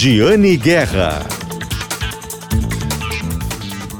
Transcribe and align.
Giane 0.00 0.56
Guerra. 0.56 1.26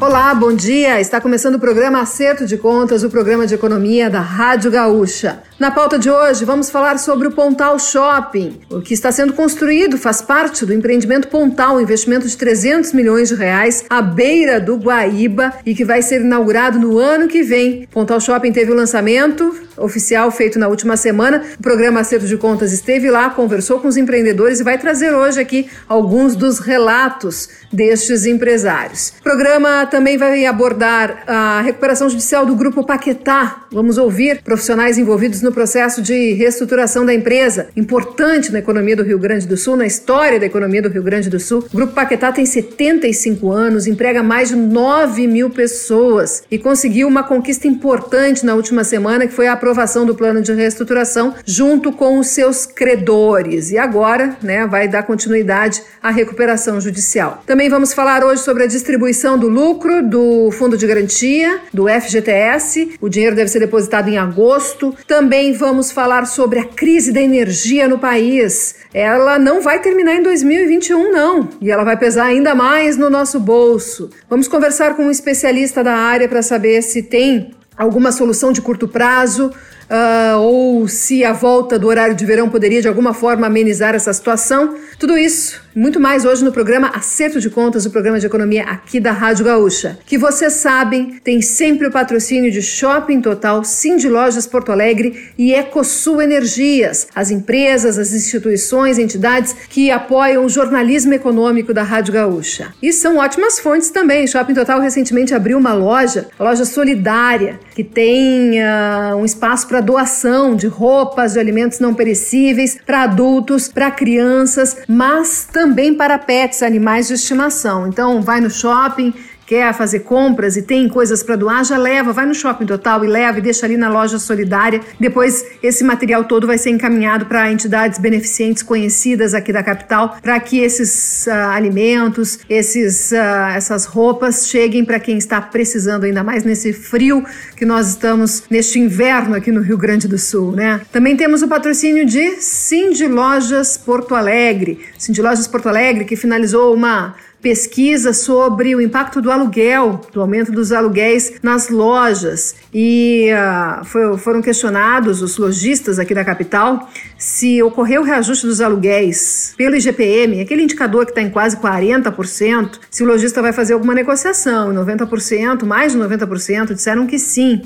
Olá, 0.01 0.33
bom 0.33 0.55
dia. 0.55 1.01
Está 1.01 1.21
começando 1.21 1.57
o 1.57 1.59
programa 1.59 2.01
Acerto 2.01 2.47
de 2.47 2.57
Contas, 2.57 3.03
o 3.03 3.11
programa 3.11 3.49
de 3.49 3.57
economia 3.57 4.09
da 4.09 4.21
Rádio 4.21 4.71
Gaúcha. 4.71 5.43
Na 5.59 5.73
pauta 5.73 5.99
de 5.99 6.09
hoje, 6.09 6.45
vamos 6.45 6.71
falar 6.71 7.01
sobre 7.01 7.27
o 7.27 7.33
Pontal 7.33 7.81
Shopping. 7.81 8.61
O 8.71 8.81
que 8.81 8.95
está 8.95 9.11
sendo 9.11 9.33
construído 9.33 9.99
faz 9.99 10.23
parte 10.23 10.65
do 10.65 10.73
empreendimento 10.73 11.27
Pontal, 11.27 11.79
um 11.79 11.81
investimento 11.81 12.29
de 12.29 12.37
300 12.37 12.93
milhões 12.93 13.29
de 13.29 13.35
reais 13.35 13.85
à 13.91 14.01
beira 14.01 14.61
do 14.61 14.77
Guaíba 14.77 15.53
e 15.67 15.75
que 15.75 15.85
vai 15.85 16.01
ser 16.01 16.21
inaugurado 16.21 16.79
no 16.79 16.97
ano 16.97 17.27
que 17.27 17.43
vem. 17.43 17.89
Pontal 17.91 18.21
Shopping 18.21 18.53
teve 18.53 18.71
o 18.71 18.75
lançamento 18.75 19.53
oficial 19.77 20.31
feito 20.31 20.61
na 20.61 20.69
última 20.69 20.97
semana. 20.97 21.43
O 21.59 21.63
programa 21.63 22.01
Acerto 22.01 22.27
de 22.27 22.37
Contas 22.37 22.73
esteve 22.73 23.11
lá, 23.11 23.31
conversou 23.31 23.81
com 23.81 23.89
os 23.89 23.97
empreendedores 23.97 24.61
e 24.61 24.65
vai 24.65 24.79
trazer 24.79 25.13
hoje 25.13 25.41
aqui 25.41 25.69
alguns 25.89 26.37
dos 26.37 26.59
relatos 26.59 27.49
destes 27.73 28.27
empresários. 28.27 29.13
O 29.21 29.23
programa 29.23 29.87
também 29.87 30.17
vai 30.17 30.45
abordar 30.47 31.25
a 31.27 31.61
recuperação 31.63 32.09
judicial 32.09 32.47
do 32.47 32.55
grupo 32.55 32.85
Paquetá. 32.85 33.67
Vamos 33.73 33.99
ouvir 33.99 34.43
profissionais 34.43 34.99
envolvidos 34.99 35.43
no 35.43 35.48
no 35.49 35.53
processo 35.53 36.03
de 36.03 36.35
reestruturação 36.35 37.07
da 37.07 37.15
empresa, 37.15 37.69
importante 37.75 38.53
na 38.53 38.59
economia 38.59 38.95
do 38.95 39.03
Rio 39.03 39.19
Grande 39.19 39.47
do 39.47 39.57
Sul, 39.57 39.77
na 39.77 39.87
história 39.87 40.39
da 40.39 40.45
economia 40.45 40.83
do 40.83 40.91
Rio 40.91 41.03
Grande 41.03 41.31
do 41.31 41.41
Sul. 41.41 41.65
O 41.73 41.77
Grupo 41.77 41.95
Paquetá 41.95 42.31
tem 42.31 42.45
75 42.45 43.51
anos, 43.51 43.87
emprega 43.87 44.23
mais 44.23 44.51
de 44.51 44.57
9 44.57 45.27
mil 45.27 45.49
pessoas 45.49 46.43
e 46.51 46.59
conseguiu 46.59 47.09
uma 47.09 47.23
conquista 47.23 47.67
importante 47.67 48.45
na 48.45 48.55
última 48.55 48.85
semana, 48.85 49.27
que 49.27 49.33
foi 49.33 49.47
a 49.47 49.55
aprovação 49.55 50.05
do 50.05 50.15
plano 50.15 50.43
de 50.43 50.53
reestruturação 50.53 51.35
junto 51.47 51.93
com 51.93 52.19
os 52.19 52.27
seus 52.27 52.67
credores. 52.67 53.71
E 53.71 53.79
agora, 53.79 54.37
né, 54.43 54.67
vai 54.67 54.87
dar 54.87 55.05
continuidade 55.05 55.83
à 56.03 56.11
recuperação 56.11 56.79
judicial. 56.79 57.43
Também 57.47 57.71
vamos 57.71 57.95
falar 57.95 58.23
hoje 58.23 58.43
sobre 58.43 58.65
a 58.65 58.67
distribuição 58.67 59.39
do 59.39 59.49
lucro 59.49 60.03
do 60.03 60.51
Fundo 60.51 60.77
de 60.77 60.87
Garantia, 60.87 61.59
do 61.73 61.87
FGTS. 61.89 62.97
O 63.01 63.09
dinheiro 63.09 63.35
deve 63.35 63.49
ser 63.49 63.61
depositado 63.61 64.11
em 64.11 64.19
agosto. 64.19 64.95
Também 65.07 65.38
também 65.39 65.53
vamos 65.53 65.93
falar 65.93 66.27
sobre 66.27 66.59
a 66.59 66.65
crise 66.65 67.13
da 67.13 67.21
energia 67.21 67.87
no 67.87 67.97
país. 67.97 68.75
Ela 68.93 69.39
não 69.39 69.63
vai 69.63 69.81
terminar 69.81 70.17
em 70.17 70.23
2021, 70.23 71.13
não, 71.13 71.49
e 71.61 71.71
ela 71.71 71.85
vai 71.85 71.97
pesar 71.97 72.25
ainda 72.25 72.57
mais 72.57 72.97
no 72.97 73.09
nosso 73.09 73.39
bolso. 73.39 74.11
Vamos 74.29 74.49
conversar 74.49 74.97
com 74.97 75.05
um 75.05 75.13
especialista 75.13 75.85
da 75.85 75.95
área 75.95 76.29
para 76.29 76.43
saber 76.43 76.83
se 76.83 77.05
tem 77.05 77.53
alguma 77.77 78.11
solução 78.11 78.51
de 78.51 78.61
curto 78.61 78.89
prazo 78.89 79.53
uh, 79.89 80.39
ou 80.41 80.89
se 80.89 81.25
a 81.25 81.33
volta 81.33 81.79
do 81.79 81.87
horário 81.87 82.17
de 82.17 82.27
verão 82.27 82.51
poderia 82.51 82.83
de 82.83 82.89
alguma 82.89 83.15
forma 83.15 83.47
amenizar 83.47 83.95
essa 83.95 84.13
situação. 84.13 84.75
Tudo 84.99 85.17
isso, 85.17 85.63
muito 85.79 86.01
mais 86.01 86.25
hoje 86.25 86.45
no 86.45 86.51
programa 86.51 86.91
Acerto 86.93 87.41
de 87.41 87.49
Contas, 87.49 87.87
o 87.87 87.91
programa 87.91 88.19
de 88.19 88.27
economia 88.27 88.65
aqui 88.65 88.99
da 88.99 89.13
Rádio 89.13 89.45
Gaúcha. 89.45 89.97
Que 90.05 90.19
vocês 90.19 90.55
sabem, 90.55 91.21
tem 91.23 91.41
sempre 91.41 91.87
o 91.87 91.91
patrocínio 91.93 92.51
de 92.51 92.61
Shopping 92.61 93.21
Total, 93.21 93.63
Cindy 93.63 94.09
Lojas 94.09 94.45
Porto 94.45 94.73
Alegre 94.73 95.31
e 95.39 95.55
Ecosul 95.55 96.21
Energias, 96.21 97.07
as 97.15 97.31
empresas, 97.31 97.97
as 97.97 98.13
instituições, 98.13 98.99
entidades 98.99 99.55
que 99.69 99.89
apoiam 99.89 100.45
o 100.45 100.49
jornalismo 100.49 101.15
econômico 101.15 101.73
da 101.73 101.85
Rádio 101.85 102.13
Gaúcha. 102.13 102.75
E 102.83 102.93
são 102.93 103.19
ótimas 103.19 103.61
fontes 103.61 103.91
também. 103.91 104.27
Shopping 104.27 104.55
Total 104.55 104.81
recentemente 104.81 105.33
abriu 105.33 105.57
uma 105.57 105.75
loja, 105.75 106.27
a 106.37 106.43
loja 106.43 106.65
solidária, 106.65 107.61
que 107.77 107.85
tem 107.85 108.59
uh, 108.61 109.17
um 109.17 109.25
espaço 109.25 109.69
para 109.69 109.81
doação 109.81 110.57
de 110.57 110.67
roupas, 110.67 111.35
de 111.35 111.39
alimentos 111.39 111.79
não 111.79 111.95
perecíveis 111.95 112.77
para 112.85 113.03
adultos, 113.03 113.69
para 113.69 113.93
crianças, 113.93 114.79
mas 114.89 115.45
também 115.45 115.68
para 115.95 116.19
pets, 116.19 116.63
animais 116.63 117.09
de 117.09 117.15
estimação. 117.15 117.87
Então, 117.87 118.23
vai 118.23 118.41
no 118.41 118.51
shopping, 118.51 119.13
quer 119.49 119.73
fazer 119.73 120.01
compras 120.01 120.59
e 120.59 120.63
tem 120.63 120.87
coisas 120.91 121.23
para 121.23 121.35
doar, 121.35 121.65
já 121.65 121.79
leva, 121.79 122.13
vai 122.13 122.27
no 122.27 122.35
shopping 122.35 122.67
total 122.67 123.03
e 123.03 123.09
leva 123.09 123.39
e 123.39 123.41
deixa 123.41 123.65
ali 123.65 123.79
na 123.79 123.89
loja 123.89 124.19
solidária. 124.19 124.83
Depois 125.01 125.43
esse 125.63 125.83
material 125.83 126.25
todo 126.25 126.47
vai 126.47 126.59
ser 126.59 126.69
encaminhado 126.69 127.25
para 127.25 127.51
entidades 127.51 127.99
beneficentes 127.99 128.63
conhecidas 128.63 129.33
aqui 129.33 129.51
da 129.51 129.63
capital, 129.63 130.19
para 130.21 130.39
que 130.39 130.59
esses 130.59 131.27
uh, 131.27 131.31
alimentos, 131.31 132.41
esses, 132.49 133.11
uh, 133.11 133.57
essas 133.57 133.87
roupas 133.87 134.47
cheguem 134.47 134.85
para 134.85 135.01
quem 135.01 135.17
está 135.17 135.41
precisando 135.41 136.05
ainda 136.05 136.23
mais 136.23 136.45
nesse 136.45 136.75
frio 136.75 137.25
que 137.57 137.65
nós 137.65 137.89
estamos 137.89 138.43
neste 138.51 138.79
inverno 138.79 139.35
aqui 139.35 139.51
no 139.51 139.63
Rio 139.63 139.79
Grande 139.79 140.07
do 140.07 140.19
Sul, 140.19 140.53
né? 140.53 140.83
Também 140.93 141.17
temos 141.17 141.41
o 141.41 141.49
patrocínio 141.49 142.05
de 142.05 142.33
Cindy 142.43 143.09
Lojas 143.09 143.79
Porto 143.79 144.15
Alegre. 144.15 144.79
Cindy 144.99 145.23
Lojas 145.23 145.49
Porto 145.49 145.71
Alegre 145.71 146.05
que 146.05 146.17
finalizou 146.17 146.75
uma 146.75 147.15
pesquisa 147.41 148.13
sobre 148.13 148.75
o 148.75 148.81
impacto 148.81 149.23
do 149.23 149.31
aluguel, 149.31 150.01
do 150.13 150.21
aumento 150.21 150.51
dos 150.51 150.73
aluguéis 150.73 151.35
nas 151.43 151.69
lojas. 151.69 152.57
E 152.75 153.29
uh, 153.33 153.85
foi, 153.85 154.19
foram 154.19 154.43
questionados 154.43 155.23
os 155.23 155.37
lojistas 155.37 155.99
aqui 155.99 156.15
da 156.15 156.25
capital 156.25 156.89
se 157.17 157.63
ocorreu 157.63 158.03
o 158.03 158.05
reajuste 158.05 158.47
dos 158.47 158.61
aluguéis 158.61 159.55
pelo 159.57 159.77
IGPM, 159.77 160.41
aquele 160.41 160.63
indicador 160.63 161.05
que 161.05 161.13
está 161.13 161.23
em 161.23 161.31
quase 161.31 161.57
40%, 161.57 162.79
se 162.91 163.03
o 163.03 163.07
lojista 163.07 163.43
vai 163.43 163.53
fazer 163.53 163.75
alguma 163.75 163.95
negociação. 163.95 164.73
90%, 164.73 165.65
mais 165.65 165.93
de 165.93 165.99
90% 165.99 166.75
disseram 166.75 167.07
que 167.07 167.19
sim. 167.19 167.63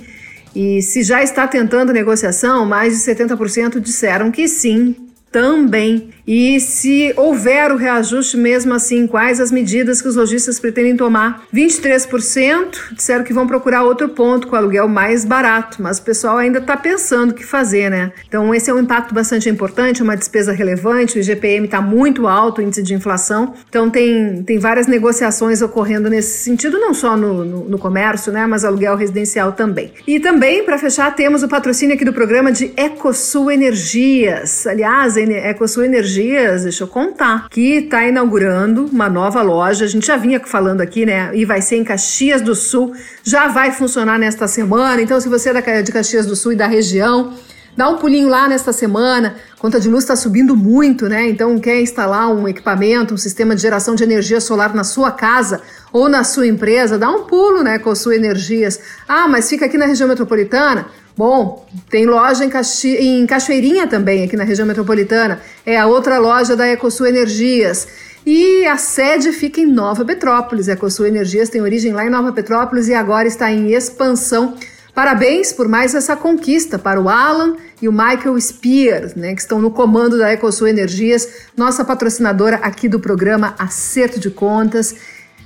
E 0.55 0.83
se 0.83 1.03
já 1.03 1.23
está 1.23 1.47
tentando 1.49 1.93
negociação, 1.93 2.67
mais 2.67 2.93
de 2.93 3.11
70% 3.11 3.81
disseram 3.81 4.31
que 4.31 4.47
sim 4.47 5.12
também. 5.33 6.11
E 6.27 6.61
se 6.61 7.13
houver 7.17 7.73
o 7.73 7.77
reajuste 7.77 8.37
mesmo 8.37 8.73
assim, 8.75 9.07
quais 9.07 9.41
as 9.41 9.51
medidas 9.51 10.01
que 10.01 10.07
os 10.07 10.15
lojistas 10.15 10.61
pretendem 10.61 10.97
tomar? 10.97 11.45
23% 11.53 12.95
disseram 12.95 13.25
que 13.25 13.33
vão 13.33 13.47
procurar 13.47 13.83
outro 13.83 14.09
ponto 14.11 14.47
com 14.47 14.55
aluguel 14.55 14.87
mais 14.87 15.25
barato, 15.25 15.83
mas 15.83 15.99
o 15.99 16.03
pessoal 16.03 16.37
ainda 16.37 16.59
está 16.59 16.77
pensando 16.77 17.33
o 17.33 17.35
que 17.35 17.45
fazer, 17.45 17.91
né? 17.91 18.13
Então 18.29 18.55
esse 18.55 18.71
é 18.71 18.75
um 18.75 18.79
impacto 18.79 19.13
bastante 19.13 19.49
importante, 19.49 20.03
uma 20.03 20.17
despesa 20.17 20.53
relevante, 20.53 21.19
o 21.19 21.21
IGPM 21.21 21.65
está 21.65 21.81
muito 21.81 22.29
alto, 22.29 22.61
o 22.61 22.63
índice 22.63 22.83
de 22.83 22.95
inflação, 22.95 23.55
então 23.69 23.91
tem, 23.91 24.43
tem 24.45 24.59
várias 24.59 24.87
negociações 24.87 25.61
ocorrendo 25.63 26.09
nesse 26.09 26.45
sentido, 26.45 26.79
não 26.79 26.95
só 26.95 27.17
no, 27.17 27.45
no, 27.45 27.65
no 27.69 27.79
comércio, 27.79 28.31
né, 28.31 28.47
mas 28.47 28.65
aluguel 28.65 28.97
residencial 28.97 29.53
também. 29.53 29.93
E 30.07 30.21
também, 30.21 30.65
para 30.65 30.79
fechar, 30.79 31.15
temos 31.17 31.43
o 31.43 31.49
patrocínio 31.49 31.95
aqui 31.95 32.05
do 32.05 32.13
programa 32.13 32.53
de 32.53 32.73
Ecosul 32.77 33.51
Energias. 33.51 34.67
Aliás, 34.67 35.17
Ecosul 35.23 35.85
Energias 35.85 36.23
Dias, 36.33 36.63
deixa 36.63 36.85
eu 36.85 36.89
contar, 36.89 37.49
que 37.49 37.79
está 37.79 38.07
inaugurando 38.07 38.87
uma 38.87 39.09
nova 39.09 39.43
loja. 39.43 39.85
A 39.85 39.89
gente 39.89 40.07
já 40.07 40.17
vinha 40.17 40.41
falando 40.41 40.81
aqui, 40.81 41.05
né? 41.05 41.31
E 41.35 41.45
vai 41.45 41.61
ser 41.61 41.77
em 41.77 41.85
Caxias 41.85 42.41
do 42.41 42.55
Sul. 42.55 42.95
Já 43.23 43.49
vai 43.49 43.73
funcionar 43.73 44.19
nesta 44.19 44.47
semana. 44.47 45.03
Então, 45.03 45.21
se 45.21 45.29
você 45.29 45.51
é 45.51 45.83
de 45.83 45.93
Caxias 45.93 46.27
do 46.27 46.35
Sul 46.35 46.53
e 46.53 46.57
da 46.57 46.67
região, 46.67 47.35
Dá 47.75 47.89
um 47.89 47.97
pulinho 47.97 48.29
lá 48.29 48.47
nesta 48.49 48.71
semana. 48.71 49.37
Conta 49.59 49.81
de 49.81 49.89
luz 49.89 50.05
está 50.05 50.15
subindo 50.15 50.55
muito, 50.55 51.09
né? 51.09 51.27
Então, 51.31 51.59
quer 51.59 51.81
instalar 51.81 52.31
um 52.31 52.47
equipamento, 52.47 53.15
um 53.15 53.17
sistema 53.17 53.57
de 53.57 53.63
geração 53.63 53.95
de 53.95 54.05
energia 54.05 54.43
solar 54.43 54.75
na 54.75 54.85
sua 54.85 55.11
casa 55.11 55.63
ou 55.91 56.07
na 56.07 56.23
sua 56.23 56.47
empresa? 56.47 56.99
Dá 56.99 57.09
um 57.09 57.25
pulo, 57.25 57.63
né, 57.63 57.79
com 57.79 57.89
a 57.89 57.95
sua 57.97 58.15
Energias. 58.15 58.79
Ah, 59.09 59.27
mas 59.27 59.49
fica 59.49 59.65
aqui 59.65 59.79
na 59.79 59.87
região 59.87 60.07
metropolitana? 60.07 60.85
Bom, 61.17 61.67
tem 61.91 62.07
loja 62.07 62.45
em, 62.45 62.49
Caxi... 62.49 62.97
em 62.97 63.27
Cachoeirinha 63.27 63.87
também, 63.87 64.25
aqui 64.25 64.37
na 64.37 64.45
região 64.45 64.67
metropolitana. 64.67 65.41
É 65.65 65.79
a 65.79 65.87
outra 65.87 66.19
loja 66.19 66.57
da 66.57 66.67
Ecosul 66.69 67.07
Energias. 67.07 67.87
E 68.25 68.65
a 68.67 68.77
sede 68.77 69.33
fica 69.33 69.61
em 69.61 69.67
Nova 69.67 70.05
Petrópolis. 70.05 70.69
A 70.69 70.73
Ecosul 70.73 71.07
Energias 71.07 71.49
tem 71.49 71.61
origem 71.61 71.93
lá 71.93 72.07
em 72.07 72.11
Nova 72.11 72.33
Petrópolis 72.33 72.89
e 72.89 72.95
agora 72.95 73.27
está 73.27 73.51
em 73.51 73.73
expansão. 73.73 74.55
Parabéns 74.95 75.53
por 75.53 75.69
mais 75.69 75.95
essa 75.95 76.15
conquista 76.15 76.79
para 76.79 77.01
o 77.01 77.09
Alan 77.09 77.57
e 77.81 77.89
o 77.89 77.93
Michael 77.93 78.39
Spear, 78.39 79.11
né, 79.17 79.35
que 79.35 79.41
estão 79.41 79.59
no 79.59 79.71
comando 79.71 80.19
da 80.19 80.31
Ecosul 80.33 80.69
Energias, 80.69 81.27
nossa 81.57 81.83
patrocinadora 81.83 82.57
aqui 82.57 82.89
do 82.91 83.01
programa 83.01 83.55
Acerto 83.59 84.21
de 84.21 84.29
Contas. 84.31 84.95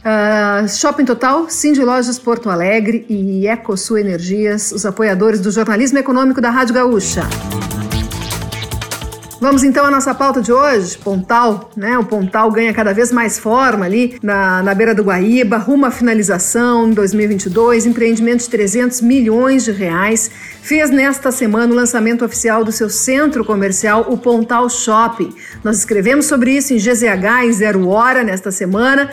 Uh, 0.05 0.69
Shopping 0.69 1.05
Total, 1.05 1.49
Cindy 1.49 1.83
Lojas 1.83 2.19
Porto 2.19 2.49
Alegre 2.49 3.05
e 3.09 3.47
Ecosul 3.49 3.99
Energias, 3.99 4.71
os 4.73 4.87
apoiadores 4.87 5.41
do 5.41 5.51
jornalismo 5.51 5.99
econômico 5.99 6.41
da 6.41 6.51
Rádio 6.51 6.75
Gaúcha. 6.75 7.23
Vamos 9.39 9.63
então 9.63 9.85
à 9.85 9.91
nossa 9.91 10.15
pauta 10.15 10.41
de 10.41 10.51
hoje, 10.51 10.97
Pontal, 10.97 11.71
né? 11.77 11.99
O 11.99 12.05
Pontal 12.05 12.51
ganha 12.51 12.73
cada 12.73 12.95
vez 12.95 13.13
mais 13.13 13.39
forma 13.39 13.85
ali 13.85 14.19
na, 14.23 14.63
na 14.63 14.75
beira 14.75 14.95
do 14.95 15.03
Guaíba, 15.03 15.59
rumo 15.59 15.85
à 15.85 15.91
finalização 15.91 16.89
em 16.89 16.93
2022, 16.93 17.85
empreendimento 17.85 18.41
de 18.41 18.49
300 18.49 19.03
milhões 19.03 19.65
de 19.65 19.73
reais, 19.73 20.31
fez 20.63 20.91
nesta 20.91 21.31
semana 21.31 21.71
o 21.71 21.77
lançamento 21.77 22.25
oficial 22.25 22.65
do 22.65 22.73
seu 22.73 22.89
centro 22.89 23.45
comercial, 23.45 24.07
o 24.09 24.17
Pontal 24.17 24.71
Shopping. 24.71 25.35
Nós 25.63 25.79
escrevemos 25.79 26.25
sobre 26.25 26.53
isso 26.53 26.73
em 26.73 26.79
GZH 26.79 27.45
e 27.47 27.53
Zero 27.53 27.89
Hora 27.89 28.25
nesta 28.25 28.51
semana. 28.51 29.11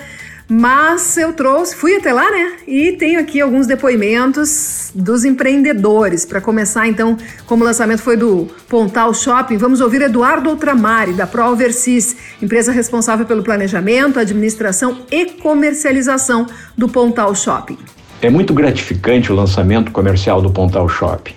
Mas 0.56 1.18
eu 1.18 1.34
trouxe, 1.34 1.76
fui 1.76 1.96
até 1.96 2.14
lá, 2.14 2.30
né? 2.30 2.58
E 2.68 2.92
tenho 2.92 3.20
aqui 3.20 3.42
alguns 3.42 3.66
depoimentos 3.66 4.92
dos 4.94 5.26
empreendedores. 5.26 6.26
Para 6.26 6.40
começar, 6.40 6.88
então, 6.88 7.18
como 7.48 7.64
o 7.64 7.66
lançamento 7.66 8.04
foi 8.04 8.16
do 8.16 8.48
Pontal 8.70 9.16
Shopping, 9.16 9.58
vamos 9.58 9.82
ouvir 9.82 10.04
Eduardo 10.04 10.52
Ultramari, 10.52 11.14
da 11.14 11.26
ProVersis, 11.26 12.16
empresa 12.40 12.72
responsável 12.72 13.26
pelo 13.26 13.42
planejamento, 13.42 14.20
administração 14.20 15.00
e 15.12 15.26
comercialização 15.26 16.46
do 16.78 16.88
Pontal 16.88 17.34
Shopping. 17.34 17.80
É 18.22 18.30
muito 18.30 18.54
gratificante 18.54 19.32
o 19.32 19.36
lançamento 19.36 19.92
comercial 19.92 20.40
do 20.40 20.52
Pontal 20.52 20.88
Shopping, 20.88 21.34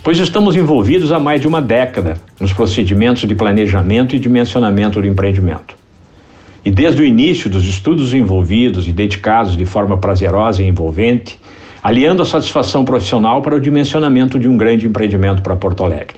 pois 0.00 0.16
estamos 0.18 0.54
envolvidos 0.54 1.10
há 1.10 1.18
mais 1.18 1.40
de 1.40 1.48
uma 1.48 1.60
década 1.60 2.16
nos 2.38 2.52
procedimentos 2.52 3.26
de 3.26 3.34
planejamento 3.34 4.14
e 4.14 4.20
dimensionamento 4.20 5.00
do 5.00 5.08
empreendimento. 5.08 5.81
E 6.64 6.70
desde 6.70 7.02
o 7.02 7.04
início 7.04 7.50
dos 7.50 7.66
estudos 7.66 8.14
envolvidos 8.14 8.86
e 8.86 8.92
dedicados 8.92 9.56
de 9.56 9.66
forma 9.66 9.98
prazerosa 9.98 10.62
e 10.62 10.68
envolvente, 10.68 11.38
aliando 11.82 12.22
a 12.22 12.26
satisfação 12.26 12.84
profissional 12.84 13.42
para 13.42 13.56
o 13.56 13.60
dimensionamento 13.60 14.38
de 14.38 14.46
um 14.46 14.56
grande 14.56 14.86
empreendimento 14.86 15.42
para 15.42 15.56
Porto 15.56 15.82
Alegre. 15.82 16.16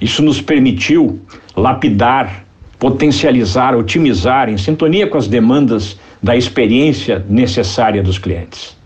Isso 0.00 0.22
nos 0.22 0.40
permitiu 0.40 1.20
lapidar, 1.56 2.44
potencializar, 2.78 3.74
otimizar, 3.74 4.48
em 4.48 4.56
sintonia 4.56 5.08
com 5.08 5.18
as 5.18 5.26
demandas 5.26 5.98
da 6.22 6.36
experiência 6.36 7.24
necessária 7.28 8.02
dos 8.02 8.18
clientes. 8.18 8.76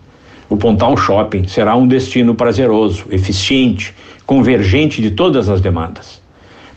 O 0.49 0.57
Pontal 0.57 0.97
Shopping 0.97 1.47
será 1.47 1.77
um 1.77 1.87
destino 1.87 2.35
prazeroso, 2.35 3.05
eficiente, 3.11 3.95
convergente 4.25 5.03
de 5.03 5.11
todas 5.11 5.49
as 5.49 5.61
demandas. 5.61 6.21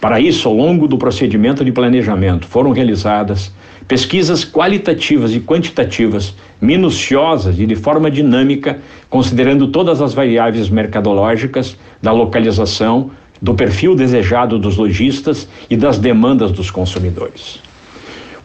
Para 0.02 0.20
isso, 0.20 0.50
ao 0.50 0.56
longo 0.56 0.88
do 0.88 0.98
procedimento 0.98 1.64
de 1.64 1.72
planejamento, 1.72 2.46
foram 2.46 2.72
realizadas 2.72 3.54
pesquisas 3.88 4.46
qualitativas 4.46 5.34
e 5.34 5.40
quantitativas, 5.40 6.36
minuciosas 6.62 7.60
e 7.60 7.66
de 7.66 7.76
forma 7.76 8.10
dinâmica, 8.10 8.80
considerando 9.10 9.68
todas 9.68 10.02
as 10.02 10.14
variáveis 10.14 10.70
mercadológicas 10.70 11.78
da 12.02 12.12
localização, 12.12 13.12
do 13.42 13.54
perfil 13.54 13.94
desejado 13.94 14.58
dos 14.58 14.78
lojistas 14.78 15.50
e 15.70 15.76
das 15.76 16.00
demandas 16.00 16.52
dos 16.52 16.72
consumidores. 16.72 17.60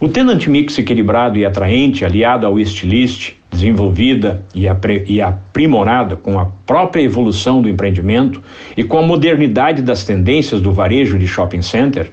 O 0.00 0.08
tenant 0.08 0.46
mix 0.46 0.78
equilibrado 0.78 1.38
e 1.38 1.44
atraente, 1.44 2.04
aliado 2.04 2.46
ao 2.46 2.58
estilist, 2.58 3.34
desenvolvida 3.50 4.44
e, 4.54 5.20
aprimorada 5.20 6.14
com 6.14 6.38
a 6.38 6.46
própria 6.66 7.02
evolução 7.02 7.60
do 7.60 7.68
empreendimento 7.68 8.42
e 8.76 8.84
com 8.84 8.98
a 8.98 9.02
modernidade 9.02 9.82
das 9.82 10.04
tendências 10.04 10.60
do 10.60 10.72
varejo 10.72 11.18
de 11.18 11.26
shopping 11.26 11.62
center, 11.62 12.10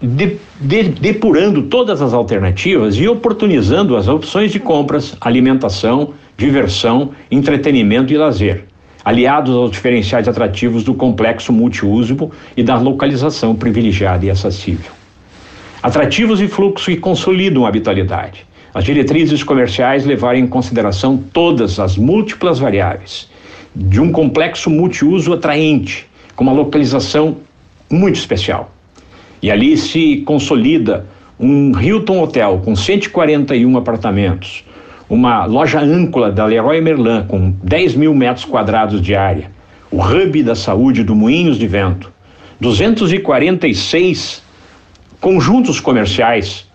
de, 0.00 0.36
de, 0.60 0.82
depurando 0.84 1.62
todas 1.64 2.02
as 2.02 2.12
alternativas 2.12 2.96
e 2.96 3.08
oportunizando 3.08 3.96
as 3.96 4.08
opções 4.08 4.52
de 4.52 4.60
compras, 4.60 5.16
alimentação, 5.20 6.12
diversão, 6.36 7.12
entretenimento 7.30 8.12
e 8.12 8.16
lazer, 8.16 8.64
aliados 9.04 9.54
aos 9.54 9.70
diferenciais 9.70 10.28
atrativos 10.28 10.84
do 10.84 10.94
complexo 10.94 11.52
multiuso 11.52 12.30
e 12.56 12.62
da 12.62 12.76
localização 12.76 13.54
privilegiada 13.54 14.26
e 14.26 14.30
acessível. 14.30 14.92
Atrativos 15.82 16.40
e 16.40 16.48
fluxo 16.48 16.90
que 16.90 16.96
consolidam 16.96 17.64
a 17.64 17.68
habitualidade. 17.68 18.46
As 18.74 18.84
diretrizes 18.84 19.42
comerciais 19.42 20.04
levaram 20.04 20.38
em 20.38 20.46
consideração 20.46 21.16
todas 21.16 21.80
as 21.80 21.96
múltiplas 21.96 22.58
variáveis 22.58 23.30
de 23.74 24.00
um 24.00 24.10
complexo 24.10 24.68
multiuso 24.68 25.32
atraente, 25.32 26.06
com 26.34 26.44
uma 26.44 26.52
localização 26.52 27.38
muito 27.90 28.16
especial 28.16 28.75
e 29.42 29.50
ali 29.50 29.76
se 29.76 30.18
consolida 30.26 31.06
um 31.38 31.78
Hilton 31.78 32.22
Hotel 32.22 32.60
com 32.64 32.74
141 32.74 33.76
apartamentos, 33.76 34.64
uma 35.08 35.44
loja 35.44 35.80
âncora 35.80 36.32
da 36.32 36.44
Leroy 36.44 36.80
Merlin 36.80 37.24
com 37.28 37.54
10 37.62 37.94
mil 37.94 38.14
metros 38.14 38.44
quadrados 38.44 39.00
de 39.00 39.14
área, 39.14 39.50
o 39.90 40.02
hub 40.02 40.42
da 40.42 40.54
saúde 40.54 41.04
do 41.04 41.14
Moinhos 41.14 41.58
de 41.58 41.66
Vento, 41.66 42.10
246 42.60 44.42
conjuntos 45.20 45.78
comerciais 45.78 46.66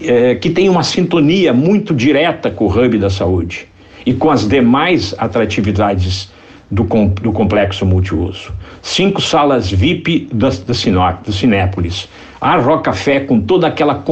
eh, 0.00 0.34
que 0.36 0.50
têm 0.50 0.68
uma 0.68 0.82
sintonia 0.82 1.52
muito 1.52 1.94
direta 1.94 2.50
com 2.50 2.66
o 2.66 2.68
hub 2.68 2.98
da 2.98 3.10
saúde 3.10 3.66
e 4.04 4.14
com 4.14 4.30
as 4.30 4.48
demais 4.48 5.14
atratividades 5.18 6.30
do, 6.70 6.84
do 6.84 7.32
complexo 7.32 7.86
multiuso. 7.86 8.52
Cinco 8.82 9.20
salas 9.20 9.70
VIP 9.70 10.28
da, 10.32 10.48
da 10.48 11.12
do 11.12 11.32
Cinépolis. 11.32 12.08
A 12.40 12.56
Rocafé 12.56 13.20
com 13.20 13.40
toda 13.40 13.66
aquela 13.66 14.04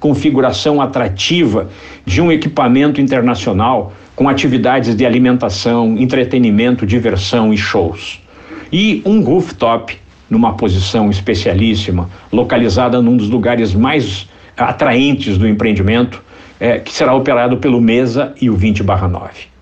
configuração 0.00 0.80
atrativa 0.80 1.68
de 2.04 2.20
um 2.20 2.32
equipamento 2.32 3.00
internacional 3.00 3.92
com 4.14 4.28
atividades 4.28 4.96
de 4.96 5.04
alimentação, 5.04 5.96
entretenimento, 5.98 6.86
diversão 6.86 7.52
e 7.52 7.58
shows. 7.58 8.20
E 8.72 9.02
um 9.04 9.22
rooftop 9.22 9.96
numa 10.28 10.54
posição 10.54 11.10
especialíssima, 11.10 12.08
localizada 12.32 13.00
num 13.00 13.16
dos 13.16 13.28
lugares 13.28 13.74
mais 13.74 14.28
atraentes 14.56 15.36
do 15.36 15.46
empreendimento, 15.46 16.22
é, 16.58 16.78
que 16.78 16.92
será 16.92 17.14
operado 17.14 17.58
pelo 17.58 17.80
Mesa 17.80 18.34
e 18.40 18.48
o 18.48 18.56
20/9. 18.56 19.55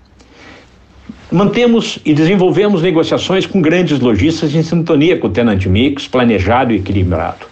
Mantemos 1.35 1.99
e 2.05 2.13
desenvolvemos 2.13 2.81
negociações 2.81 3.45
com 3.45 3.61
grandes 3.61 3.99
lojistas 3.99 4.55
em 4.55 4.63
sintonia 4.63 5.17
com 5.17 5.27
o 5.27 5.29
Tenant 5.29 5.65
Mix, 5.65 6.07
planejado 6.07 6.71
e 6.71 6.77
equilibrado. 6.77 7.45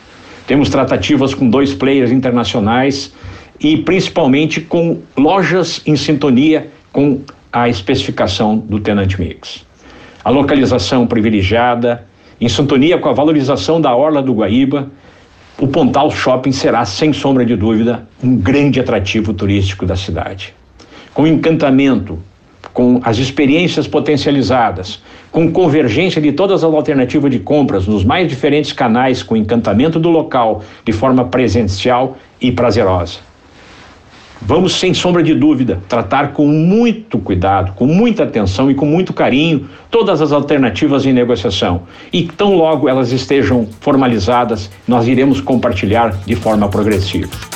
Temos 0.48 0.70
tratativas 0.70 1.34
com 1.34 1.50
dois 1.50 1.74
players 1.74 2.10
internacionais 2.10 3.12
e 3.60 3.76
principalmente 3.76 4.62
com 4.62 5.02
lojas 5.18 5.82
em 5.86 5.98
sintonia 5.98 6.70
com 6.94 7.24
a 7.52 7.68
especificação 7.68 8.58
do 8.58 8.80
Tenant 8.80 9.20
Mix. 9.20 9.66
A 10.24 10.30
localização 10.30 11.06
privilegiada, 11.06 12.08
em 12.40 12.48
sintonia 12.48 12.98
com 12.98 13.10
a 13.10 13.14
valorização 13.14 13.82
da 13.82 13.94
Orla 13.94 14.22
do 14.22 14.34
Guaíba, 14.34 14.90
o 15.60 15.68
Pontal 15.68 16.10
Shopping 16.10 16.54
será, 16.54 16.86
sem 16.86 17.12
sombra 17.12 17.46
de 17.46 17.58
dúvida, 17.58 18.08
um 18.24 18.38
grande 18.38 18.80
atrativo 18.80 19.34
turístico 19.34 19.86
da 19.86 19.98
cidade. 19.98 20.54
Com 21.14 21.28
encantamento, 21.28 22.18
com 22.74 23.00
as 23.04 23.18
experiências 23.18 23.88
potencializadas, 23.88 25.02
com 25.32 25.52
convergência 25.52 26.22
de 26.22 26.32
todas 26.32 26.64
as 26.64 26.74
alternativas 26.74 27.32
de 27.32 27.40
compras 27.40 27.88
nos 27.88 28.04
mais 28.04 28.28
diferentes 28.28 28.74
canais, 28.74 29.22
com 29.22 29.38
encantamento 29.38 30.00
do 30.00 30.10
local 30.10 30.64
de 30.84 30.92
forma 30.92 31.26
presencial 31.26 32.18
e 32.42 32.52
prazerosa. 32.52 33.20
Vamos, 34.46 34.74
sem 34.74 34.94
sombra 34.94 35.24
de 35.24 35.34
dúvida, 35.34 35.80
tratar 35.88 36.34
com 36.34 36.46
muito 36.46 37.18
cuidado, 37.18 37.72
com 37.76 37.86
muita 37.86 38.24
atenção 38.24 38.70
e 38.70 38.76
com 38.76 38.86
muito 38.86 39.14
carinho 39.14 39.70
todas 39.90 40.22
as 40.22 40.34
alternativas 40.34 41.06
em 41.06 41.14
negociação. 41.14 41.84
E 42.12 42.24
tão 42.24 42.54
logo 42.54 42.90
elas 42.90 43.14
estejam 43.14 43.66
formalizadas, 43.80 44.70
nós 44.86 45.08
iremos 45.08 45.40
compartilhar 45.40 46.10
de 46.26 46.36
forma 46.36 46.68
progressiva. 46.68 47.53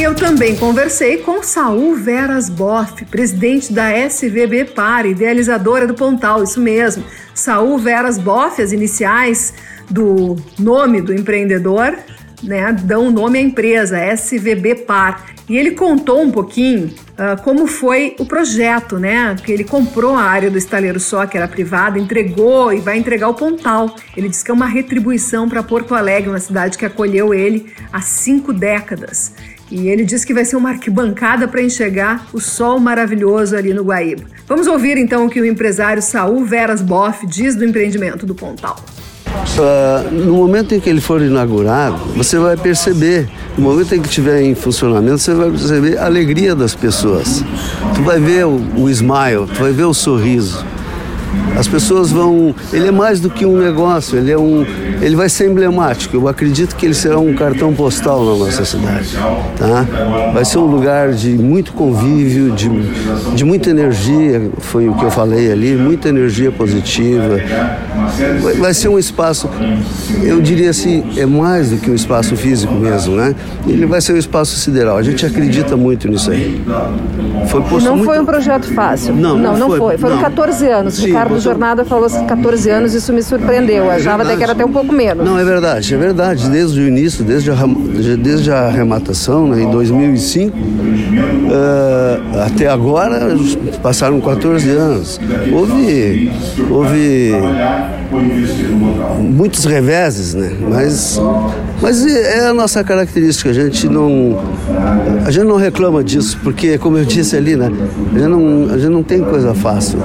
Eu 0.00 0.14
também 0.14 0.54
conversei 0.54 1.18
com 1.18 1.42
Saul 1.42 1.96
Veras 1.96 2.48
Boff, 2.48 3.04
presidente 3.06 3.72
da 3.72 3.90
SVB 3.90 4.66
Par, 4.66 5.04
idealizadora 5.04 5.88
do 5.88 5.94
Pontal, 5.94 6.44
isso 6.44 6.60
mesmo. 6.60 7.02
Saul 7.34 7.76
Veras 7.78 8.16
Boff, 8.16 8.62
as 8.62 8.70
iniciais 8.70 9.52
do 9.90 10.36
nome 10.56 11.00
do 11.00 11.12
empreendedor, 11.12 11.98
né, 12.40 12.72
dão 12.72 13.10
nome 13.10 13.40
à 13.40 13.42
empresa, 13.42 13.98
SVB 13.98 14.76
Par. 14.86 15.26
E 15.48 15.56
ele 15.56 15.72
contou 15.72 16.22
um 16.22 16.30
pouquinho 16.30 16.86
uh, 16.86 17.42
como 17.42 17.66
foi 17.66 18.14
o 18.20 18.24
projeto, 18.26 18.98
né? 18.98 19.34
Que 19.42 19.50
ele 19.50 19.64
comprou 19.64 20.14
a 20.14 20.22
área 20.22 20.50
do 20.50 20.58
estaleiro 20.58 21.00
só, 21.00 21.26
que 21.26 21.38
era 21.38 21.48
privada, 21.48 21.98
entregou 21.98 22.70
e 22.72 22.80
vai 22.80 22.98
entregar 22.98 23.30
o 23.30 23.34
Pontal. 23.34 23.96
Ele 24.14 24.28
disse 24.28 24.44
que 24.44 24.50
é 24.50 24.54
uma 24.54 24.66
retribuição 24.66 25.48
para 25.48 25.62
Porto 25.62 25.94
Alegre, 25.94 26.28
uma 26.28 26.38
cidade 26.38 26.76
que 26.76 26.84
acolheu 26.84 27.32
ele 27.32 27.72
há 27.90 28.02
cinco 28.02 28.52
décadas. 28.52 29.32
E 29.70 29.88
ele 29.88 30.04
diz 30.04 30.24
que 30.24 30.32
vai 30.32 30.44
ser 30.44 30.56
uma 30.56 30.70
arquibancada 30.70 31.46
para 31.46 31.62
enxergar 31.62 32.26
o 32.32 32.40
sol 32.40 32.78
maravilhoso 32.78 33.54
ali 33.54 33.74
no 33.74 33.84
Guaíba. 33.84 34.24
Vamos 34.46 34.66
ouvir 34.66 34.96
então 34.96 35.26
o 35.26 35.30
que 35.30 35.40
o 35.40 35.44
empresário 35.44 36.02
Saul 36.02 36.44
Veras 36.44 36.80
Boff 36.80 37.26
diz 37.26 37.54
do 37.54 37.64
empreendimento 37.64 38.24
do 38.24 38.34
Pontal. 38.34 38.76
Uh, 39.28 40.10
no 40.10 40.34
momento 40.34 40.74
em 40.74 40.80
que 40.80 40.88
ele 40.88 41.00
for 41.00 41.20
inaugurado, 41.20 41.98
você 42.16 42.38
vai 42.38 42.56
perceber, 42.56 43.28
no 43.56 43.64
momento 43.64 43.94
em 43.94 44.00
que 44.00 44.08
estiver 44.08 44.42
em 44.42 44.54
funcionamento, 44.54 45.18
você 45.18 45.34
vai 45.34 45.50
perceber 45.50 45.98
a 45.98 46.06
alegria 46.06 46.54
das 46.54 46.74
pessoas. 46.74 47.44
Tu 47.94 48.02
vai 48.02 48.18
ver 48.18 48.46
o, 48.46 48.60
o 48.76 48.88
smile, 48.88 49.46
tu 49.52 49.60
vai 49.60 49.72
ver 49.72 49.84
o 49.84 49.92
sorriso. 49.92 50.64
As 51.58 51.66
pessoas 51.66 52.12
vão. 52.12 52.54
Ele 52.72 52.86
é 52.86 52.90
mais 52.90 53.18
do 53.18 53.28
que 53.28 53.44
um 53.44 53.58
negócio, 53.58 54.16
ele 54.16 54.30
é 54.30 54.38
um. 54.38 54.64
Ele 55.00 55.16
vai 55.16 55.28
ser 55.28 55.50
emblemático. 55.50 56.16
Eu 56.16 56.28
acredito 56.28 56.76
que 56.76 56.86
ele 56.86 56.94
será 56.94 57.18
um 57.18 57.34
cartão 57.34 57.74
postal 57.74 58.24
na 58.24 58.44
nossa 58.44 58.64
cidade. 58.64 59.16
Tá? 59.56 59.84
Vai 60.32 60.44
ser 60.44 60.58
um 60.58 60.66
lugar 60.66 61.12
de 61.12 61.30
muito 61.30 61.72
convívio, 61.72 62.52
de, 62.52 62.68
de 63.34 63.44
muita 63.44 63.70
energia, 63.70 64.50
foi 64.58 64.88
o 64.88 64.94
que 64.94 65.04
eu 65.04 65.10
falei 65.10 65.50
ali, 65.50 65.74
muita 65.74 66.08
energia 66.08 66.52
positiva. 66.52 67.40
Vai, 68.40 68.54
vai 68.54 68.74
ser 68.74 68.88
um 68.88 68.98
espaço, 68.98 69.48
eu 70.22 70.40
diria 70.40 70.70
assim, 70.70 71.04
é 71.16 71.26
mais 71.26 71.70
do 71.70 71.76
que 71.78 71.90
um 71.90 71.94
espaço 71.94 72.36
físico 72.36 72.72
mesmo, 72.74 73.16
né? 73.16 73.34
Ele 73.66 73.86
vai 73.86 74.00
ser 74.00 74.12
um 74.12 74.16
espaço 74.16 74.56
sideral. 74.56 74.96
A 74.96 75.02
gente 75.02 75.26
acredita 75.26 75.76
muito 75.76 76.08
nisso 76.08 76.30
aí. 76.30 76.62
Foi 77.48 77.80
não 77.80 77.96
muito... 77.96 78.04
foi 78.04 78.20
um 78.20 78.24
projeto 78.24 78.72
fácil. 78.74 79.14
Não, 79.14 79.36
não, 79.36 79.56
não, 79.56 79.76
foi. 79.76 79.98
Foram 79.98 80.16
não. 80.16 80.22
14 80.22 80.66
anos. 80.68 80.94
Sim, 80.94 81.06
Ricardo 81.06 81.47
Jornada 81.48 81.84
falou 81.84 82.08
14 82.08 82.70
anos, 82.70 82.94
isso 82.94 83.12
me 83.12 83.22
surpreendeu. 83.22 83.84
Eu 83.84 83.90
achava 83.90 84.22
até 84.22 84.36
que 84.36 84.42
era 84.42 84.52
até 84.52 84.64
um 84.64 84.72
pouco 84.72 84.92
menos. 84.92 85.24
Não, 85.24 85.38
é 85.38 85.44
verdade, 85.44 85.94
é 85.94 85.96
verdade. 85.96 86.48
Desde 86.50 86.80
o 86.80 86.86
início, 86.86 87.24
desde 87.24 87.50
a, 87.50 87.56
desde 88.18 88.50
a 88.50 88.66
arrematação, 88.66 89.48
né, 89.48 89.62
em 89.62 89.70
2005, 89.70 90.56
uh, 90.56 90.60
eh, 91.50 92.20
até 92.44 92.68
agora, 92.68 93.34
passaram 93.82 94.20
14 94.20 94.70
anos. 94.70 95.20
Houve, 95.52 96.30
houve 96.70 97.32
muitos 99.20 99.64
reveses, 99.64 100.34
né? 100.34 100.52
Mas, 100.68 101.20
mas 101.80 102.04
é 102.04 102.48
a 102.48 102.54
nossa 102.54 102.82
característica. 102.82 103.50
A 103.50 103.52
gente 103.52 103.88
não, 103.88 104.38
a 105.24 105.30
gente 105.30 105.46
não 105.46 105.56
reclama 105.56 106.02
disso, 106.02 106.38
porque, 106.42 106.76
como 106.78 106.98
eu 106.98 107.04
disse 107.04 107.36
ali, 107.36 107.56
né? 107.56 107.70
A 108.14 108.18
gente 108.18 108.28
não, 108.28 108.70
a 108.70 108.78
gente 108.78 108.90
não 108.90 109.02
tem 109.02 109.22
coisa 109.22 109.54
fácil. 109.54 109.98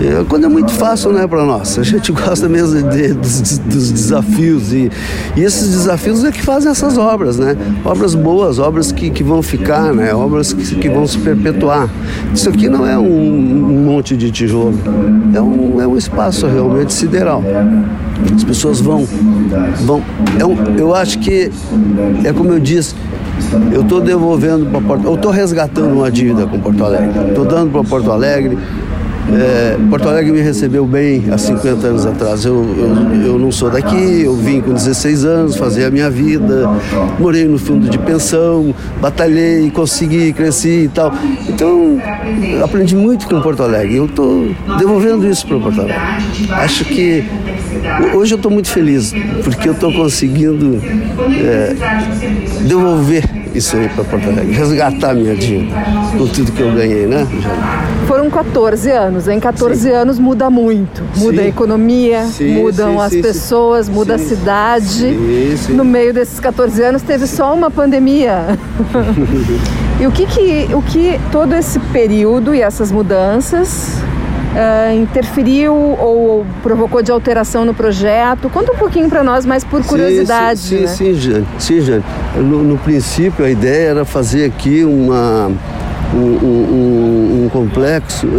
É, 0.00 0.24
quando 0.28 0.44
é 0.44 0.48
muito 0.48 0.72
fácil, 0.72 1.12
não 1.12 1.20
é 1.20 1.26
para 1.26 1.44
nós. 1.44 1.78
A 1.78 1.82
gente 1.82 2.10
gosta 2.12 2.48
mesmo 2.48 2.82
de, 2.90 3.14
dos, 3.14 3.58
dos, 3.58 3.90
desafios 3.90 4.72
e, 4.72 4.90
e, 5.36 5.42
esses 5.42 5.70
desafios 5.70 6.24
é 6.24 6.30
que 6.30 6.42
fazem 6.42 6.70
essas 6.70 6.98
obras, 6.98 7.38
né? 7.38 7.56
Obras 7.84 8.14
boas, 8.14 8.58
obras 8.58 8.92
que, 8.92 9.10
que 9.10 9.22
vão 9.22 9.42
ficar, 9.42 9.92
né? 9.92 10.14
Obras 10.14 10.52
que, 10.52 10.76
que 10.76 10.88
vão 10.88 11.06
se 11.06 11.18
perpetuar. 11.18 11.88
Isso 12.34 12.48
aqui 12.48 12.68
não 12.68 12.86
é 12.86 12.98
um, 12.98 13.04
um 13.04 13.84
monte 13.84 14.16
de 14.16 14.30
tijolo, 14.30 14.78
é 15.34 15.40
um, 15.40 15.80
é 15.80 15.86
um 15.86 15.96
espaço 15.96 16.46
realmente 16.46 16.92
sideral. 16.92 17.42
As 18.34 18.44
pessoas 18.44 18.80
vão, 18.80 19.06
vão. 19.84 20.02
É 20.38 20.44
um, 20.44 20.56
eu 20.88 20.94
acho 20.94 21.18
que 21.18 21.50
é 22.24 22.32
como 22.32 22.52
eu 22.52 22.58
disse 22.58 22.94
eu 23.72 23.82
estou 23.82 24.00
devolvendo 24.00 24.66
para 24.66 24.80
Porto 24.80 25.04
eu 25.04 25.14
estou 25.14 25.30
resgatando 25.30 25.92
uma 25.92 26.10
dívida 26.10 26.46
com 26.46 26.58
Porto 26.58 26.84
Alegre. 26.84 27.28
Estou 27.28 27.44
dando 27.44 27.70
para 27.70 27.84
Porto 27.84 28.10
Alegre. 28.10 28.58
É, 29.30 29.76
Porto 29.90 30.08
Alegre 30.08 30.32
me 30.32 30.40
recebeu 30.40 30.86
bem 30.86 31.24
há 31.30 31.36
50 31.36 31.86
anos 31.86 32.06
atrás. 32.06 32.44
Eu, 32.44 32.54
eu, 32.54 33.26
eu, 33.26 33.38
não 33.38 33.52
sou 33.52 33.70
daqui, 33.70 34.22
eu 34.22 34.34
vim 34.34 34.60
com 34.60 34.72
16 34.72 35.24
anos 35.24 35.56
fazer 35.56 35.84
a 35.84 35.90
minha 35.90 36.08
vida, 36.10 36.68
morei 37.18 37.44
no 37.44 37.58
fundo 37.58 37.88
de 37.88 37.98
pensão, 37.98 38.74
batalhei, 39.00 39.70
consegui, 39.70 40.32
cresci 40.32 40.84
e 40.84 40.88
tal. 40.88 41.12
Então, 41.46 41.98
aprendi 42.64 42.96
muito 42.96 43.28
com 43.28 43.40
Porto 43.40 43.62
Alegre. 43.62 43.96
Eu 43.96 44.06
estou 44.06 44.48
devolvendo 44.78 45.26
isso 45.26 45.46
para 45.46 45.58
Porto 45.58 45.80
Alegre. 45.80 46.02
Acho 46.50 46.84
que 46.86 47.24
hoje 48.14 48.34
eu 48.34 48.36
estou 48.36 48.50
muito 48.50 48.68
feliz, 48.68 49.12
porque 49.44 49.68
eu 49.68 49.72
estou 49.72 49.92
conseguindo 49.92 50.80
é, 51.44 51.74
devolver 52.66 53.24
isso 53.54 53.76
aí 53.76 53.88
para 53.88 54.04
Porto 54.04 54.28
Alegre, 54.28 54.52
resgatar 54.52 55.14
minha 55.14 55.34
dívida 55.34 55.74
com 56.16 56.26
tudo 56.28 56.52
que 56.52 56.60
eu 56.60 56.72
ganhei, 56.72 57.06
né? 57.06 57.26
Foram 58.06 58.30
14 58.30 58.90
anos, 58.90 59.28
em 59.28 59.38
14 59.38 59.80
sim. 59.80 59.90
anos 59.90 60.18
muda 60.18 60.48
muito. 60.48 61.02
Muda 61.16 61.38
sim. 61.38 61.44
a 61.44 61.48
economia, 61.48 62.24
sim, 62.24 62.54
mudam 62.54 63.00
as 63.00 63.14
pessoas, 63.14 63.88
muda 63.88 64.14
a 64.14 64.18
cidade. 64.18 65.14
No 65.70 65.84
meio 65.84 66.14
desses 66.14 66.40
14 66.40 66.82
anos 66.82 67.02
teve 67.02 67.26
só 67.26 67.54
uma 67.54 67.70
pandemia. 67.70 68.58
e 70.00 70.06
o 70.06 70.12
que, 70.12 70.26
que, 70.26 70.74
o 70.74 70.80
que 70.80 71.20
todo 71.30 71.54
esse 71.54 71.78
período 71.78 72.54
e 72.54 72.62
essas 72.62 72.90
mudanças 72.90 74.00
uh, 74.54 74.94
interferiu 74.94 75.74
ou 75.74 76.46
provocou 76.62 77.02
de 77.02 77.10
alteração 77.10 77.64
no 77.64 77.74
projeto? 77.74 78.48
Conta 78.50 78.72
um 78.72 78.76
pouquinho 78.76 79.08
para 79.08 79.22
nós, 79.22 79.44
mais 79.44 79.64
por 79.64 79.84
curiosidade. 79.84 80.60
Sim, 80.60 80.76
sim, 80.76 80.82
né? 80.82 80.88
sim, 80.88 81.14
Jane. 81.14 81.46
Sim, 81.58 81.80
Jane. 81.80 82.04
No, 82.36 82.62
no, 82.62 82.78
princípio, 82.78 83.44
a 83.44 83.50
ideia 83.50 83.90
era 83.90 84.04
fazer 84.04 84.44
aqui 84.44 84.84
uma, 84.84 85.50
um, 86.14 86.18
um, 86.18 87.44
um 87.44 87.48
complexo 87.50 88.26
uh, 88.26 88.30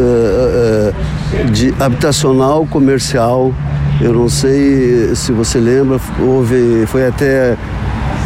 uh, 0.91 1.51
de 1.51 1.73
habitacional 1.79 2.65
comercial. 2.65 3.53
Eu 4.01 4.13
não 4.13 4.29
sei 4.29 5.13
se 5.15 5.31
você 5.31 5.59
lembra, 5.59 5.99
houve, 6.21 6.85
foi 6.87 7.05
até 7.05 7.57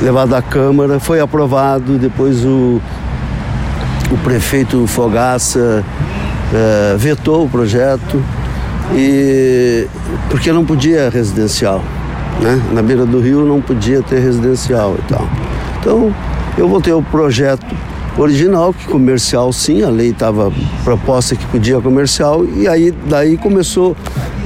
levado 0.02 0.36
à 0.36 0.42
Câmara, 0.42 1.00
foi 1.00 1.20
aprovado, 1.20 1.98
depois 1.98 2.46
o, 2.46 2.80
o 4.12 4.18
prefeito 4.24 4.86
Fogaça 4.86 5.84
é, 6.54 6.96
vetou 6.98 7.46
o 7.46 7.50
projeto 7.50 8.24
e 8.94 9.88
porque 10.30 10.52
não 10.52 10.66
podia 10.66 11.10
residencial, 11.10 11.84
né? 12.42 12.62
Na 12.72 12.82
beira 12.82 13.06
do 13.06 13.20
rio 13.20 13.46
não 13.46 13.62
podia 13.62 14.02
ter 14.02 14.20
residencial 14.20 14.96
e 15.00 15.02
tal. 15.08 15.28
Então 15.80 16.14
eu 16.58 16.68
voltei 16.68 16.94
ao 16.94 17.02
projeto 17.02 17.66
original, 18.18 18.74
que 18.74 18.86
comercial 18.86 19.52
sim, 19.52 19.82
a 19.82 19.90
lei 19.90 20.10
estava 20.10 20.52
proposta 20.84 21.36
que 21.36 21.46
podia 21.48 21.82
comercial, 21.82 22.46
e 22.46 22.68
aí 22.68 22.92
daí 23.08 23.38
começou, 23.38 23.98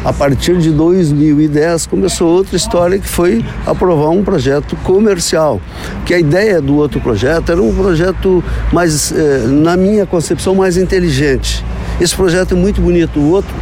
a 0.05 0.13
partir 0.13 0.57
de 0.57 0.71
2010, 0.71 1.87
começou 1.87 2.29
outra 2.29 2.55
história 2.55 2.97
que 2.97 3.07
foi 3.07 3.43
aprovar 3.65 4.09
um 4.09 4.23
projeto 4.23 4.75
comercial. 4.77 5.59
Que 6.05 6.13
a 6.13 6.19
ideia 6.19 6.61
do 6.61 6.77
outro 6.77 7.01
projeto 7.01 7.51
era 7.51 7.61
um 7.61 7.73
projeto 7.75 8.43
mais, 8.71 9.11
eh, 9.11 9.45
na 9.47 9.75
minha 9.75 10.05
concepção, 10.05 10.55
mais 10.55 10.77
inteligente. 10.77 11.63
Esse 11.99 12.15
projeto 12.15 12.53
é 12.53 12.57
muito 12.57 12.81
bonito, 12.81 13.19
o 13.19 13.31
outro 13.31 13.53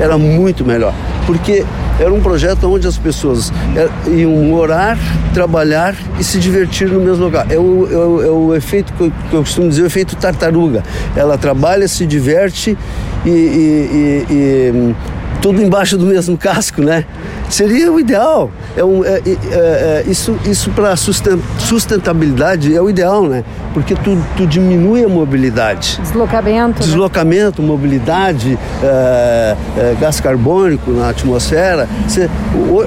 era 0.00 0.16
muito 0.16 0.64
melhor, 0.64 0.94
porque 1.26 1.64
era 2.00 2.12
um 2.12 2.20
projeto 2.20 2.68
onde 2.72 2.86
as 2.86 2.96
pessoas 2.96 3.52
é, 3.76 4.10
iam 4.10 4.32
morar, 4.32 4.98
trabalhar 5.34 5.94
e 6.18 6.24
se 6.24 6.38
divertir 6.38 6.88
no 6.88 7.00
mesmo 7.00 7.24
lugar. 7.24 7.46
É 7.50 7.58
o, 7.58 7.88
é 7.90 7.96
o, 7.96 8.22
é 8.22 8.30
o 8.30 8.54
efeito 8.54 8.92
que 8.94 9.02
eu, 9.02 9.12
que 9.30 9.34
eu, 9.34 9.40
costumo 9.40 9.68
dizer, 9.68 9.82
o 9.82 9.86
efeito 9.86 10.16
tartaruga. 10.16 10.82
Ela 11.14 11.36
trabalha, 11.36 11.86
se 11.86 12.06
diverte 12.06 12.76
e, 13.24 13.28
e, 13.28 13.30
e, 13.30 14.32
e 14.32 14.94
tudo 15.40 15.60
embaixo 15.62 15.98
do 15.98 16.06
mesmo 16.06 16.36
casco, 16.38 16.80
né? 16.80 17.04
Seria 17.52 17.92
o 17.92 18.00
ideal. 18.00 18.50
É 18.74 18.82
um, 18.82 19.04
é, 19.04 19.20
é, 19.26 19.26
é, 19.26 20.04
isso 20.06 20.34
isso 20.46 20.70
para 20.70 20.96
sustentabilidade 20.96 22.74
é 22.74 22.80
o 22.80 22.88
ideal, 22.88 23.24
né? 23.24 23.44
Porque 23.74 23.94
tu, 23.94 24.16
tu 24.38 24.46
diminui 24.46 25.04
a 25.04 25.08
mobilidade. 25.08 25.98
Deslocamento. 26.00 26.80
Né? 26.80 26.86
Deslocamento, 26.86 27.60
né? 27.60 27.68
mobilidade, 27.68 28.58
é, 28.82 29.56
é, 29.76 29.96
gás 30.00 30.18
carbônico 30.18 30.92
na 30.92 31.10
atmosfera. 31.10 31.86
Cê, 32.08 32.30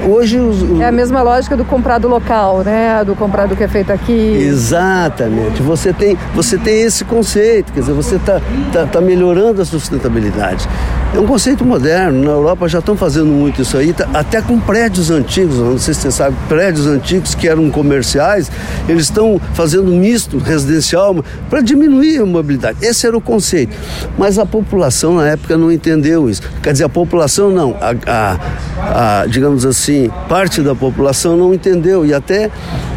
hoje 0.09 0.39
os, 0.39 0.63
os... 0.63 0.81
É 0.81 0.87
a 0.87 0.91
mesma 0.91 1.21
lógica 1.21 1.55
do 1.55 1.63
comprado 1.63 2.07
local, 2.07 2.63
né? 2.63 3.03
Do 3.05 3.15
comprado 3.15 3.55
que 3.55 3.63
é 3.63 3.67
feito 3.67 3.91
aqui. 3.91 4.11
Exatamente. 4.11 5.61
Você 5.61 5.93
tem, 5.93 6.17
você 6.33 6.57
tem 6.57 6.81
esse 6.81 7.05
conceito, 7.05 7.71
quer 7.71 7.81
dizer, 7.81 7.93
você 7.93 8.15
está 8.15 8.41
tá, 8.73 8.87
tá 8.87 8.99
melhorando 8.99 9.61
a 9.61 9.65
sustentabilidade. 9.65 10.67
É 11.13 11.19
um 11.19 11.27
conceito 11.27 11.63
moderno. 11.63 12.23
Na 12.23 12.31
Europa 12.31 12.67
já 12.67 12.79
estão 12.79 12.97
fazendo 12.97 13.27
muito 13.27 13.61
isso 13.61 13.77
aí, 13.77 13.93
tá, 13.93 14.07
até 14.13 14.41
com 14.41 14.54
prédios 14.59 15.09
antigos. 15.09 15.57
Não 15.57 15.77
sei 15.77 15.93
se 15.93 16.01
você 16.01 16.11
sabe, 16.11 16.35
prédios 16.47 16.87
antigos 16.87 17.35
que 17.35 17.47
eram 17.47 17.69
comerciais, 17.69 18.51
eles 18.87 19.03
estão 19.03 19.39
fazendo 19.53 19.91
misto 19.91 20.37
residencial 20.37 21.23
para 21.49 21.61
diminuir 21.61 22.21
a 22.21 22.25
mobilidade. 22.25 22.77
Esse 22.81 23.07
era 23.07 23.17
o 23.17 23.21
conceito. 23.21 23.75
Mas 24.17 24.37
a 24.39 24.45
população 24.45 25.15
na 25.15 25.27
época 25.27 25.57
não 25.57 25.71
entendeu 25.71 26.29
isso. 26.29 26.41
Quer 26.61 26.71
dizer, 26.73 26.85
a 26.85 26.89
população 26.89 27.49
não, 27.49 27.75
a, 27.79 27.93
a, 28.07 29.21
a 29.21 29.25
digamos 29.27 29.65
assim, 29.65 30.09
parte 30.27 30.61
da 30.61 30.75
população 30.75 31.37
não 31.37 31.53
entendeu 31.53 32.05
e 32.05 32.13
até 32.13 32.49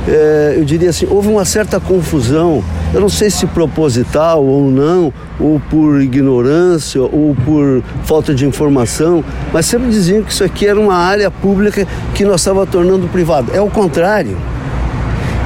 é, 0.09 0.55
eu 0.57 0.65
diria 0.65 0.89
assim, 0.89 1.07
houve 1.09 1.29
uma 1.29 1.45
certa 1.45 1.79
confusão, 1.79 2.65
eu 2.95 3.01
não 3.01 3.11
sei 3.11 3.29
se 3.29 3.47
proposital 3.47 4.43
ou 4.43 4.71
não, 4.71 5.13
ou 5.39 5.61
por 5.61 6.01
ignorância, 6.01 7.03
ou 7.03 7.37
por 7.45 7.83
falta 8.05 8.35
de 8.35 8.47
informação, 8.47 9.23
mas 9.53 9.67
sempre 9.67 9.91
diziam 9.91 10.23
que 10.23 10.33
isso 10.33 10.43
aqui 10.43 10.67
era 10.67 10.81
uma 10.81 10.97
área 10.97 11.31
pública 11.31 11.87
que 12.15 12.25
nós 12.25 12.41
estávamos 12.41 12.71
tornando 12.71 13.07
privada. 13.09 13.53
É 13.55 13.61
o 13.61 13.69
contrário. 13.69 14.37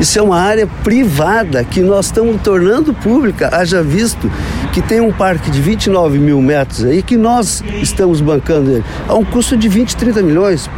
Isso 0.00 0.18
é 0.18 0.22
uma 0.22 0.38
área 0.38 0.66
privada 0.82 1.62
que 1.64 1.80
nós 1.80 2.06
estamos 2.06 2.40
tornando 2.40 2.94
pública, 2.94 3.50
haja 3.52 3.82
visto 3.82 4.30
que 4.72 4.80
tem 4.80 5.00
um 5.00 5.12
parque 5.12 5.50
de 5.50 5.60
29 5.60 6.18
mil 6.18 6.40
metros 6.40 6.84
aí 6.84 7.02
que 7.02 7.16
nós 7.16 7.62
estamos 7.80 8.20
bancando 8.20 8.70
ele 8.70 8.84
a 9.06 9.14
um 9.14 9.24
custo 9.24 9.56
de 9.56 9.68
20, 9.68 9.94
30 9.96 10.22
milhões 10.22 10.68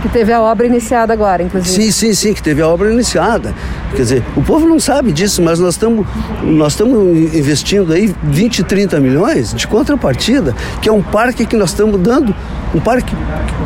que 0.00 0.08
teve 0.08 0.32
a 0.32 0.40
obra 0.40 0.66
iniciada 0.66 1.12
agora, 1.12 1.42
inclusive. 1.42 1.74
Sim, 1.74 1.90
sim, 1.90 2.14
sim, 2.14 2.34
que 2.34 2.42
teve 2.42 2.62
a 2.62 2.68
obra 2.68 2.92
iniciada. 2.92 3.54
Quer 3.90 4.02
dizer, 4.02 4.24
o 4.36 4.42
povo 4.42 4.66
não 4.66 4.80
sabe 4.80 5.12
disso, 5.12 5.42
mas 5.42 5.58
nós 5.58 5.74
estamos 5.74 6.06
nós 6.42 6.78
investindo 7.34 7.92
aí 7.92 8.14
20, 8.24 8.64
30 8.64 9.00
milhões 9.00 9.54
de 9.54 9.66
contrapartida, 9.66 10.54
que 10.80 10.88
é 10.88 10.92
um 10.92 11.02
parque 11.02 11.44
que 11.44 11.56
nós 11.56 11.70
estamos 11.70 12.00
dando 12.00 12.34
Um 12.74 12.80
parque 12.80 13.14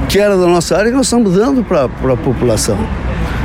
que 0.09 0.19
era 0.19 0.37
da 0.37 0.47
nossa 0.47 0.76
área 0.76 0.91
que 0.91 0.97
nós 0.97 1.07
estamos 1.07 1.35
dando 1.35 1.62
para 1.62 1.85
a 1.85 2.17
população. 2.17 2.79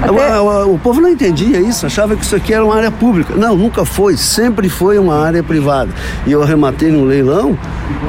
Até... 0.01 0.39
O, 0.39 0.45
o, 0.45 0.75
o, 0.75 0.79
povo 0.79 1.01
não 1.01 1.09
entendia 1.09 1.59
isso, 1.59 1.85
achava 1.85 2.15
que 2.15 2.23
isso 2.23 2.35
aqui 2.35 2.53
era 2.53 2.63
uma 2.63 2.75
área 2.75 2.91
pública. 2.91 3.35
Não, 3.35 3.55
nunca 3.55 3.83
foi, 3.83 4.15
sempre 4.15 4.69
foi 4.69 4.97
uma 4.97 5.21
área 5.21 5.43
privada. 5.43 5.91
E 6.25 6.31
eu 6.31 6.41
arrematei 6.41 6.89
no 6.89 7.03
leilão, 7.03 7.57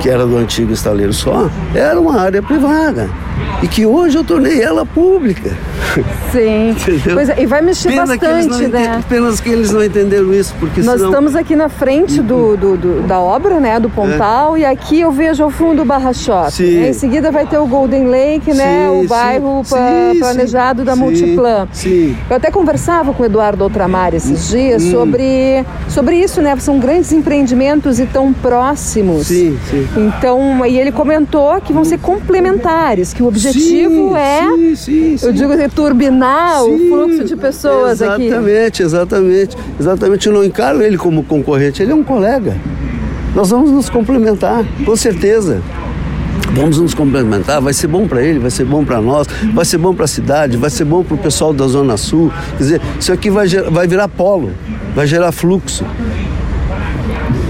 que 0.01 0.09
era 0.09 0.25
do 0.25 0.37
antigo 0.37 0.73
estaleiro 0.73 1.13
só, 1.13 1.51
era 1.75 2.01
uma 2.01 2.21
área 2.21 2.43
privada. 2.43 3.11
E 3.63 3.69
que 3.69 3.85
hoje 3.85 4.17
eu 4.17 4.25
tornei 4.25 4.63
ela 4.63 4.87
pública. 4.87 5.51
Sim. 6.33 6.75
é, 7.37 7.43
e 7.43 7.47
vai 7.47 7.61
mexer 7.61 7.91
Pena 7.91 8.07
bastante, 8.07 8.67
né? 8.69 8.97
Apenas 8.99 9.41
que 9.41 9.51
eles 9.51 9.71
não 9.71 9.85
entenderam 9.85 10.33
isso, 10.33 10.55
porque 10.59 10.81
Nós 10.81 10.97
senão... 10.97 11.11
estamos 11.11 11.37
aqui 11.37 11.55
na 11.55 11.69
frente 11.69 12.23
do, 12.23 12.57
do, 12.57 12.77
do, 12.77 13.03
da 13.07 13.19
obra, 13.19 13.61
né, 13.61 13.79
do 13.79 13.91
Pontal, 13.91 14.57
é. 14.57 14.61
e 14.61 14.65
aqui 14.65 15.01
eu 15.01 15.11
vejo 15.11 15.43
ao 15.43 15.51
fundo 15.51 15.83
o 15.83 15.85
Barra 15.85 16.13
Shopping. 16.13 16.51
Sim. 16.51 16.87
Em 16.87 16.93
seguida 16.93 17.31
vai 17.31 17.47
ter 17.47 17.59
o 17.59 17.67
Golden 17.67 18.07
Lake, 18.07 18.53
né, 18.55 18.89
sim, 18.89 19.05
o 19.05 19.09
bairro 19.09 19.63
sim, 19.65 20.19
planejado 20.19 20.85
da 20.85 20.97
Multiplan. 20.97 21.69
Sim. 21.73 22.17
Eu 22.29 22.37
até 22.37 22.51
conversava 22.51 23.13
com 23.13 23.23
o 23.23 23.27
Eduardo 23.27 23.65
Outramar 23.65 24.15
esses 24.15 24.49
dias 24.49 24.83
hum. 24.83 24.91
sobre, 24.91 25.65
sobre 25.89 26.17
isso, 26.17 26.41
né? 26.41 26.57
São 26.59 26.79
grandes 26.79 27.13
empreendimentos 27.13 27.99
e 27.99 28.07
tão 28.07 28.33
próximos. 28.33 29.27
Sim, 29.27 29.59
sim. 29.71 29.89
Então, 29.97 30.65
e 30.67 30.79
ele 30.79 30.93
comentou 30.93 31.61
que 31.61 31.73
vão 31.73 31.85
ser 31.85 31.99
complementares, 31.99 33.13
que 33.13 33.23
o 33.23 33.30
objetivo 33.31 34.11
sim, 34.11 34.17
é, 34.17 34.77
sim, 34.77 35.17
sim, 35.17 35.27
eu 35.27 35.33
digo, 35.33 35.53
turbinar 35.71 36.63
o 36.65 36.79
fluxo 36.79 37.25
de 37.25 37.37
pessoas 37.37 38.01
exatamente, 38.01 38.33
aqui. 38.33 38.83
Exatamente, 38.83 38.83
exatamente. 38.83 39.57
Exatamente, 39.79 40.27
eu 40.27 40.33
não 40.33 40.45
encaro 40.45 40.83
ele 40.83 40.99
como 40.99 41.25
concorrente, 41.25 41.83
ele 41.83 41.93
é 41.93 41.95
um 41.95 42.05
colega. 42.05 42.57
Nós 43.35 43.51
vamos 43.51 43.71
nos 43.71 43.89
complementar, 43.89 44.65
com 44.85 44.97
certeza. 44.97 45.63
Vamos 46.53 46.79
nos 46.79 46.95
complementar, 46.95 47.61
vai 47.61 47.73
ser 47.73 47.87
bom 47.87 48.09
para 48.09 48.23
ele, 48.23 48.41
vai 48.41 48.51
ser 48.51 48.65
bom 48.65 48.85
para 48.85 49.01
nós, 49.01 49.27
vai 49.55 49.65
ser 49.65 49.79
bom 49.79 49.95
para 49.95 50.05
a 50.05 50.09
cidade, 50.09 50.57
vai 50.57 50.69
ser 50.69 50.85
bom 50.85 51.05
para 51.05 51.15
o 51.15 51.19
pessoal 51.19 51.53
da 51.53 51.67
Zona 51.69 51.97
Sul. 51.97 52.33
Quer 52.57 52.63
dizer, 52.63 52.81
isso 52.99 53.13
aqui 53.13 53.31
vai, 53.31 53.47
vai 53.49 53.87
virar 53.87 54.09
polo, 54.09 54.51
vai 54.95 55.07
gerar 55.07 55.31
fluxo 55.31 55.85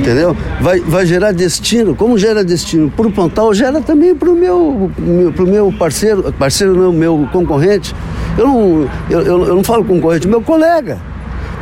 entendeu? 0.01 0.37
Vai, 0.61 0.81
vai 0.81 1.07
gerar 1.07 1.33
destino. 1.33 1.95
Como 1.95 2.19
gera 2.19 2.43
destino 2.43 2.91
para 2.91 3.07
o 3.07 3.13
Pontal, 3.13 3.55
gera 3.55 3.81
também 3.81 4.15
para 4.15 4.31
o 4.31 4.35
meu, 4.35 4.91
pro 5.35 5.47
meu 5.47 5.73
parceiro, 5.73 6.33
parceiro 6.33 6.75
não, 6.75 6.93
meu 6.93 7.29
concorrente. 7.33 7.95
Eu 8.37 8.47
não, 8.47 8.91
eu, 9.11 9.21
eu 9.21 9.55
não 9.55 9.65
falo 9.65 9.85
concorrente, 9.85 10.27
meu 10.27 10.43
colega. 10.43 10.99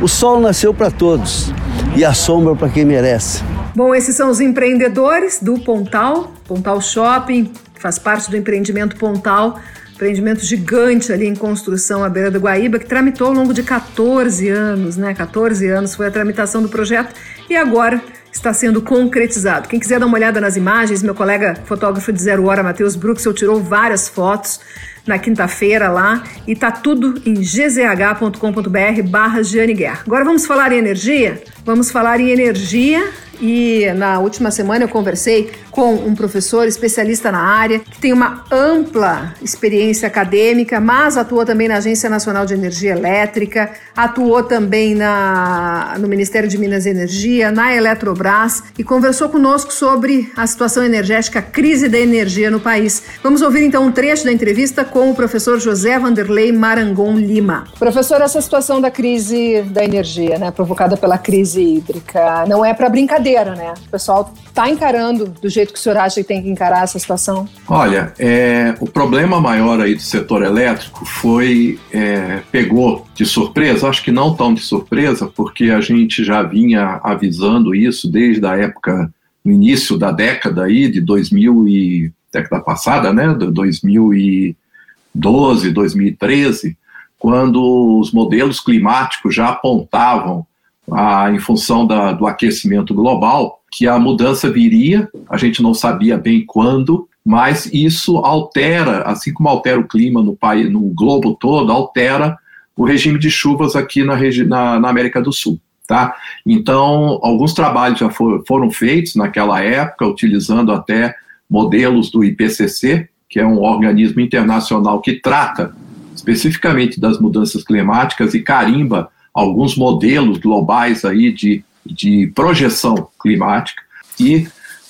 O 0.01 0.07
sol 0.07 0.39
nasceu 0.39 0.73
para 0.73 0.89
todos 0.89 1.53
e 1.95 2.05
a 2.05 2.13
sombra 2.13 2.55
para 2.55 2.69
quem 2.69 2.85
merece. 2.85 3.43
Bom, 3.75 3.93
esses 3.93 4.15
são 4.15 4.29
os 4.29 4.39
empreendedores 4.39 5.39
do 5.41 5.59
Pontal, 5.59 6.33
Pontal 6.47 6.81
Shopping, 6.81 7.51
que 7.75 7.81
faz 7.81 7.99
parte 7.99 8.29
do 8.29 8.37
empreendimento 8.37 8.95
Pontal 8.95 9.59
empreendimento 9.99 10.45
gigante 10.45 11.11
ali 11.11 11.27
em 11.27 11.35
construção 11.35 12.05
à 12.05 12.07
beira 12.07 12.31
do 12.31 12.39
Guaíba, 12.39 12.79
que 12.79 12.85
tramitou 12.85 13.27
ao 13.27 13.33
longo 13.33 13.53
de 13.53 13.61
14 13.61 14.47
anos, 14.47 14.95
né? 14.95 15.13
14 15.13 15.67
anos 15.67 15.93
foi 15.93 16.07
a 16.07 16.11
tramitação 16.11 16.61
do 16.61 16.69
projeto 16.69 17.13
e 17.49 17.55
agora 17.57 18.01
está 18.39 18.53
sendo 18.53 18.81
concretizado. 18.81 19.67
Quem 19.67 19.79
quiser 19.79 19.99
dar 19.99 20.05
uma 20.05 20.15
olhada 20.15 20.39
nas 20.39 20.55
imagens, 20.55 21.03
meu 21.03 21.13
colega 21.13 21.55
fotógrafo 21.65 22.11
de 22.11 22.21
Zero 22.21 22.45
Hora, 22.45 22.63
Matheus 22.63 22.95
Bruxel, 22.95 23.33
tirou 23.33 23.61
várias 23.61 24.07
fotos 24.07 24.59
na 25.05 25.17
quinta-feira 25.17 25.89
lá 25.89 26.23
e 26.47 26.55
tá 26.55 26.71
tudo 26.71 27.21
em 27.25 27.33
gzh.com.br 27.33 29.09
barra 29.09 29.41
Guerra. 29.41 30.01
Agora 30.05 30.23
vamos 30.23 30.45
falar 30.45 30.71
em 30.71 30.77
energia? 30.77 31.41
Vamos 31.65 31.91
falar 31.91 32.19
em 32.19 32.29
energia 32.29 33.11
e 33.41 33.85
na 33.95 34.19
última 34.19 34.51
semana 34.51 34.85
eu 34.85 34.89
conversei 34.89 35.51
com 35.79 35.93
um 35.93 36.13
professor 36.13 36.67
especialista 36.67 37.31
na 37.31 37.39
área, 37.39 37.79
que 37.79 38.01
tem 38.01 38.11
uma 38.11 38.43
ampla 38.51 39.33
experiência 39.41 40.09
acadêmica, 40.09 40.77
mas 40.77 41.15
atua 41.15 41.45
também 41.45 41.69
na 41.69 41.77
Agência 41.77 42.09
Nacional 42.09 42.45
de 42.45 42.53
Energia 42.53 42.91
Elétrica, 42.91 43.71
atuou 43.95 44.43
também 44.43 44.93
na, 44.93 45.95
no 45.97 46.05
Ministério 46.05 46.49
de 46.49 46.57
Minas 46.57 46.85
e 46.85 46.89
Energia, 46.89 47.49
na 47.49 47.73
Eletrobras 47.73 48.61
e 48.77 48.83
conversou 48.83 49.29
conosco 49.29 49.71
sobre 49.71 50.29
a 50.35 50.45
situação 50.45 50.83
energética, 50.83 51.39
a 51.39 51.41
crise 51.41 51.87
da 51.87 51.97
energia 51.97 52.51
no 52.51 52.59
país. 52.59 53.01
Vamos 53.23 53.41
ouvir 53.41 53.63
então 53.63 53.85
um 53.85 53.91
trecho 53.91 54.25
da 54.25 54.33
entrevista 54.33 54.83
com 54.83 55.09
o 55.09 55.15
professor 55.15 55.61
José 55.61 55.97
Vanderlei 55.97 56.51
Marangon 56.51 57.15
Lima. 57.15 57.63
Professor, 57.79 58.19
essa 58.21 58.41
situação 58.41 58.81
da 58.81 58.91
crise 58.91 59.61
da 59.61 59.85
energia, 59.85 60.37
né, 60.37 60.51
provocada 60.51 60.97
pela 60.97 61.17
crise 61.17 61.61
hídrica, 61.61 62.45
não 62.49 62.65
é 62.65 62.73
para 62.73 62.89
brincadeira, 62.89 63.55
né? 63.55 63.73
O 63.87 63.91
pessoal 63.91 64.33
está 64.45 64.69
encarando 64.69 65.27
do 65.27 65.47
jeito 65.47 65.68
que 65.73 65.79
o 65.79 65.81
senhor 65.81 65.97
acha 65.97 66.21
que 66.21 66.27
tem 66.27 66.41
que 66.41 66.49
encarar 66.49 66.83
essa 66.83 66.99
situação? 66.99 67.47
Olha, 67.67 68.13
é, 68.17 68.75
o 68.79 68.87
problema 68.87 69.39
maior 69.39 69.81
aí 69.81 69.95
do 69.95 70.01
setor 70.01 70.43
elétrico 70.43 71.05
foi, 71.05 71.79
é, 71.91 72.41
pegou 72.51 73.07
de 73.13 73.25
surpresa, 73.25 73.87
acho 73.87 74.03
que 74.03 74.11
não 74.11 74.35
tão 74.35 74.53
de 74.53 74.61
surpresa, 74.61 75.27
porque 75.27 75.65
a 75.65 75.81
gente 75.81 76.23
já 76.23 76.43
vinha 76.43 76.99
avisando 77.03 77.75
isso 77.75 78.09
desde 78.09 78.45
a 78.45 78.55
época, 78.55 79.11
no 79.43 79.51
início 79.51 79.97
da 79.97 80.11
década 80.11 80.65
aí, 80.65 80.89
de 80.89 81.01
2000 81.01 81.67
e, 81.67 82.13
década 82.31 82.61
passada, 82.61 83.11
né, 83.11 83.33
de 83.33 83.51
2012, 83.51 85.71
2013, 85.71 86.77
quando 87.17 87.99
os 87.99 88.11
modelos 88.11 88.59
climáticos 88.59 89.33
já 89.35 89.49
apontavam, 89.49 90.45
a, 90.91 91.31
em 91.31 91.39
função 91.39 91.85
da, 91.85 92.11
do 92.11 92.25
aquecimento 92.25 92.93
global, 92.93 93.58
que 93.71 93.87
a 93.87 93.99
mudança 93.99 94.49
viria, 94.49 95.09
a 95.29 95.37
gente 95.37 95.61
não 95.61 95.73
sabia 95.73 96.17
bem 96.17 96.43
quando, 96.45 97.07
mas 97.25 97.69
isso 97.71 98.17
altera, 98.17 99.03
assim 99.03 99.33
como 99.33 99.49
altera 99.49 99.79
o 99.79 99.87
clima 99.87 100.21
no 100.21 100.35
país, 100.35 100.69
no 100.71 100.81
globo 100.81 101.35
todo, 101.39 101.71
altera 101.71 102.37
o 102.75 102.85
regime 102.85 103.19
de 103.19 103.29
chuvas 103.29 103.75
aqui 103.75 104.03
na, 104.03 104.17
na, 104.45 104.79
na 104.79 104.89
América 104.89 105.21
do 105.21 105.31
Sul. 105.31 105.59
Tá? 105.87 106.15
Então, 106.45 107.19
alguns 107.21 107.53
trabalhos 107.53 107.99
já 107.99 108.09
for, 108.09 108.43
foram 108.47 108.71
feitos 108.71 109.15
naquela 109.15 109.59
época, 109.59 110.07
utilizando 110.07 110.71
até 110.71 111.15
modelos 111.49 112.11
do 112.11 112.23
IPCC, 112.23 113.09
que 113.27 113.39
é 113.39 113.45
um 113.45 113.59
organismo 113.59 114.21
internacional 114.21 115.01
que 115.01 115.13
trata 115.13 115.75
especificamente 116.15 116.99
das 116.99 117.19
mudanças 117.19 117.63
climáticas 117.63 118.33
e 118.33 118.41
carimba 118.41 119.09
alguns 119.33 119.75
modelos 119.75 120.37
globais 120.37 121.05
aí 121.05 121.31
de 121.31 121.63
de 121.85 122.31
projeção 122.35 123.07
climática 123.21 123.81
e 124.19 124.47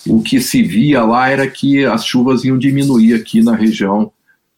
o 0.07 0.21
que 0.21 0.39
se 0.39 0.63
via 0.63 1.03
lá 1.03 1.29
era 1.29 1.47
que 1.47 1.85
as 1.85 2.05
chuvas 2.05 2.43
iam 2.43 2.57
diminuir 2.57 3.13
aqui 3.13 3.41
na 3.41 3.55
região 3.55 4.11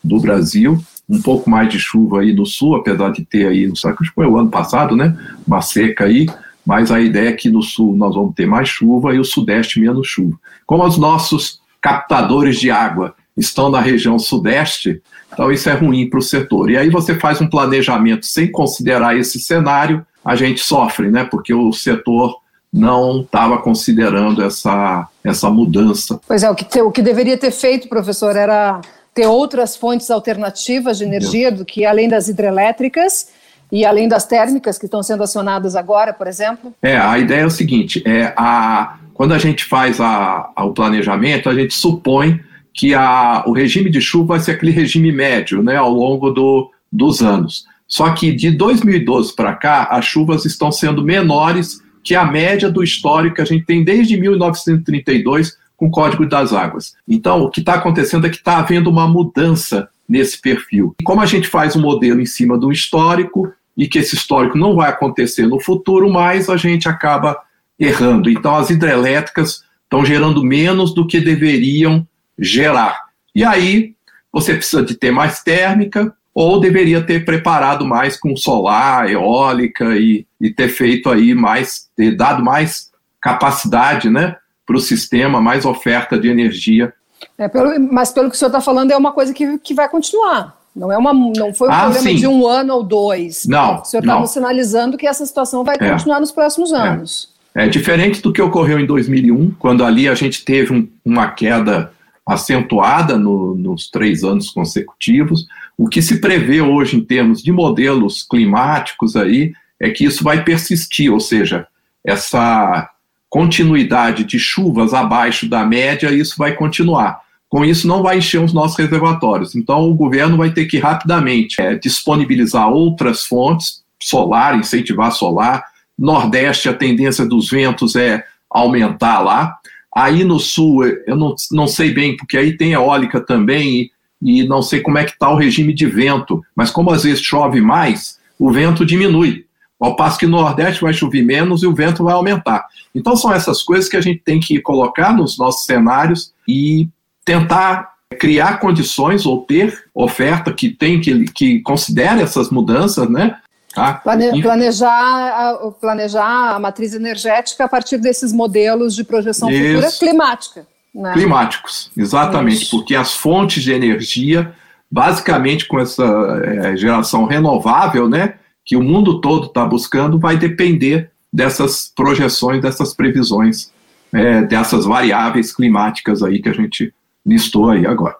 do 0.04 0.20
Brasil, 0.20 0.82
um 1.10 1.22
pouco 1.22 1.50
mais 1.50 1.70
de 1.70 1.80
chuva 1.80 2.22
aí 2.22 2.34
no 2.34 2.46
sul, 2.46 2.76
apesar 2.76 3.12
de 3.12 3.26
ter 3.26 3.48
aí, 3.48 3.68
não 3.68 3.76
sei, 3.76 3.94
que 3.94 4.06
foi 4.06 4.26
o 4.26 4.38
ano 4.38 4.50
passado, 4.50 4.96
né, 4.96 5.18
uma 5.46 5.62
seca 5.62 6.06
aí, 6.06 6.28
mas 6.66 6.92
a 6.92 7.02
ideia 7.02 7.30
é 7.30 7.34
que 7.34 7.50
no 7.50 7.62
sul 7.62 7.96
nós 7.96 8.16
vamos 8.16 8.34
ter 8.36 8.46
mais 8.46 8.70
chuva 8.70 9.14
e 9.14 9.20
o 9.20 9.26
sudeste 9.26 9.80
menos 9.80 10.08
chuva. 10.08 10.40
Como 10.66 10.86
os 10.86 10.98
nossos 10.98 11.60
captadores 11.82 12.60
de 12.60 12.70
água 12.70 13.16
estão 13.36 13.70
na 13.70 13.82
região 13.82 14.20
sudeste, 14.20 15.02
então 15.34 15.52
isso 15.52 15.70
é 15.70 15.74
ruim 15.74 16.10
para 16.10 16.20
o 16.20 16.22
setor. 16.22 16.70
E 16.70 16.78
aí 16.78 16.90
você 16.90 17.16
faz 17.16 17.42
um 17.42 17.50
planejamento 17.50 18.26
sem 18.26 18.52
considerar 18.52 19.18
esse 19.18 19.40
cenário, 19.40 20.06
a 20.24 20.36
gente 20.36 20.62
sofre, 20.62 21.10
né? 21.10 21.24
Porque 21.24 21.54
o 21.54 21.72
setor 21.72 22.42
não 22.72 23.22
estava 23.22 23.58
considerando 23.58 24.42
essa, 24.42 25.08
essa 25.24 25.50
mudança. 25.50 26.20
Pois 26.28 26.44
é, 26.44 26.50
o 26.50 26.56
que, 26.56 26.64
te, 26.64 26.82
o 26.82 26.92
que 26.92 27.02
deveria 27.02 27.38
ter 27.38 27.52
feito, 27.52 27.90
professor, 27.90 28.36
era 28.36 28.80
ter 29.14 29.28
outras 29.28 29.76
fontes 29.76 30.10
alternativas 30.10 30.98
de 30.98 31.04
energia 31.04 31.52
do 31.52 31.66
que 31.66 31.86
além 31.86 32.08
das 32.08 32.30
hidrelétricas 32.30 33.28
e 33.72 33.86
além 33.86 34.08
das 34.08 34.26
térmicas 34.26 34.78
que 34.78 34.86
estão 34.86 35.04
sendo 35.04 35.24
acionadas 35.24 35.76
agora, 35.76 36.14
por 36.14 36.28
exemplo? 36.28 36.74
É, 36.82 36.98
a 36.98 37.18
ideia 37.18 37.42
é 37.42 37.46
o 37.46 37.52
seguinte, 37.52 38.02
é 38.06 38.34
a, 38.38 38.98
quando 39.14 39.34
a 39.34 39.38
gente 39.38 39.66
faz 39.66 40.00
a, 40.00 40.50
a, 40.56 40.64
o 40.64 40.74
planejamento, 40.74 41.50
a 41.50 41.54
gente 41.54 41.74
supõe 41.74 42.40
que 42.74 42.94
a, 42.94 43.44
o 43.46 43.52
regime 43.52 43.90
de 43.90 44.02
chuva 44.02 44.36
vai 44.36 44.40
ser 44.40 44.52
aquele 44.52 44.72
regime 44.72 45.12
médio 45.12 45.62
né, 45.62 45.76
ao 45.76 45.92
longo 45.92 46.32
do, 46.32 46.72
dos 46.92 47.22
anos. 47.22 47.66
Só 47.92 48.10
que 48.14 48.32
de 48.32 48.52
2012 48.52 49.36
para 49.36 49.54
cá, 49.54 49.84
as 49.92 50.06
chuvas 50.06 50.46
estão 50.46 50.72
sendo 50.72 51.04
menores 51.04 51.84
que 52.02 52.16
a 52.16 52.24
média 52.24 52.72
do 52.72 52.82
histórico 52.82 53.36
que 53.36 53.42
a 53.42 53.46
gente 53.46 53.66
tem 53.66 53.84
desde 53.84 54.18
1932 54.18 55.58
com 55.76 55.88
o 55.88 55.92
Código 55.92 56.26
das 56.26 56.54
Águas. 56.54 56.96
Então, 57.06 57.42
o 57.42 57.50
que 57.50 57.60
está 57.60 57.74
acontecendo 57.74 58.26
é 58.26 58.30
que 58.30 58.38
está 58.38 58.60
havendo 58.60 58.90
uma 58.90 59.10
mudança 59.10 59.90
nesse 60.08 60.40
perfil. 60.40 60.96
E 61.02 61.04
como 61.04 61.20
a 61.20 61.26
gente 61.26 61.50
faz 61.50 61.76
um 61.76 61.82
modelo 61.82 62.22
em 62.22 62.26
cima 62.26 62.58
do 62.58 62.72
histórico 62.72 63.52
e 63.76 63.88
que 63.88 64.00
esse 64.00 64.16
histórico 64.16 64.58
não 64.58 64.74
vai 64.74 64.90
acontecer 64.90 65.46
no 65.46 65.60
futuro, 65.60 66.10
mais 66.10 66.50
a 66.50 66.56
gente 66.56 66.88
acaba 66.88 67.38
errando. 67.78 68.30
Então, 68.30 68.56
as 68.56 68.70
hidrelétricas 68.70 69.64
estão 69.84 70.06
gerando 70.06 70.42
menos 70.42 70.94
do 70.94 71.06
que 71.06 71.20
deveriam 71.20 72.08
gerar. 72.40 72.98
E 73.36 73.44
aí, 73.44 73.96
você 74.32 74.54
precisa 74.54 74.82
de 74.82 74.96
ter 74.96 75.12
mais 75.12 75.44
térmica, 75.44 76.16
ou 76.34 76.60
deveria 76.60 77.02
ter 77.02 77.26
preparado 77.26 77.86
mais 77.86 78.18
com 78.18 78.36
solar, 78.36 79.10
eólica 79.10 79.96
e, 79.98 80.26
e 80.40 80.50
ter 80.50 80.70
feito 80.70 81.10
aí 81.10 81.34
mais, 81.34 81.90
ter 81.96 82.16
dado 82.16 82.44
mais 82.44 82.90
capacidade 83.22 84.10
né, 84.10 84.36
para 84.66 84.78
o 84.78 84.80
sistema, 84.80 85.42
mais 85.42 85.66
oferta 85.66 86.18
de 86.18 86.30
energia 86.30 86.94
É, 87.38 87.48
pelo, 87.48 87.80
mas 87.92 88.12
pelo 88.12 88.30
que 88.30 88.36
o 88.36 88.40
senhor 88.40 88.50
está 88.50 88.62
falando, 88.62 88.92
é 88.92 88.98
uma 88.98 89.12
coisa 89.12 89.34
que, 89.34 89.58
que 89.60 89.74
vai 89.74 89.90
continuar. 89.90 90.58
Não, 90.76 90.92
é 90.92 90.98
uma, 90.98 91.14
não 91.14 91.54
foi 91.54 91.68
um 91.68 91.72
ah, 91.72 91.82
problema 91.82 92.10
sim. 92.10 92.16
de 92.16 92.28
um 92.28 92.48
ano 92.48 92.76
ou 92.76 92.84
dois. 92.84 93.46
Não. 93.46 93.82
O 93.82 93.86
senhor 93.86 94.02
está 94.02 94.26
sinalizando 94.26 94.98
que 94.98 95.06
essa 95.06 95.26
situação 95.26 95.64
vai 95.64 95.76
é. 95.80 95.92
continuar 95.92 96.20
nos 96.20 96.32
próximos 96.32 96.72
é. 96.72 96.78
anos. 96.78 97.30
É. 97.54 97.66
é. 97.66 97.68
diferente 97.68 98.22
do 98.22 98.32
que 98.32 98.42
ocorreu 98.42 98.80
em 98.80 98.86
2001, 98.86 99.52
quando 99.60 99.84
ali 99.84 100.08
a 100.08 100.16
gente 100.16 100.46
teve 100.46 100.74
um, 100.74 100.88
uma 101.04 101.30
queda 101.30 101.92
acentuada 102.26 103.18
no, 103.18 103.56
nos 103.56 103.90
três 103.90 104.24
anos 104.24 104.50
consecutivos. 104.50 105.46
O 105.78 105.88
que 105.88 106.02
se 106.02 106.20
prevê 106.20 106.62
hoje 106.62 106.98
em 106.98 107.04
termos 107.04 107.42
de 107.42 107.52
modelos 107.52 108.24
climáticos 108.24 109.16
aí 109.16 109.54
é 109.80 109.90
que 109.90 110.06
isso 110.06 110.24
vai 110.24 110.44
persistir, 110.44 111.12
ou 111.12 111.20
seja, 111.20 111.68
essa 112.06 112.90
continuidade 113.30 114.24
de 114.24 114.38
chuvas 114.38 114.94
abaixo 114.94 115.48
da 115.48 115.66
média, 115.66 116.12
isso 116.12 116.36
vai 116.38 116.54
continuar. 116.54 117.22
Com 117.50 117.66
isso, 117.66 117.88
não 117.88 118.04
vai 118.04 118.18
encher 118.18 118.42
os 118.42 118.54
nossos 118.54 118.78
reservatórios. 118.78 119.56
Então, 119.56 119.90
o 119.90 119.94
governo 119.94 120.38
vai 120.38 120.52
ter 120.52 120.66
que 120.66 120.78
rapidamente 120.78 121.62
é, 121.62 121.76
disponibilizar 121.76 122.70
outras 122.70 123.24
fontes, 123.24 123.84
solar, 124.02 124.58
incentivar 124.58 125.12
solar. 125.12 125.64
Nordeste, 125.98 126.70
a 126.70 126.74
tendência 126.74 127.26
dos 127.26 127.50
ventos 127.50 127.96
é 127.96 128.24
aumentar 128.50 129.20
lá. 129.20 129.58
Aí 129.94 130.24
no 130.24 130.40
sul, 130.40 130.86
eu 130.86 131.16
não, 131.16 131.36
não 131.52 131.68
sei 131.68 131.94
bem, 131.94 132.16
porque 132.16 132.38
aí 132.38 132.56
tem 132.56 132.74
eólica 132.74 133.20
também, 133.20 133.92
e, 134.22 134.44
não 134.44 134.62
sei 134.62 134.82
como 134.82 134.98
é 134.98 135.04
que 135.04 135.12
está 135.12 135.30
o 135.30 135.38
regime 135.38 135.74
de 135.74 135.86
vento, 135.86 136.44
mas 136.56 136.70
como 136.70 136.92
às 136.92 137.04
vezes 137.04 137.22
chove 137.22 137.62
mais, 137.62 138.20
o 138.38 138.52
vento 138.52 138.86
diminui. 138.86 139.46
Ao 139.80 139.96
passo 139.96 140.20
que 140.20 140.28
no 140.28 140.38
Nordeste 140.38 140.82
vai 140.82 140.94
chover 140.94 141.24
menos 141.24 141.64
e 141.64 141.68
o 141.68 141.74
vento 141.74 142.04
vai 142.04 142.14
aumentar. 142.14 142.68
Então 142.94 143.16
são 143.16 143.34
essas 143.34 143.64
coisas 143.64 143.90
que 143.90 143.98
a 143.98 144.02
gente 144.02 144.22
tem 144.24 144.40
que 144.40 144.62
colocar 144.62 145.12
nos 145.12 145.40
nossos 145.40 145.66
cenários 145.66 146.34
e 146.48 146.88
tentar 147.26 147.92
criar 148.20 148.60
condições 148.60 149.26
ou 149.26 149.42
ter 149.44 149.86
oferta 149.94 150.54
que 150.54 150.70
tem 150.70 151.02
que, 151.02 151.26
que 151.26 151.62
considere 151.62 152.22
essas 152.22 152.52
mudanças, 152.52 153.10
né? 153.10 153.38
Tá? 153.74 153.94
Plane, 153.94 154.42
planejar, 154.42 154.90
a, 154.90 155.72
planejar 155.72 156.56
a 156.56 156.60
matriz 156.60 156.94
energética 156.94 157.66
a 157.66 157.70
partir 157.70 157.98
desses 157.98 158.34
modelos 158.34 158.94
de 158.94 159.04
projeção 159.04 159.50
Isso. 159.50 159.76
futura 159.76 159.92
climática. 159.92 160.68
Né? 160.94 161.14
Climáticos, 161.14 161.90
exatamente, 161.96 162.64
Isso. 162.64 162.78
porque 162.78 162.96
as 162.96 163.14
fontes 163.14 163.64
de 163.64 163.72
energia, 163.72 164.54
basicamente 164.90 165.66
com 165.66 165.80
essa 165.80 166.04
é, 166.44 166.76
geração 166.76 167.26
renovável, 167.26 168.10
né, 168.10 168.36
que 168.66 168.76
o 168.76 168.84
mundo 168.84 169.22
todo 169.22 169.48
está 169.48 169.66
buscando, 169.66 170.20
vai 170.20 170.38
depender 170.38 171.10
dessas 171.32 171.90
projeções, 171.96 172.62
dessas 172.62 172.94
previsões, 172.94 173.72
é, 174.12 174.42
dessas 174.42 174.86
variáveis 174.86 175.56
climáticas 175.56 176.22
aí 176.22 176.42
que 176.42 176.50
a 176.50 176.54
gente 176.54 176.94
listou 177.26 177.70
aí 177.70 177.86
agora. 177.86 178.18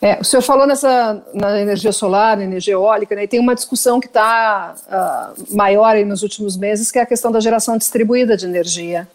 É, 0.00 0.20
o 0.20 0.24
senhor 0.24 0.42
falou 0.42 0.66
nessa 0.66 1.24
na 1.32 1.60
energia 1.60 1.92
solar, 1.92 2.36
na 2.36 2.44
energia 2.44 2.74
eólica, 2.74 3.14
né, 3.14 3.24
e 3.24 3.28
tem 3.28 3.38
uma 3.38 3.54
discussão 3.54 4.00
que 4.00 4.08
está 4.08 4.74
uh, 4.88 5.56
maior 5.56 5.96
nos 6.04 6.22
últimos 6.22 6.56
meses, 6.56 6.90
que 6.90 6.98
é 6.98 7.02
a 7.02 7.06
questão 7.06 7.30
da 7.30 7.38
geração 7.38 7.76
distribuída 7.76 8.36
de 8.36 8.44
energia. 8.44 9.08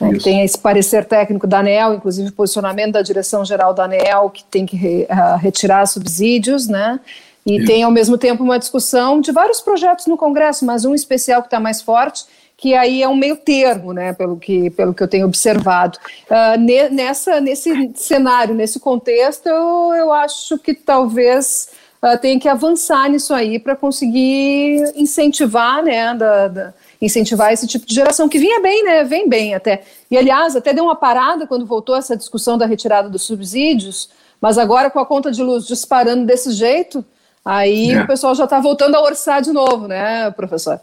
Né, 0.00 0.18
tem 0.22 0.42
esse 0.42 0.58
parecer 0.58 1.04
técnico 1.04 1.46
da 1.46 1.60
ANEL, 1.60 1.94
inclusive 1.94 2.28
o 2.28 2.32
posicionamento 2.32 2.92
da 2.92 3.02
direção-geral 3.02 3.72
da 3.72 3.84
ANEL, 3.84 4.30
que 4.30 4.44
tem 4.44 4.66
que 4.66 4.76
re, 4.76 5.06
uh, 5.10 5.36
retirar 5.38 5.86
subsídios, 5.86 6.68
né? 6.68 7.00
E 7.44 7.58
Isso. 7.58 7.66
tem, 7.66 7.82
ao 7.82 7.90
mesmo 7.90 8.18
tempo, 8.18 8.42
uma 8.42 8.58
discussão 8.58 9.20
de 9.20 9.30
vários 9.30 9.60
projetos 9.60 10.06
no 10.06 10.16
Congresso, 10.16 10.64
mas 10.66 10.84
um 10.84 10.94
especial 10.94 11.40
que 11.40 11.46
está 11.46 11.60
mais 11.60 11.80
forte, 11.80 12.24
que 12.56 12.74
aí 12.74 13.02
é 13.02 13.08
um 13.08 13.14
meio 13.14 13.36
termo, 13.36 13.92
né, 13.92 14.12
pelo 14.12 14.36
que, 14.36 14.70
pelo 14.70 14.94
que 14.94 15.02
eu 15.02 15.08
tenho 15.08 15.26
observado. 15.26 15.98
Uh, 16.28 16.58
ne, 16.58 16.88
nessa, 16.88 17.40
nesse 17.40 17.92
cenário, 17.94 18.54
nesse 18.54 18.80
contexto, 18.80 19.46
eu, 19.46 19.94
eu 19.94 20.12
acho 20.12 20.58
que 20.58 20.74
talvez 20.74 21.68
uh, 22.14 22.18
tenha 22.18 22.38
que 22.38 22.48
avançar 22.48 23.08
nisso 23.08 23.34
aí 23.34 23.58
para 23.58 23.74
conseguir 23.74 24.82
incentivar, 24.94 25.82
né, 25.82 26.14
da, 26.14 26.48
da, 26.48 26.74
incentivar 27.00 27.52
esse 27.52 27.66
tipo 27.66 27.86
de 27.86 27.94
geração, 27.94 28.28
que 28.28 28.38
vinha 28.38 28.60
bem, 28.60 28.84
né, 28.84 29.04
vem 29.04 29.28
bem 29.28 29.54
até. 29.54 29.82
E, 30.10 30.16
aliás, 30.16 30.54
até 30.56 30.72
deu 30.72 30.84
uma 30.84 30.96
parada 30.96 31.46
quando 31.46 31.66
voltou 31.66 31.96
essa 31.96 32.16
discussão 32.16 32.56
da 32.56 32.66
retirada 32.66 33.08
dos 33.08 33.22
subsídios, 33.22 34.08
mas 34.40 34.58
agora 34.58 34.90
com 34.90 35.00
a 35.00 35.06
conta 35.06 35.30
de 35.30 35.42
luz 35.42 35.66
disparando 35.66 36.24
desse 36.24 36.52
jeito, 36.52 37.04
aí 37.44 37.92
é. 37.92 38.02
o 38.02 38.06
pessoal 38.06 38.34
já 38.34 38.44
está 38.44 38.60
voltando 38.60 38.94
a 38.94 39.02
orçar 39.02 39.42
de 39.42 39.52
novo, 39.52 39.88
né, 39.88 40.30
professor? 40.30 40.80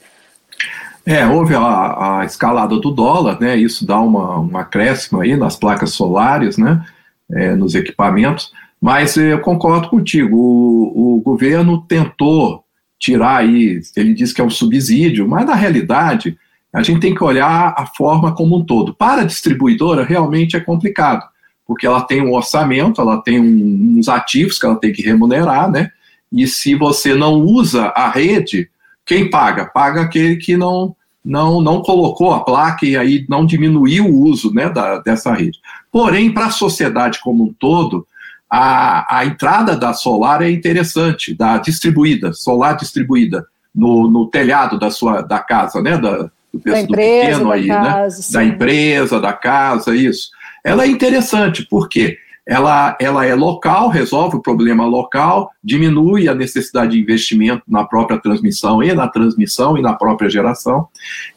É, 1.05 1.25
houve 1.25 1.53
a, 1.53 2.19
a, 2.19 2.25
escalada 2.25 2.77
do 2.77 2.89
dólar, 2.89 3.39
né? 3.39 3.57
Isso 3.57 3.85
dá 3.85 3.99
uma, 3.99 4.39
um 4.39 4.57
acréscimo 4.57 5.19
aí 5.19 5.35
nas 5.35 5.55
placas 5.55 5.91
solares, 5.91 6.57
né? 6.57 6.85
É, 7.31 7.55
nos 7.55 7.75
equipamentos. 7.75 8.51
Mas 8.83 9.15
eu 9.15 9.39
concordo 9.39 9.87
contigo. 9.87 10.35
O, 10.35 11.15
o 11.15 11.21
governo 11.21 11.85
tentou 11.87 12.65
tirar 12.99 13.37
aí, 13.37 13.79
ele 13.95 14.13
diz 14.13 14.33
que 14.33 14.41
é 14.41 14.43
um 14.43 14.49
subsídio, 14.49 15.25
mas 15.25 15.45
na 15.45 15.55
realidade 15.55 16.37
a 16.73 16.83
gente 16.83 16.99
tem 16.99 17.15
que 17.15 17.23
olhar 17.23 17.73
a 17.77 17.85
forma 17.85 18.35
como 18.35 18.57
um 18.57 18.65
todo. 18.65 18.93
Para 18.93 19.21
a 19.21 19.25
distribuidora 19.25 20.03
realmente 20.03 20.57
é 20.57 20.59
complicado, 20.59 21.23
porque 21.65 21.87
ela 21.87 22.01
tem 22.01 22.21
um 22.21 22.33
orçamento, 22.33 22.99
ela 22.99 23.21
tem 23.21 23.39
um, 23.39 23.99
uns 23.99 24.09
ativos 24.09 24.59
que 24.59 24.65
ela 24.65 24.75
tem 24.75 24.91
que 24.91 25.01
remunerar, 25.01 25.71
né? 25.71 25.89
E 26.29 26.45
se 26.45 26.75
você 26.75 27.15
não 27.15 27.35
usa 27.35 27.85
a 27.95 28.09
rede, 28.09 28.69
quem 29.05 29.29
paga? 29.29 29.63
Paga 29.63 30.01
aquele 30.01 30.35
que 30.35 30.57
não, 30.57 30.93
não, 31.23 31.61
não 31.61 31.81
colocou 31.81 32.33
a 32.33 32.43
placa 32.43 32.85
e 32.85 32.97
aí 32.97 33.25
não 33.29 33.45
diminuiu 33.45 34.07
o 34.07 34.23
uso 34.23 34.53
né, 34.53 34.69
da, 34.69 34.99
dessa 34.99 35.31
rede. 35.31 35.57
Porém, 35.89 36.33
para 36.33 36.47
a 36.47 36.51
sociedade 36.51 37.21
como 37.21 37.45
um 37.45 37.53
todo, 37.53 38.05
a, 38.55 39.17
a 39.17 39.25
entrada 39.25 39.75
da 39.75 39.93
solar 39.93 40.43
é 40.43 40.51
interessante, 40.51 41.33
da 41.33 41.57
distribuída, 41.57 42.33
solar 42.33 42.77
distribuída 42.77 43.47
no, 43.73 44.07
no 44.07 44.27
telhado 44.27 44.77
da 44.77 44.91
sua 44.91 45.21
da 45.21 45.39
casa, 45.39 45.81
né? 45.81 45.97
Da, 45.97 46.29
do, 46.53 46.61
da 46.63 46.79
empresa, 46.79 47.31
pequeno 47.31 47.51
aí, 47.51 47.65
né, 47.65 47.75
casa, 47.75 48.17
né? 48.19 48.23
Da 48.31 48.43
empresa, 48.43 49.19
da 49.19 49.33
casa, 49.33 49.95
isso. 49.95 50.29
Ela 50.63 50.83
é 50.83 50.87
interessante, 50.87 51.65
por 51.67 51.89
quê? 51.89 52.19
ela, 52.45 52.95
ela 52.99 53.25
é 53.25 53.33
local, 53.33 53.89
resolve 53.89 54.35
o 54.35 54.41
problema 54.41 54.85
local, 54.85 55.49
diminui 55.63 56.27
a 56.27 56.35
necessidade 56.35 56.91
de 56.91 56.99
investimento 56.99 57.63
na 57.67 57.85
própria 57.85 58.19
transmissão 58.19 58.83
e 58.83 58.93
na 58.93 59.07
transmissão 59.07 59.77
e 59.77 59.81
na 59.81 59.93
própria 59.93 60.29
geração. 60.29 60.87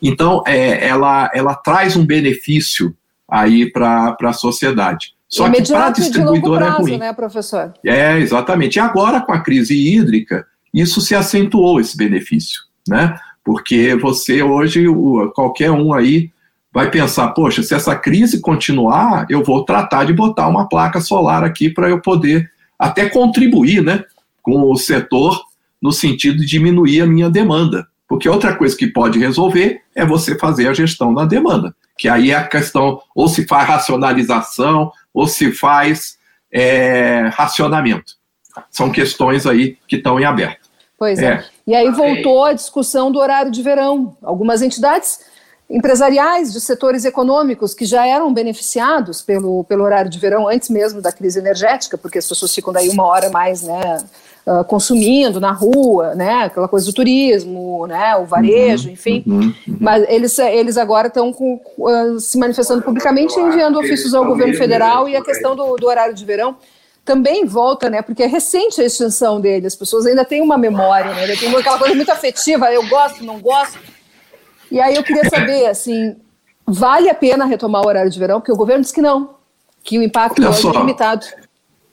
Então, 0.02 0.42
é, 0.46 0.86
ela, 0.86 1.30
ela 1.32 1.54
traz 1.54 1.96
um 1.96 2.04
benefício 2.04 2.94
aí 3.26 3.70
para 3.70 4.16
a 4.20 4.32
sociedade. 4.32 5.15
Só 5.36 5.50
que 5.50 5.62
para 5.62 5.86
a 5.86 5.90
distribuidora 5.90 6.66
prazo, 6.66 6.78
é 6.78 6.82
ruim. 6.82 6.98
Né, 6.98 7.12
professor? 7.12 7.74
É, 7.84 8.18
exatamente. 8.18 8.76
E 8.76 8.80
agora, 8.80 9.20
com 9.20 9.32
a 9.32 9.40
crise 9.40 9.74
hídrica, 9.74 10.46
isso 10.72 11.00
se 11.00 11.14
acentuou, 11.14 11.80
esse 11.80 11.96
benefício, 11.96 12.60
né? 12.88 13.16
Porque 13.44 13.94
você 13.94 14.42
hoje, 14.42 14.86
qualquer 15.34 15.70
um 15.70 15.92
aí 15.92 16.30
vai 16.72 16.90
pensar, 16.90 17.28
poxa, 17.28 17.62
se 17.62 17.74
essa 17.74 17.96
crise 17.96 18.40
continuar, 18.40 19.26
eu 19.30 19.42
vou 19.42 19.64
tratar 19.64 20.04
de 20.04 20.12
botar 20.12 20.48
uma 20.48 20.68
placa 20.68 21.00
solar 21.00 21.42
aqui 21.42 21.70
para 21.70 21.88
eu 21.88 22.02
poder 22.02 22.50
até 22.78 23.08
contribuir, 23.08 23.82
né, 23.82 24.04
com 24.42 24.70
o 24.70 24.76
setor 24.76 25.40
no 25.80 25.90
sentido 25.90 26.38
de 26.38 26.46
diminuir 26.46 27.00
a 27.00 27.06
minha 27.06 27.30
demanda. 27.30 27.86
Porque 28.08 28.28
outra 28.28 28.54
coisa 28.54 28.76
que 28.76 28.86
pode 28.86 29.18
resolver 29.18 29.80
é 29.94 30.04
você 30.04 30.38
fazer 30.38 30.68
a 30.68 30.74
gestão 30.74 31.14
da 31.14 31.24
demanda, 31.24 31.74
que 31.96 32.08
aí 32.08 32.30
é 32.30 32.36
a 32.36 32.46
questão, 32.46 33.00
ou 33.14 33.26
se 33.26 33.46
faz 33.46 33.66
racionalização, 33.66 34.92
ou 35.16 35.26
se 35.26 35.50
faz 35.50 36.18
é, 36.52 37.30
racionamento. 37.32 38.12
São 38.70 38.92
questões 38.92 39.46
aí 39.46 39.78
que 39.88 39.96
estão 39.96 40.20
em 40.20 40.26
aberto. 40.26 40.68
Pois 40.98 41.18
é. 41.18 41.24
é. 41.24 41.44
E 41.66 41.74
aí 41.74 41.90
voltou 41.90 42.44
a 42.44 42.52
discussão 42.52 43.10
do 43.10 43.18
horário 43.18 43.50
de 43.50 43.62
verão. 43.62 44.14
Algumas 44.22 44.60
entidades 44.60 45.20
empresariais 45.70 46.52
de 46.52 46.60
setores 46.60 47.06
econômicos 47.06 47.74
que 47.74 47.86
já 47.86 48.06
eram 48.06 48.32
beneficiados 48.32 49.22
pelo, 49.22 49.64
pelo 49.64 49.84
horário 49.84 50.10
de 50.10 50.18
verão 50.18 50.46
antes 50.46 50.68
mesmo 50.68 51.00
da 51.00 51.10
crise 51.10 51.38
energética, 51.38 51.96
porque 51.96 52.18
as 52.18 52.28
pessoas 52.28 52.54
ficam 52.54 52.72
daí 52.72 52.90
uma 52.90 53.04
hora 53.04 53.30
mais, 53.30 53.62
né, 53.62 53.98
uh, 54.46 54.64
consumindo 54.64 55.40
na 55.40 55.50
rua, 55.50 56.14
né, 56.14 56.44
aquela 56.44 56.68
coisa 56.68 56.86
do 56.86 56.92
turismo, 56.92 57.86
né, 57.86 58.16
o 58.16 58.24
varejo, 58.24 58.86
uhum, 58.86 58.94
enfim. 58.94 59.24
Uhum, 59.26 59.40
uhum. 59.68 59.76
Mas 59.80 60.04
eles, 60.08 60.38
eles 60.38 60.76
agora 60.76 61.08
estão 61.08 61.30
uh, 61.30 62.20
se 62.20 62.38
manifestando 62.38 62.82
publicamente, 62.82 63.38
enviando 63.38 63.78
ofícios 63.78 64.14
ao 64.14 64.24
governo 64.24 64.54
federal 64.54 65.08
e 65.08 65.16
a 65.16 65.22
questão 65.22 65.56
do, 65.56 65.76
do 65.76 65.86
horário 65.86 66.14
de 66.14 66.24
verão 66.24 66.56
também 67.04 67.44
volta, 67.44 67.88
né? 67.88 68.02
Porque 68.02 68.24
é 68.24 68.26
recente 68.26 68.80
a 68.80 68.84
extinção 68.84 69.40
dele, 69.40 69.68
as 69.68 69.76
pessoas 69.76 70.06
ainda 70.06 70.24
têm 70.24 70.42
uma 70.42 70.58
memória, 70.58 71.14
né? 71.14 71.22
Ainda 71.22 71.36
tem 71.36 71.54
aquela 71.54 71.78
coisa 71.78 71.94
muito 71.94 72.10
afetiva, 72.10 72.72
eu 72.72 72.86
gosto, 72.88 73.24
não 73.24 73.38
gosto. 73.38 73.78
E 74.72 74.80
aí 74.80 74.96
eu 74.96 75.04
queria 75.04 75.28
saber, 75.30 75.66
assim, 75.66 76.16
vale 76.66 77.08
a 77.08 77.14
pena 77.14 77.44
retomar 77.44 77.82
o 77.82 77.86
horário 77.86 78.10
de 78.10 78.18
verão? 78.18 78.40
Porque 78.40 78.50
o 78.50 78.56
governo 78.56 78.82
diz 78.82 78.90
que 78.90 79.00
não, 79.00 79.36
que 79.84 80.00
o 80.00 80.02
impacto 80.02 80.42
é 80.42 80.78
limitado. 80.78 81.24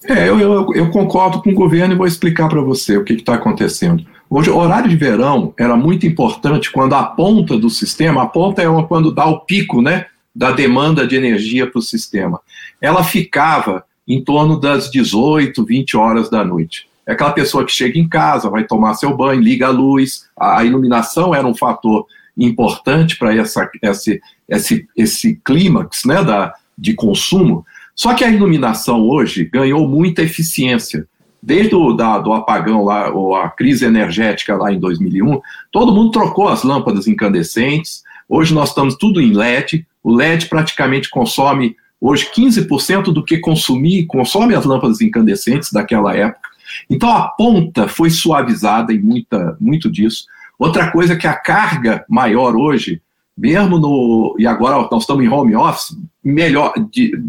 É, 0.05 0.27
eu, 0.27 0.39
eu, 0.39 0.73
eu, 0.73 0.91
concordo 0.91 1.41
com 1.41 1.51
o 1.51 1.55
governo 1.55 1.93
e 1.93 1.97
vou 1.97 2.05
explicar 2.05 2.49
para 2.49 2.61
você 2.61 2.97
o 2.97 3.03
que 3.03 3.13
está 3.13 3.35
acontecendo. 3.35 4.05
Hoje, 4.29 4.49
o 4.49 4.57
horário 4.57 4.89
de 4.89 4.95
verão 4.95 5.53
era 5.57 5.77
muito 5.77 6.05
importante 6.05 6.71
quando 6.71 6.93
a 6.93 7.03
ponta 7.03 7.57
do 7.57 7.69
sistema, 7.69 8.23
a 8.23 8.25
ponta 8.25 8.61
é 8.61 8.67
uma, 8.67 8.85
quando 8.85 9.13
dá 9.13 9.25
o 9.25 9.41
pico 9.41 9.81
né, 9.81 10.07
da 10.35 10.51
demanda 10.51 11.07
de 11.07 11.15
energia 11.15 11.69
para 11.69 11.79
o 11.79 11.81
sistema, 11.81 12.41
ela 12.81 13.03
ficava 13.03 13.85
em 14.07 14.21
torno 14.21 14.59
das 14.59 14.91
18, 14.91 15.63
20 15.63 15.95
horas 15.95 16.29
da 16.29 16.43
noite. 16.43 16.87
É 17.05 17.13
aquela 17.13 17.31
pessoa 17.31 17.65
que 17.65 17.71
chega 17.71 17.97
em 17.97 18.07
casa, 18.07 18.49
vai 18.49 18.63
tomar 18.63 18.95
seu 18.95 19.15
banho, 19.15 19.41
liga 19.41 19.67
a 19.67 19.71
luz, 19.71 20.27
a 20.37 20.63
iluminação 20.63 21.33
era 21.33 21.47
um 21.47 21.55
fator 21.55 22.05
importante 22.37 23.17
para 23.17 23.33
esse, 23.35 24.21
esse, 24.49 24.87
esse 24.97 25.35
clímax 25.45 26.03
né, 26.05 26.23
da, 26.23 26.53
de 26.77 26.93
consumo. 26.93 27.65
Só 27.95 28.13
que 28.13 28.23
a 28.23 28.29
iluminação 28.29 29.07
hoje 29.07 29.45
ganhou 29.45 29.87
muita 29.87 30.21
eficiência. 30.21 31.07
Desde 31.41 31.75
o 31.75 31.93
da, 31.93 32.19
do 32.19 32.33
apagão 32.33 32.83
lá, 32.83 33.09
ou 33.09 33.35
a 33.35 33.49
crise 33.49 33.85
energética 33.85 34.55
lá 34.55 34.71
em 34.71 34.79
2001, 34.79 35.41
todo 35.71 35.93
mundo 35.93 36.11
trocou 36.11 36.47
as 36.47 36.63
lâmpadas 36.63 37.07
incandescentes. 37.07 38.03
Hoje 38.27 38.53
nós 38.53 38.69
estamos 38.69 38.95
tudo 38.95 39.21
em 39.21 39.33
LED. 39.33 39.85
O 40.01 40.15
LED 40.15 40.47
praticamente 40.47 41.09
consome 41.09 41.75
hoje 41.99 42.29
15% 42.33 43.13
do 43.13 43.23
que 43.23 43.37
consumir, 43.37 44.05
consome 44.05 44.55
as 44.55 44.65
lâmpadas 44.65 45.01
incandescentes 45.01 45.71
daquela 45.71 46.15
época. 46.15 46.49
Então 46.89 47.09
a 47.09 47.27
ponta 47.27 47.87
foi 47.87 48.09
suavizada 48.09 48.93
em 48.93 48.99
muita, 48.99 49.57
muito 49.59 49.91
disso. 49.91 50.25
Outra 50.57 50.91
coisa 50.91 51.13
é 51.13 51.15
que 51.15 51.27
a 51.27 51.33
carga 51.33 52.05
maior 52.09 52.55
hoje, 52.55 53.01
mesmo 53.37 53.79
no. 53.79 54.35
E 54.37 54.45
agora 54.45 54.87
nós 54.91 55.03
estamos 55.03 55.23
em 55.23 55.29
home 55.29 55.55
office, 55.55 55.97
melhor, 56.23 56.73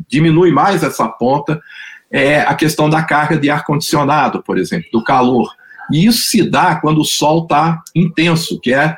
diminui 0.08 0.50
mais 0.50 0.82
essa 0.82 1.08
ponta, 1.08 1.60
é 2.10 2.40
a 2.40 2.54
questão 2.54 2.88
da 2.88 3.02
carga 3.02 3.38
de 3.38 3.50
ar-condicionado, 3.50 4.42
por 4.42 4.58
exemplo, 4.58 4.88
do 4.92 5.02
calor. 5.02 5.50
E 5.90 6.06
isso 6.06 6.30
se 6.30 6.48
dá 6.48 6.76
quando 6.76 7.00
o 7.00 7.04
sol 7.04 7.42
está 7.42 7.82
intenso, 7.94 8.60
que 8.60 8.72
é 8.72 8.96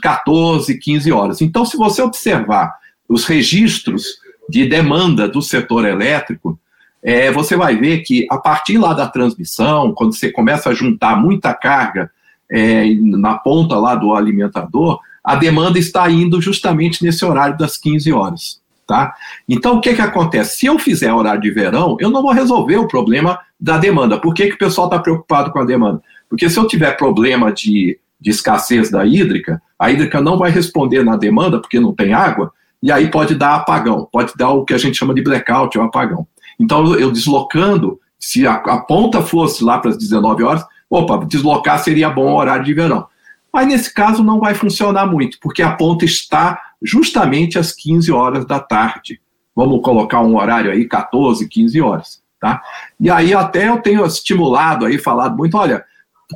14, 0.00 0.78
15 0.78 1.12
horas. 1.12 1.40
Então, 1.40 1.64
se 1.64 1.76
você 1.76 2.02
observar 2.02 2.74
os 3.08 3.24
registros 3.24 4.18
de 4.48 4.66
demanda 4.66 5.28
do 5.28 5.42
setor 5.42 5.84
elétrico, 5.84 6.58
é, 7.02 7.30
você 7.30 7.56
vai 7.56 7.76
ver 7.76 7.98
que 8.00 8.26
a 8.30 8.38
partir 8.38 8.78
lá 8.78 8.92
da 8.92 9.06
transmissão, 9.08 9.92
quando 9.92 10.14
você 10.14 10.30
começa 10.30 10.70
a 10.70 10.74
juntar 10.74 11.16
muita 11.16 11.52
carga 11.54 12.10
é, 12.50 12.84
na 12.94 13.36
ponta 13.38 13.76
lá 13.76 13.94
do 13.94 14.14
alimentador, 14.14 15.00
a 15.26 15.34
demanda 15.34 15.76
está 15.76 16.08
indo 16.08 16.40
justamente 16.40 17.02
nesse 17.02 17.24
horário 17.24 17.58
das 17.58 17.76
15 17.76 18.12
horas. 18.12 18.60
Tá? 18.86 19.12
Então, 19.48 19.78
o 19.78 19.80
que, 19.80 19.92
que 19.92 20.00
acontece? 20.00 20.58
Se 20.58 20.66
eu 20.66 20.78
fizer 20.78 21.12
horário 21.12 21.40
de 21.40 21.50
verão, 21.50 21.96
eu 21.98 22.08
não 22.08 22.22
vou 22.22 22.30
resolver 22.30 22.76
o 22.76 22.86
problema 22.86 23.36
da 23.58 23.76
demanda. 23.76 24.20
Por 24.20 24.32
que, 24.32 24.46
que 24.46 24.54
o 24.54 24.58
pessoal 24.58 24.86
está 24.86 25.00
preocupado 25.00 25.50
com 25.50 25.58
a 25.58 25.64
demanda? 25.64 26.00
Porque 26.30 26.48
se 26.48 26.56
eu 26.56 26.68
tiver 26.68 26.96
problema 26.96 27.52
de, 27.52 27.98
de 28.20 28.30
escassez 28.30 28.88
da 28.88 29.04
hídrica, 29.04 29.60
a 29.76 29.90
hídrica 29.90 30.20
não 30.20 30.38
vai 30.38 30.52
responder 30.52 31.04
na 31.04 31.16
demanda, 31.16 31.58
porque 31.60 31.80
não 31.80 31.92
tem 31.92 32.14
água, 32.14 32.52
e 32.80 32.92
aí 32.92 33.10
pode 33.10 33.34
dar 33.34 33.56
apagão, 33.56 34.08
pode 34.12 34.32
dar 34.36 34.50
o 34.50 34.64
que 34.64 34.74
a 34.74 34.78
gente 34.78 34.96
chama 34.96 35.12
de 35.12 35.22
blackout, 35.22 35.76
ou 35.76 35.82
apagão. 35.82 36.24
Então, 36.60 36.94
eu 36.94 37.10
deslocando, 37.10 37.98
se 38.20 38.46
a, 38.46 38.54
a 38.54 38.78
ponta 38.78 39.20
fosse 39.20 39.64
lá 39.64 39.78
para 39.80 39.90
as 39.90 39.98
19 39.98 40.44
horas, 40.44 40.64
opa, 40.88 41.26
deslocar 41.26 41.80
seria 41.80 42.08
bom 42.08 42.32
horário 42.36 42.64
de 42.64 42.72
verão. 42.72 43.08
Mas 43.56 43.68
nesse 43.68 43.94
caso 43.94 44.22
não 44.22 44.38
vai 44.38 44.52
funcionar 44.52 45.06
muito, 45.06 45.38
porque 45.40 45.62
a 45.62 45.72
ponta 45.72 46.04
está 46.04 46.60
justamente 46.82 47.58
às 47.58 47.72
15 47.72 48.12
horas 48.12 48.44
da 48.44 48.60
tarde. 48.60 49.18
Vamos 49.54 49.80
colocar 49.80 50.20
um 50.20 50.36
horário 50.36 50.70
aí, 50.70 50.86
14, 50.86 51.48
15 51.48 51.80
horas. 51.80 52.22
Tá? 52.38 52.60
E 53.00 53.08
aí 53.08 53.32
até 53.32 53.70
eu 53.70 53.80
tenho 53.80 54.04
estimulado 54.04 54.84
aí, 54.84 54.98
falado 54.98 55.38
muito, 55.38 55.56
olha, 55.56 55.82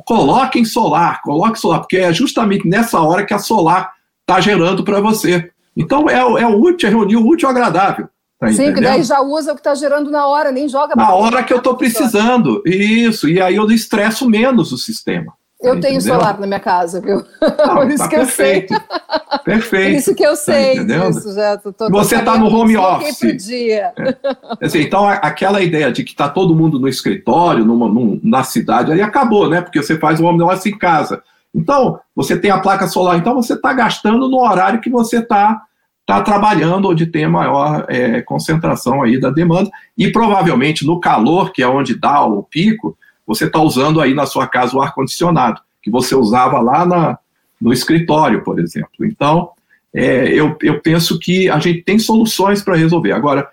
coloquem 0.03 0.65
solar, 0.65 1.21
coloque 1.21 1.59
solar, 1.59 1.81
porque 1.81 1.97
é 1.97 2.11
justamente 2.11 2.67
nessa 2.67 2.99
hora 2.99 3.23
que 3.23 3.35
a 3.35 3.37
solar 3.37 3.91
está 4.21 4.41
gerando 4.41 4.83
para 4.83 4.99
você. 4.99 5.51
Então 5.77 6.09
é, 6.09 6.15
é 6.15 6.47
o 6.47 6.59
útil, 6.59 6.89
é 6.89 6.91
reunir 6.91 7.17
o 7.17 7.27
útil 7.27 7.47
ao 7.47 7.53
agradável. 7.53 8.09
Tá 8.39 8.47
Sim, 8.47 8.53
entendendo? 8.53 8.73
que 8.77 8.81
daí 8.81 9.03
já 9.03 9.21
usa 9.21 9.51
o 9.51 9.53
que 9.53 9.61
está 9.61 9.75
gerando 9.75 10.09
na 10.09 10.25
hora, 10.25 10.51
nem 10.51 10.67
joga. 10.67 10.95
Na 10.95 11.13
hora 11.13 11.43
que 11.43 11.53
eu 11.53 11.57
estou 11.57 11.77
precisando, 11.77 12.63
isso. 12.65 13.29
E 13.29 13.39
aí 13.39 13.57
eu 13.57 13.69
estresso 13.69 14.27
menos 14.27 14.71
o 14.71 14.77
sistema. 14.79 15.39
Eu 15.61 15.75
tá 15.75 15.81
tenho 15.81 15.99
entendeu? 15.99 16.19
solar 16.19 16.39
na 16.39 16.47
minha 16.47 16.59
casa, 16.59 16.99
viu? 16.99 17.23
Não, 17.41 17.75
Por 17.77 17.89
isso 17.89 17.97
tá 17.99 18.07
que 18.09 18.15
perfeito. 18.15 18.73
eu 18.73 18.79
sei. 18.79 19.39
Perfeito. 19.43 19.89
Por 19.91 19.97
isso 19.97 20.15
que 20.15 20.23
eu 20.23 20.31
tá 20.31 20.35
sei 20.35 20.85
tá 20.85 21.09
disso, 21.09 21.35
já. 21.35 21.57
Tô, 21.57 21.71
tô 21.71 21.89
Você 21.89 22.15
está 22.15 22.37
no 22.37 22.47
home 22.47 22.75
office. 22.77 23.45
Dia. 23.45 23.93
É. 23.97 24.65
Assim, 24.65 24.81
então, 24.81 25.07
aquela 25.07 25.61
ideia 25.61 25.91
de 25.91 26.03
que 26.03 26.11
está 26.11 26.27
todo 26.27 26.55
mundo 26.55 26.79
no 26.79 26.87
escritório, 26.87 27.63
numa, 27.63 27.87
num, 27.87 28.19
na 28.23 28.43
cidade, 28.43 28.91
aí 28.91 29.01
acabou, 29.01 29.49
né? 29.49 29.61
Porque 29.61 29.81
você 29.81 29.97
faz 29.97 30.19
o 30.19 30.25
home 30.25 30.41
office 30.41 30.65
em 30.65 30.77
casa. 30.77 31.21
Então, 31.53 31.99
você 32.15 32.37
tem 32.37 32.49
a 32.49 32.59
placa 32.59 32.87
solar, 32.87 33.17
então 33.17 33.35
você 33.35 33.53
está 33.53 33.73
gastando 33.73 34.29
no 34.29 34.39
horário 34.39 34.81
que 34.81 34.89
você 34.89 35.19
está 35.19 35.61
está 36.01 36.21
trabalhando 36.21 36.89
onde 36.89 37.05
tem 37.05 37.27
maior 37.27 37.85
é, 37.87 38.21
concentração 38.21 39.01
aí 39.01 39.19
da 39.19 39.29
demanda 39.29 39.69
e 39.97 40.11
provavelmente 40.11 40.85
no 40.85 40.99
calor, 40.99 41.53
que 41.53 41.61
é 41.61 41.67
onde 41.67 41.97
dá 41.97 42.25
o 42.25 42.43
pico, 42.43 42.97
você 43.35 43.45
está 43.45 43.59
usando 43.59 44.01
aí 44.01 44.13
na 44.13 44.25
sua 44.25 44.45
casa 44.45 44.75
o 44.75 44.81
ar-condicionado, 44.81 45.61
que 45.81 45.89
você 45.89 46.13
usava 46.13 46.59
lá 46.59 46.85
na, 46.85 47.17
no 47.59 47.71
escritório, 47.71 48.43
por 48.43 48.59
exemplo. 48.59 49.05
Então, 49.05 49.51
é, 49.93 50.27
eu, 50.27 50.57
eu 50.61 50.81
penso 50.81 51.17
que 51.17 51.49
a 51.49 51.57
gente 51.59 51.81
tem 51.81 51.97
soluções 51.97 52.61
para 52.61 52.75
resolver. 52.75 53.13
Agora, 53.13 53.47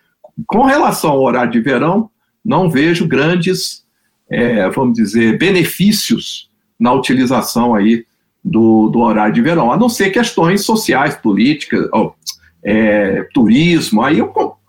com 0.46 0.64
relação 0.64 1.10
ao 1.10 1.22
horário 1.22 1.52
de 1.52 1.60
verão, 1.60 2.10
não 2.44 2.68
vejo 2.68 3.06
grandes, 3.06 3.84
é, 4.30 4.68
vamos 4.70 4.94
dizer, 4.94 5.38
benefícios 5.38 6.50
na 6.78 6.92
utilização 6.92 7.74
aí 7.74 8.04
do, 8.44 8.88
do 8.88 9.00
horário 9.00 9.34
de 9.34 9.42
verão, 9.42 9.72
a 9.72 9.76
não 9.76 9.88
ser 9.88 10.10
questões 10.10 10.64
sociais, 10.64 11.16
políticas, 11.16 11.88
oh, 11.92 12.12
é, 12.62 13.26
turismo, 13.34 14.02
aí 14.02 14.18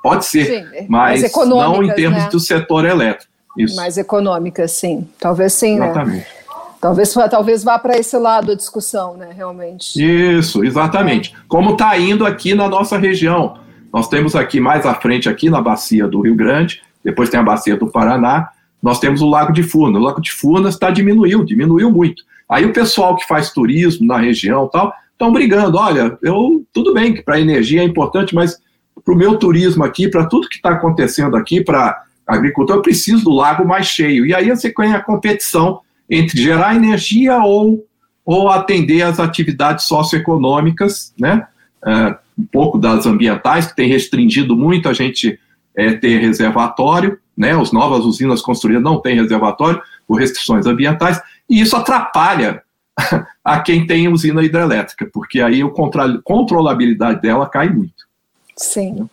pode 0.01 0.25
ser, 0.25 0.45
sim, 0.45 0.85
mas 0.87 1.31
não 1.45 1.83
em 1.83 1.93
termos 1.93 2.23
né? 2.23 2.29
do 2.29 2.39
setor 2.39 2.85
elétrico. 2.85 3.28
Isso. 3.57 3.75
Mais 3.75 3.97
econômicas, 3.97 4.71
sim. 4.71 5.07
Talvez 5.19 5.53
sim, 5.53 5.79
né? 5.79 5.89
exatamente. 5.89 6.17
né? 6.17 6.39
Talvez, 6.81 7.13
talvez 7.29 7.63
vá 7.63 7.77
para 7.77 7.97
esse 7.97 8.17
lado 8.17 8.53
a 8.53 8.55
discussão, 8.55 9.17
né, 9.17 9.31
realmente. 9.35 10.01
Isso, 10.01 10.63
exatamente. 10.63 11.35
Como 11.47 11.71
está 11.71 11.97
indo 11.97 12.25
aqui 12.25 12.55
na 12.55 12.69
nossa 12.69 12.97
região. 12.97 13.57
Nós 13.91 14.07
temos 14.07 14.33
aqui 14.35 14.61
mais 14.61 14.85
à 14.85 14.93
frente, 14.93 15.27
aqui 15.27 15.49
na 15.49 15.61
bacia 15.61 16.07
do 16.07 16.21
Rio 16.21 16.35
Grande, 16.35 16.81
depois 17.03 17.29
tem 17.29 17.39
a 17.39 17.43
bacia 17.43 17.75
do 17.75 17.87
Paraná, 17.87 18.49
nós 18.81 18.99
temos 18.99 19.21
o 19.21 19.29
Lago 19.29 19.51
de 19.51 19.61
Furnas. 19.63 20.01
O 20.01 20.05
Lago 20.05 20.21
de 20.21 20.31
Furnas 20.31 20.75
está 20.75 20.89
diminuiu, 20.89 21.43
diminuiu 21.43 21.91
muito. 21.91 22.23
Aí 22.47 22.65
o 22.65 22.71
pessoal 22.71 23.15
que 23.17 23.27
faz 23.27 23.51
turismo 23.51 24.07
na 24.07 24.17
região 24.17 24.67
tal, 24.67 24.93
estão 25.11 25.33
brigando. 25.33 25.77
Olha, 25.77 26.17
eu 26.23 26.63
tudo 26.73 26.93
bem 26.93 27.13
que 27.13 27.21
para 27.21 27.39
energia 27.39 27.81
é 27.81 27.83
importante, 27.83 28.33
mas 28.33 28.57
para 29.03 29.13
o 29.13 29.17
meu 29.17 29.37
turismo 29.37 29.83
aqui, 29.83 30.07
para 30.07 30.25
tudo 30.25 30.47
que 30.47 30.55
está 30.55 30.71
acontecendo 30.71 31.35
aqui, 31.35 31.61
para 31.61 32.03
agricultor, 32.29 32.77
eu 32.77 32.81
preciso 32.81 33.23
do 33.23 33.31
lago 33.31 33.67
mais 33.67 33.87
cheio. 33.87 34.25
E 34.25 34.33
aí 34.33 34.49
você 34.49 34.71
tem 34.71 34.93
a 34.93 35.01
competição 35.01 35.81
entre 36.09 36.41
gerar 36.41 36.75
energia 36.75 37.37
ou, 37.39 37.85
ou 38.23 38.49
atender 38.49 39.01
às 39.01 39.19
atividades 39.19 39.85
socioeconômicas, 39.85 41.13
né? 41.19 41.47
É, 41.85 42.15
um 42.37 42.45
pouco 42.51 42.77
das 42.77 43.05
ambientais, 43.05 43.67
que 43.67 43.75
tem 43.75 43.89
restringido 43.89 44.55
muito 44.55 44.87
a 44.87 44.93
gente 44.93 45.39
é, 45.75 45.93
ter 45.93 46.19
reservatório, 46.19 47.19
né? 47.35 47.51
As 47.59 47.71
novas 47.71 48.05
usinas 48.05 48.41
construídas 48.41 48.83
não 48.83 49.01
têm 49.01 49.15
reservatório 49.15 49.81
por 50.07 50.19
restrições 50.19 50.65
ambientais, 50.65 51.21
e 51.49 51.61
isso 51.61 51.75
atrapalha 51.75 52.61
a 53.43 53.59
quem 53.59 53.85
tem 53.87 54.07
usina 54.07 54.43
hidrelétrica, 54.43 55.09
porque 55.11 55.41
aí 55.41 55.61
a 55.61 56.21
controlabilidade 56.23 57.21
dela 57.21 57.47
cai 57.47 57.69
muito. 57.69 58.07
Sim. 58.55 59.09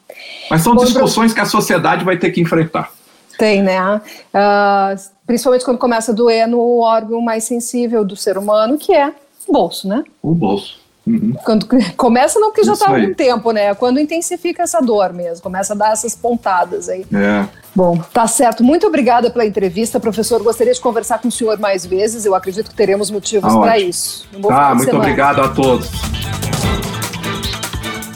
Mas 0.50 0.62
são 0.62 0.74
Bom, 0.74 0.84
discussões 0.84 1.32
que 1.32 1.40
a 1.40 1.44
sociedade 1.44 2.04
vai 2.04 2.16
ter 2.16 2.30
que 2.30 2.40
enfrentar. 2.40 2.90
Tem, 3.38 3.62
né? 3.62 4.00
Uh, 4.34 5.00
principalmente 5.26 5.64
quando 5.64 5.78
começa 5.78 6.12
a 6.12 6.14
doer 6.14 6.48
no 6.48 6.78
órgão 6.78 7.20
mais 7.20 7.44
sensível 7.44 8.04
do 8.04 8.16
ser 8.16 8.38
humano, 8.38 8.78
que 8.78 8.94
é 8.94 9.12
o 9.46 9.52
bolso, 9.52 9.88
né? 9.88 10.04
O 10.22 10.34
bolso. 10.34 10.86
Uhum. 11.06 11.34
Quando 11.44 11.68
começa 11.96 12.40
não 12.40 12.50
que 12.52 12.64
já 12.64 12.72
está 12.72 12.86
há 12.86 12.96
algum 12.96 13.14
tempo, 13.14 13.52
né? 13.52 13.74
Quando 13.74 14.00
intensifica 14.00 14.64
essa 14.64 14.80
dor 14.80 15.12
mesmo, 15.12 15.40
começa 15.40 15.72
a 15.72 15.76
dar 15.76 15.92
essas 15.92 16.16
pontadas 16.16 16.88
aí. 16.88 17.06
É. 17.14 17.46
Bom, 17.74 17.96
tá 18.12 18.26
certo. 18.26 18.64
Muito 18.64 18.88
obrigada 18.88 19.30
pela 19.30 19.46
entrevista, 19.46 20.00
professor. 20.00 20.42
Gostaria 20.42 20.72
de 20.72 20.80
conversar 20.80 21.20
com 21.20 21.28
o 21.28 21.30
senhor 21.30 21.60
mais 21.60 21.86
vezes. 21.86 22.24
Eu 22.24 22.34
acredito 22.34 22.70
que 22.70 22.74
teremos 22.74 23.08
motivos 23.08 23.52
tá 23.52 23.60
para 23.60 23.78
isso. 23.78 24.26
Um 24.34 24.42
tá, 24.42 24.74
muito 24.74 24.86
semana. 24.86 25.04
obrigado 25.04 25.42
a 25.42 25.48
todos. 25.50 25.88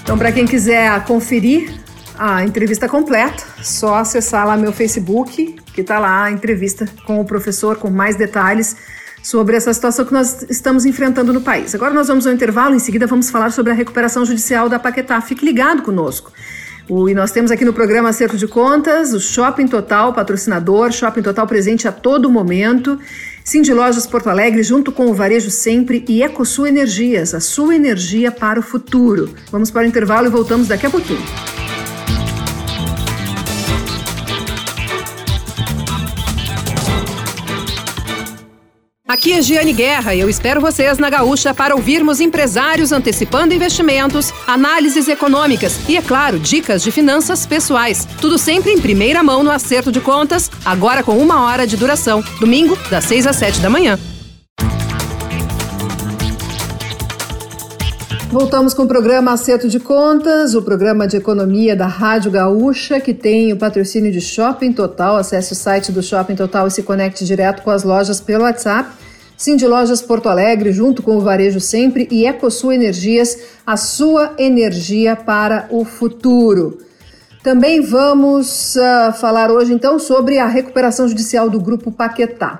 Então, 0.03 0.19
para 0.19 0.33
quem 0.33 0.45
quiser 0.45 1.05
conferir 1.05 1.80
a 2.21 2.45
entrevista 2.45 2.87
completa, 2.87 3.43
só 3.63 3.95
acessar 3.95 4.47
lá 4.47 4.55
meu 4.55 4.75
Facebook, 4.75 5.57
que 5.73 5.81
está 5.81 5.99
lá 5.99 6.25
a 6.25 6.31
entrevista 6.31 6.87
com 7.07 7.19
o 7.19 7.25
professor 7.25 7.79
com 7.79 7.89
mais 7.89 8.15
detalhes 8.15 8.77
sobre 9.23 9.57
essa 9.57 9.73
situação 9.73 10.05
que 10.05 10.13
nós 10.13 10.45
estamos 10.51 10.85
enfrentando 10.85 11.33
no 11.33 11.41
país. 11.41 11.75
Agora 11.75 11.95
nós 11.95 12.09
vamos 12.09 12.27
ao 12.27 12.33
intervalo, 12.35 12.75
em 12.75 12.79
seguida 12.79 13.07
vamos 13.07 13.31
falar 13.31 13.51
sobre 13.53 13.73
a 13.73 13.75
recuperação 13.75 14.27
judicial 14.27 14.69
da 14.69 14.79
Paquetá. 14.79 15.19
Fique 15.23 15.47
ligado 15.47 15.81
conosco. 15.81 16.31
O, 16.91 17.09
e 17.09 17.15
nós 17.15 17.33
temos 17.33 17.51
aqui 17.51 17.65
no 17.65 17.73
programa 17.73 18.11
Acerto 18.11 18.37
de 18.37 18.47
Contas 18.47 19.15
o 19.15 19.21
Shopping 19.21 19.67
Total, 19.69 20.13
patrocinador, 20.13 20.93
Shopping 20.93 21.23
Total 21.23 21.47
presente 21.47 21.89
a 21.89 21.93
todo 21.93 22.31
momento. 22.31 22.99
Cindy 23.43 23.73
Lojas 23.73 24.07
Porto 24.07 24.29
Alegre, 24.29 24.63
junto 24.63 24.93
com 24.93 25.07
o 25.07 25.15
Varejo 25.15 25.51
Sempre 25.51 26.05
e 26.07 26.23
EcoSul 26.23 26.67
Energias, 26.67 27.33
a 27.33 27.41
sua 27.41 27.75
energia 27.75 28.31
para 28.31 28.61
o 28.61 28.63
futuro. 28.63 29.35
Vamos 29.51 29.71
para 29.71 29.87
o 29.87 29.89
intervalo 29.89 30.27
e 30.27 30.31
voltamos 30.31 30.69
daqui 30.69 30.85
a 30.85 30.91
pouquinho. 30.91 31.25
Aqui 39.21 39.35
é 39.35 39.43
Giane 39.43 39.75
Guerra 39.75 40.15
e 40.15 40.21
eu 40.21 40.31
espero 40.31 40.63
vocês 40.63 40.97
na 40.97 41.11
Gaúcha 41.11 41.53
para 41.53 41.75
ouvirmos 41.75 42.21
empresários 42.23 42.91
antecipando 42.91 43.53
investimentos, 43.53 44.33
análises 44.47 45.09
econômicas 45.09 45.79
e, 45.87 45.95
é 45.95 46.01
claro, 46.01 46.39
dicas 46.39 46.83
de 46.83 46.91
finanças 46.91 47.45
pessoais. 47.45 48.09
Tudo 48.19 48.39
sempre 48.39 48.73
em 48.73 48.81
primeira 48.81 49.23
mão 49.23 49.43
no 49.43 49.51
acerto 49.51 49.93
de 49.93 50.01
contas, 50.01 50.51
agora 50.65 51.03
com 51.03 51.19
uma 51.19 51.45
hora 51.45 51.67
de 51.67 51.77
duração. 51.77 52.25
Domingo, 52.41 52.79
das 52.89 53.05
6 53.05 53.27
às 53.27 53.37
7 53.37 53.61
da 53.61 53.69
manhã. 53.69 53.99
Voltamos 58.31 58.73
com 58.73 58.85
o 58.85 58.89
programa 58.89 59.33
Acerto 59.33 59.69
de 59.69 59.81
Contas, 59.81 60.55
o 60.55 60.63
programa 60.63 61.07
de 61.07 61.19
economia 61.19 61.77
da 61.77 61.87
Rádio 61.87 62.31
Gaúcha, 62.31 62.99
que 62.99 63.13
tem 63.13 63.53
o 63.53 63.59
patrocínio 63.59 64.11
de 64.11 64.21
Shopping 64.23 64.73
Total. 64.73 65.17
Acesse 65.17 65.53
o 65.53 65.57
site 65.57 65.93
do 65.93 66.03
Shopping 66.03 66.37
Total 66.37 66.67
e 66.67 66.71
se 66.71 66.83
conecte 66.83 67.27
direto 67.27 67.61
com 67.61 67.71
as 67.71 67.83
lojas 67.83 68.19
pelo 68.19 68.45
WhatsApp. 68.45 69.00
Cindy 69.41 69.67
Lojas 69.67 70.03
Porto 70.03 70.29
Alegre, 70.29 70.71
junto 70.71 71.03
com 71.03 71.17
o 71.17 71.21
Varejo 71.23 71.61
Sempre 71.61 72.07
e 72.11 72.27
EcoSul 72.27 72.75
Energias, 72.75 73.39
a 73.67 73.75
sua 73.75 74.35
energia 74.37 75.17
para 75.17 75.67
o 75.71 75.83
futuro. 75.83 76.77
Também 77.43 77.81
vamos 77.81 78.77
uh, 78.77 79.15
falar 79.15 79.51
hoje, 79.51 79.73
então, 79.73 79.99
sobre 79.99 80.39
a 80.39 80.47
recuperação 80.47 81.09
judicial 81.09 81.49
do 81.49 81.59
Grupo 81.59 81.91
Paquetá. 81.91 82.59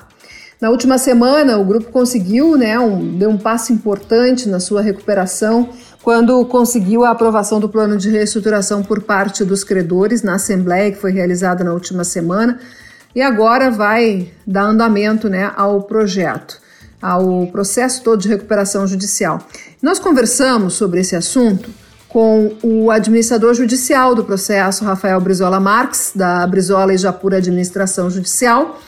Na 0.59 0.71
última 0.71 0.97
semana, 0.97 1.59
o 1.59 1.67
grupo 1.67 1.93
conseguiu, 1.93 2.57
né, 2.57 2.81
um, 2.81 3.19
deu 3.19 3.29
um 3.29 3.37
passo 3.37 3.75
importante 3.75 4.49
na 4.49 4.59
sua 4.59 4.81
recuperação 4.81 5.69
quando 6.03 6.43
conseguiu 6.47 7.05
a 7.05 7.11
aprovação 7.11 7.61
do 7.61 7.69
plano 7.69 7.99
de 7.99 8.09
reestruturação 8.09 8.83
por 8.83 9.03
parte 9.03 9.45
dos 9.45 9.63
credores 9.63 10.23
na 10.23 10.37
Assembleia, 10.37 10.91
que 10.91 10.99
foi 10.99 11.13
realizada 11.13 11.63
na 11.63 11.75
última 11.75 12.05
semana, 12.05 12.59
e 13.15 13.21
agora 13.21 13.71
vai 13.71 14.31
dar 14.47 14.63
andamento 14.63 15.29
né, 15.29 15.53
ao 15.55 15.83
projeto, 15.83 16.70
ao 17.01 17.47
processo 17.47 18.03
todo 18.03 18.21
de 18.21 18.29
recuperação 18.29 18.87
judicial. 18.87 19.41
Nós 19.83 19.99
conversamos 19.99 20.75
sobre 20.75 21.01
esse 21.01 21.17
assunto 21.17 21.71
com 22.09 22.57
o 22.63 22.91
administrador 22.91 23.55
judicial 23.55 24.15
do 24.15 24.25
processo, 24.25 24.85
Rafael 24.85 25.21
Brizola 25.21 25.61
Marques, 25.61 26.13
da 26.15 26.47
Brizola 26.47 26.93
e 26.93 26.99
Japura 26.99 27.37
Administração 27.37 28.11
Judicial 28.11 28.81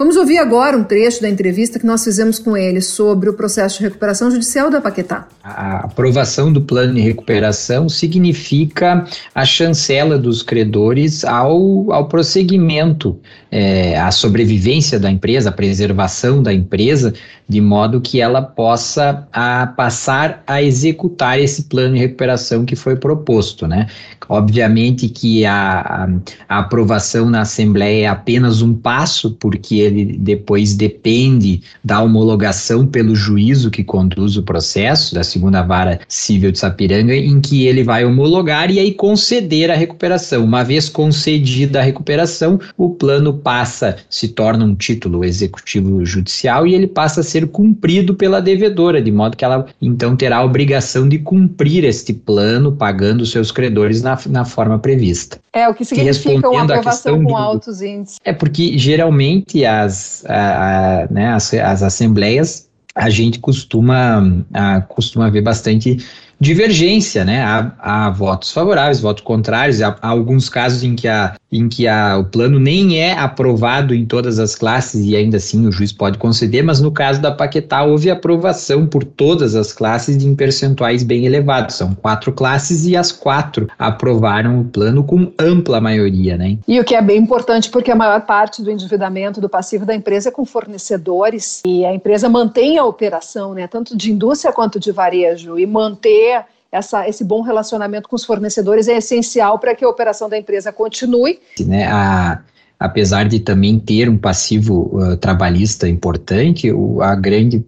Vamos 0.00 0.16
ouvir 0.16 0.38
agora 0.38 0.78
um 0.78 0.82
trecho 0.82 1.20
da 1.20 1.28
entrevista 1.28 1.78
que 1.78 1.84
nós 1.84 2.02
fizemos 2.02 2.38
com 2.38 2.56
ele 2.56 2.80
sobre 2.80 3.28
o 3.28 3.34
processo 3.34 3.76
de 3.76 3.84
recuperação 3.84 4.30
judicial 4.30 4.70
da 4.70 4.80
Paquetá. 4.80 5.28
A 5.44 5.80
aprovação 5.80 6.50
do 6.50 6.62
plano 6.62 6.94
de 6.94 7.02
recuperação 7.02 7.86
significa 7.86 9.06
a 9.34 9.44
chancela 9.44 10.16
dos 10.16 10.42
credores 10.42 11.22
ao, 11.22 11.92
ao 11.92 12.08
prosseguimento, 12.08 13.20
é, 13.50 14.00
à 14.00 14.10
sobrevivência 14.10 14.98
da 14.98 15.10
empresa, 15.10 15.50
a 15.50 15.52
preservação 15.52 16.42
da 16.42 16.54
empresa, 16.54 17.12
de 17.46 17.60
modo 17.60 18.00
que 18.00 18.22
ela 18.22 18.40
possa 18.40 19.28
a, 19.30 19.66
passar 19.66 20.42
a 20.46 20.62
executar 20.62 21.38
esse 21.38 21.64
plano 21.64 21.94
de 21.94 22.00
recuperação 22.00 22.64
que 22.64 22.76
foi 22.76 22.96
proposto. 22.96 23.66
Né? 23.66 23.86
Obviamente 24.28 25.08
que 25.08 25.44
a, 25.44 26.08
a 26.48 26.58
aprovação 26.60 27.28
na 27.28 27.40
Assembleia 27.40 28.04
é 28.04 28.06
apenas 28.06 28.62
um 28.62 28.72
passo, 28.72 29.32
porque 29.32 29.89
ele 29.90 30.16
depois 30.18 30.74
depende 30.74 31.62
da 31.84 32.00
homologação 32.02 32.86
pelo 32.86 33.14
juízo 33.14 33.70
que 33.70 33.84
conduz 33.84 34.36
o 34.36 34.42
processo, 34.42 35.14
da 35.14 35.22
segunda 35.22 35.62
vara 35.62 36.00
civil 36.08 36.52
de 36.52 36.58
Sapiranga, 36.58 37.14
em 37.14 37.40
que 37.40 37.66
ele 37.66 37.82
vai 37.82 38.04
homologar 38.04 38.70
e 38.70 38.78
aí 38.78 38.94
conceder 38.94 39.70
a 39.70 39.74
recuperação. 39.74 40.44
Uma 40.44 40.62
vez 40.62 40.88
concedida 40.88 41.80
a 41.80 41.82
recuperação, 41.82 42.58
o 42.76 42.90
plano 42.90 43.34
passa, 43.34 43.96
se 44.08 44.28
torna 44.28 44.64
um 44.64 44.74
título 44.74 45.24
executivo 45.24 46.04
judicial 46.04 46.66
e 46.66 46.74
ele 46.74 46.86
passa 46.86 47.20
a 47.20 47.24
ser 47.24 47.46
cumprido 47.48 48.14
pela 48.14 48.40
devedora, 48.40 49.00
de 49.00 49.10
modo 49.10 49.36
que 49.36 49.44
ela 49.44 49.66
então 49.80 50.16
terá 50.16 50.38
a 50.38 50.44
obrigação 50.44 51.08
de 51.08 51.18
cumprir 51.18 51.84
este 51.84 52.12
plano, 52.12 52.72
pagando 52.72 53.26
seus 53.26 53.50
credores 53.50 54.02
na, 54.02 54.18
na 54.26 54.44
forma 54.44 54.78
prevista. 54.78 55.38
É, 55.52 55.68
o 55.68 55.74
que 55.74 55.84
significa 55.84 56.48
uma 56.48 56.62
aprovação 56.62 57.24
com 57.24 57.36
altos 57.36 57.82
índices. 57.82 58.18
É 58.24 58.32
porque 58.32 58.78
geralmente 58.78 59.64
as, 59.82 60.24
a, 60.26 61.02
a, 61.02 61.06
né, 61.10 61.28
as, 61.28 61.52
as 61.54 61.82
assembleias 61.82 62.68
a 62.94 63.08
gente 63.08 63.38
costuma, 63.38 64.44
a, 64.52 64.80
costuma 64.80 65.30
ver 65.30 65.42
bastante 65.42 65.98
divergência, 66.40 67.24
né? 67.24 67.42
Há, 67.42 67.72
há 67.78 68.10
votos 68.10 68.50
favoráveis, 68.52 69.00
votos 69.00 69.22
contrários, 69.22 69.80
há, 69.82 69.96
há, 70.00 70.08
alguns 70.08 70.48
casos 70.48 70.82
em 70.82 70.96
que, 70.96 71.06
a, 71.06 71.34
em 71.52 71.68
que 71.68 71.88
a, 71.88 72.18
o 72.18 72.24
plano 72.24 72.60
nem 72.60 72.98
é 72.98 73.12
aprovado 73.12 73.94
em 73.94 74.06
todas 74.06 74.38
as 74.38 74.54
classes 74.54 75.04
e 75.04 75.16
ainda 75.16 75.38
assim 75.38 75.66
o 75.66 75.72
juiz 75.72 75.92
pode 75.92 76.18
conceder, 76.18 76.62
mas 76.62 76.80
no 76.80 76.92
caso 76.92 77.20
da 77.20 77.32
Paquetá 77.32 77.82
houve 77.82 78.10
aprovação 78.10 78.86
por 78.86 79.04
todas 79.04 79.54
as 79.54 79.72
classes 79.72 80.22
em 80.22 80.34
percentuais 80.34 81.02
bem 81.02 81.26
elevados. 81.26 81.74
São 81.74 81.94
quatro 81.94 82.32
classes 82.32 82.86
e 82.86 82.96
as 82.96 83.10
quatro 83.10 83.68
aprovaram 83.78 84.60
o 84.60 84.64
plano 84.64 85.02
com 85.02 85.32
ampla 85.38 85.80
maioria, 85.80 86.36
né? 86.36 86.58
E 86.68 86.78
o 86.78 86.84
que 86.84 86.94
é 86.94 87.02
bem 87.02 87.18
importante 87.18 87.68
porque 87.70 87.90
a 87.90 87.96
maior 87.96 88.20
parte 88.22 88.62
do 88.62 88.70
endividamento 88.70 89.40
do 89.40 89.48
passivo 89.48 89.84
da 89.84 89.94
empresa 89.94 90.28
é 90.28 90.32
com 90.32 90.44
fornecedores 90.44 91.60
e 91.66 91.84
a 91.84 91.92
empresa 91.92 92.28
mantém 92.28 92.78
a 92.78 92.84
operação, 92.84 93.54
né? 93.54 93.66
Tanto 93.66 93.96
de 93.96 94.12
indústria 94.12 94.52
quanto 94.52 94.78
de 94.78 94.92
varejo 94.92 95.58
e 95.58 95.66
manter 95.66 96.44
essa, 96.72 97.08
esse 97.08 97.24
bom 97.24 97.42
relacionamento 97.42 98.08
com 98.08 98.16
os 98.16 98.24
fornecedores 98.24 98.88
é 98.88 98.96
essencial 98.96 99.58
para 99.58 99.74
que 99.74 99.84
a 99.84 99.88
operação 99.88 100.28
da 100.28 100.38
empresa 100.38 100.72
continue. 100.72 101.38
Né, 101.60 101.86
a, 101.86 102.40
apesar 102.78 103.28
de 103.28 103.40
também 103.40 103.78
ter 103.78 104.08
um 104.08 104.16
passivo 104.16 104.90
uh, 104.96 105.16
trabalhista 105.16 105.88
importante, 105.88 106.72
o, 106.72 107.02
a 107.02 107.14
grande, 107.14 107.64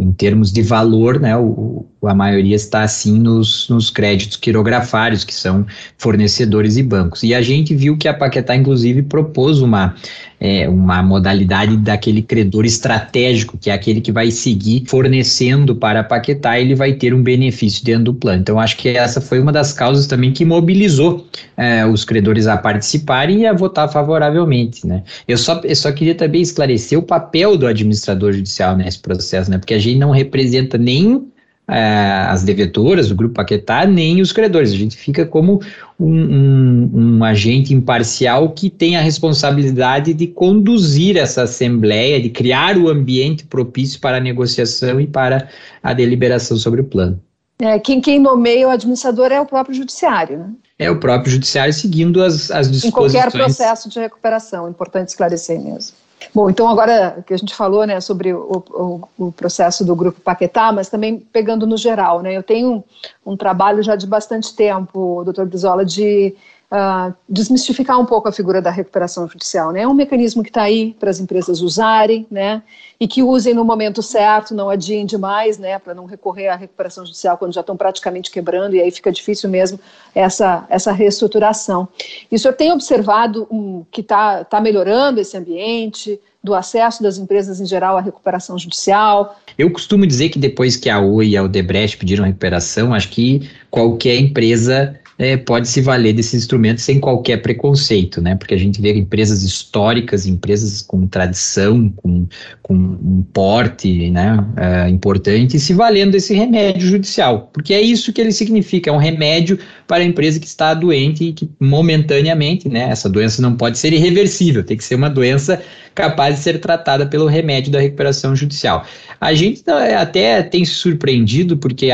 em 0.00 0.12
termos 0.12 0.50
de 0.50 0.62
valor, 0.62 1.20
né, 1.20 1.36
o, 1.36 1.86
a 2.02 2.14
maioria 2.14 2.54
está 2.54 2.82
assim 2.82 3.18
nos, 3.18 3.68
nos 3.68 3.90
créditos 3.90 4.36
quirografários, 4.36 5.24
que 5.24 5.34
são 5.34 5.66
fornecedores 5.96 6.76
e 6.76 6.82
bancos. 6.82 7.22
E 7.22 7.34
a 7.34 7.42
gente 7.42 7.74
viu 7.74 7.96
que 7.96 8.06
a 8.06 8.14
Paquetá, 8.14 8.54
inclusive, 8.54 9.02
propôs 9.02 9.60
uma, 9.60 9.96
é, 10.38 10.68
uma 10.68 11.02
modalidade 11.02 11.76
daquele 11.76 12.22
credor 12.22 12.64
estratégico, 12.64 13.58
que 13.58 13.68
é 13.70 13.72
aquele 13.72 14.00
que 14.00 14.12
vai 14.12 14.30
seguir 14.30 14.84
fornecendo 14.86 15.74
para 15.74 16.00
a 16.00 16.04
Paquetá, 16.04 16.60
ele 16.60 16.74
vai 16.74 16.92
ter 16.92 17.12
um 17.12 17.22
benefício 17.22 17.84
dentro 17.84 18.04
do 18.04 18.14
plano. 18.14 18.42
Então, 18.42 18.60
acho 18.60 18.76
que 18.76 18.90
essa 18.90 19.20
foi 19.20 19.40
uma 19.40 19.50
das 19.50 19.72
causas 19.72 20.06
também 20.06 20.32
que 20.32 20.44
mobilizou 20.44 21.26
é, 21.56 21.84
os 21.84 22.04
credores 22.04 22.46
a 22.46 22.56
participarem 22.56 23.40
e 23.40 23.46
a 23.46 23.52
votar 23.52 23.90
favoravelmente. 23.90 24.86
Né? 24.86 25.02
Eu, 25.26 25.36
só, 25.36 25.60
eu 25.64 25.74
só 25.74 25.90
queria 25.90 26.14
também 26.14 26.42
esclarecer 26.42 26.96
o 26.96 27.02
papel 27.02 27.56
do 27.56 27.66
administrador 27.66 28.32
judicial 28.32 28.76
nesse 28.76 29.00
processo, 29.00 29.50
né? 29.50 29.58
porque 29.58 29.74
a 29.74 29.78
gente 29.78 29.98
não 29.98 30.10
representa 30.10 30.78
nem 30.78 31.26
as 31.68 32.42
devedoras, 32.42 33.10
o 33.10 33.14
Grupo 33.14 33.34
Paquetá, 33.34 33.86
nem 33.86 34.22
os 34.22 34.32
credores. 34.32 34.72
A 34.72 34.76
gente 34.76 34.96
fica 34.96 35.26
como 35.26 35.60
um, 36.00 36.14
um, 36.14 36.90
um, 36.94 37.24
agente 37.24 37.74
imparcial 37.74 38.50
que 38.50 38.70
tem 38.70 38.96
a 38.96 39.02
responsabilidade 39.02 40.14
de 40.14 40.26
conduzir 40.26 41.18
essa 41.18 41.42
assembleia, 41.42 42.20
de 42.20 42.30
criar 42.30 42.78
o 42.78 42.88
ambiente 42.88 43.44
propício 43.44 44.00
para 44.00 44.16
a 44.16 44.20
negociação 44.20 44.98
e 44.98 45.06
para 45.06 45.48
a 45.82 45.92
deliberação 45.92 46.56
sobre 46.56 46.80
o 46.80 46.84
plano. 46.84 47.20
É, 47.60 47.78
quem, 47.78 48.00
quem 48.00 48.18
nomeia 48.18 48.68
o 48.68 48.70
administrador 48.70 49.30
é 49.30 49.40
o 49.40 49.44
próprio 49.44 49.74
judiciário, 49.74 50.38
né? 50.38 50.50
É 50.78 50.88
o 50.88 50.98
próprio 51.00 51.32
judiciário 51.32 51.74
seguindo 51.74 52.22
as, 52.22 52.52
as 52.52 52.70
disposições. 52.70 52.84
Em 52.84 52.90
qualquer 52.92 53.32
processo 53.32 53.90
de 53.90 53.98
recuperação, 53.98 54.70
importante 54.70 55.08
esclarecer 55.08 55.60
mesmo. 55.60 55.96
Bom, 56.34 56.50
então 56.50 56.68
agora 56.68 57.22
que 57.26 57.32
a 57.32 57.36
gente 57.36 57.54
falou 57.54 57.86
né, 57.86 58.00
sobre 58.00 58.32
o, 58.32 58.62
o, 58.70 59.08
o, 59.26 59.32
processo 59.32 59.84
do 59.84 59.94
Grupo 59.94 60.20
Paquetá, 60.20 60.72
mas 60.72 60.88
também 60.88 61.18
pegando 61.18 61.66
no 61.66 61.76
geral, 61.76 62.20
né, 62.20 62.36
eu 62.36 62.42
tenho 62.42 62.84
um, 63.24 63.32
um 63.32 63.36
trabalho 63.36 63.82
já 63.82 63.94
de 63.94 64.06
bastante 64.06 64.54
tempo, 64.54 65.22
doutor 65.24 65.46
Brizola, 65.46 65.84
de 65.84 66.34
uh, 66.70 67.14
desmistificar 67.28 67.98
um 67.98 68.04
pouco 68.04 68.28
a 68.28 68.32
figura 68.32 68.60
da 68.60 68.70
recuperação 68.70 69.26
judicial. 69.28 69.72
Né? 69.72 69.82
É 69.82 69.88
um 69.88 69.94
mecanismo 69.94 70.42
que 70.42 70.50
está 70.50 70.62
aí 70.62 70.94
para 70.98 71.10
as 71.10 71.18
empresas 71.20 71.60
usarem, 71.60 72.26
né? 72.30 72.62
E 73.00 73.06
que 73.06 73.22
usem 73.22 73.54
no 73.54 73.64
momento 73.64 74.02
certo, 74.02 74.54
não 74.54 74.68
adiem 74.68 75.06
demais, 75.06 75.56
né? 75.56 75.78
Para 75.78 75.94
não 75.94 76.04
recorrer 76.04 76.48
à 76.48 76.56
recuperação 76.56 77.06
judicial 77.06 77.38
quando 77.38 77.54
já 77.54 77.60
estão 77.60 77.76
praticamente 77.76 78.30
quebrando 78.30 78.74
e 78.74 78.80
aí 78.80 78.90
fica 78.90 79.12
difícil 79.12 79.48
mesmo 79.48 79.78
essa, 80.14 80.66
essa 80.68 80.92
reestruturação. 80.92 81.88
E 82.30 82.34
o 82.34 82.38
senhor 82.38 82.54
tem 82.54 82.72
observado 82.72 83.46
um, 83.50 83.84
que 83.90 84.00
está 84.00 84.44
tá 84.44 84.60
melhorando 84.60 85.20
esse 85.20 85.36
ambiente, 85.36 86.20
do 86.42 86.54
acesso 86.54 87.02
das 87.02 87.18
empresas 87.18 87.60
em 87.60 87.66
geral 87.66 87.98
à 87.98 88.00
recuperação 88.00 88.58
judicial. 88.58 89.38
Eu 89.58 89.70
costumo 89.72 90.06
dizer 90.06 90.28
que 90.28 90.38
depois 90.38 90.76
que 90.76 90.88
a 90.88 91.00
Oi 91.00 91.30
e 91.30 91.36
a 91.36 91.42
Odebrecht 91.42 91.98
pediram 91.98 92.24
recuperação, 92.24 92.94
acho 92.94 93.08
que 93.10 93.50
qualquer 93.70 94.16
empresa 94.16 94.98
é, 95.18 95.36
pode 95.36 95.68
se 95.68 95.80
valer 95.80 96.12
desses 96.12 96.34
instrumentos 96.34 96.84
sem 96.84 97.00
qualquer 97.00 97.42
preconceito, 97.42 98.20
né? 98.22 98.36
Porque 98.36 98.54
a 98.54 98.58
gente 98.58 98.80
vê 98.80 98.94
empresas 98.94 99.42
históricas, 99.42 100.26
empresas 100.26 100.80
com 100.80 101.08
tradição, 101.08 101.92
com, 101.96 102.26
com 102.62 102.74
um 102.74 103.24
porte 103.32 104.10
né, 104.10 104.46
é, 104.56 104.88
importante, 104.88 105.58
se 105.58 105.74
valendo 105.74 106.12
desse 106.12 106.34
remédio 106.34 106.86
judicial, 106.86 107.50
porque 107.52 107.74
é 107.74 107.80
isso 107.80 108.12
que 108.12 108.20
ele 108.20 108.30
significa, 108.30 108.90
é 108.90 108.92
um 108.92 108.98
remédio 108.98 109.58
para 109.88 110.04
a 110.04 110.06
empresa 110.06 110.38
que 110.38 110.46
está 110.46 110.72
doente 110.72 111.24
e 111.24 111.32
que 111.32 111.50
momentaneamente, 111.58 112.68
né? 112.68 112.88
Essa 112.90 113.08
doença 113.08 113.42
não 113.42 113.56
pode 113.56 113.76
ser 113.76 113.92
irreversível, 113.92 114.62
tem 114.62 114.76
que 114.76 114.84
ser 114.84 114.94
uma 114.94 115.10
doença 115.10 115.60
capaz 115.98 116.36
de 116.36 116.42
ser 116.42 116.60
tratada 116.60 117.04
pelo 117.06 117.26
remédio 117.26 117.72
da 117.72 117.80
recuperação 117.80 118.36
judicial. 118.36 118.86
A 119.20 119.34
gente 119.34 119.64
até 119.68 120.44
tem 120.44 120.64
se 120.64 120.74
surpreendido 120.74 121.56
porque 121.56 121.88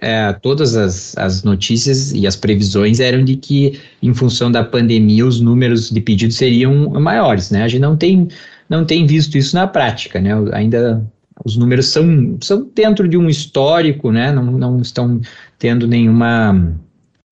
é, 0.00 0.32
todas 0.34 0.76
as, 0.76 1.18
as 1.18 1.42
notícias 1.42 2.12
e 2.12 2.24
as 2.24 2.36
previsões 2.36 3.00
eram 3.00 3.24
de 3.24 3.34
que, 3.34 3.80
em 4.00 4.14
função 4.14 4.52
da 4.52 4.62
pandemia, 4.62 5.26
os 5.26 5.40
números 5.40 5.90
de 5.90 6.00
pedidos 6.00 6.36
seriam 6.36 6.88
maiores, 7.00 7.50
né? 7.50 7.64
A 7.64 7.68
gente 7.68 7.80
não 7.80 7.96
tem, 7.96 8.28
não 8.68 8.84
tem 8.84 9.04
visto 9.04 9.36
isso 9.36 9.56
na 9.56 9.66
prática, 9.66 10.20
né? 10.20 10.30
Ainda 10.52 11.04
os 11.44 11.56
números 11.56 11.86
são, 11.88 12.38
são 12.40 12.70
dentro 12.72 13.08
de 13.08 13.16
um 13.16 13.28
histórico, 13.28 14.12
né? 14.12 14.30
Não, 14.30 14.44
não 14.44 14.80
estão 14.80 15.20
tendo 15.58 15.88
nenhuma 15.88 16.78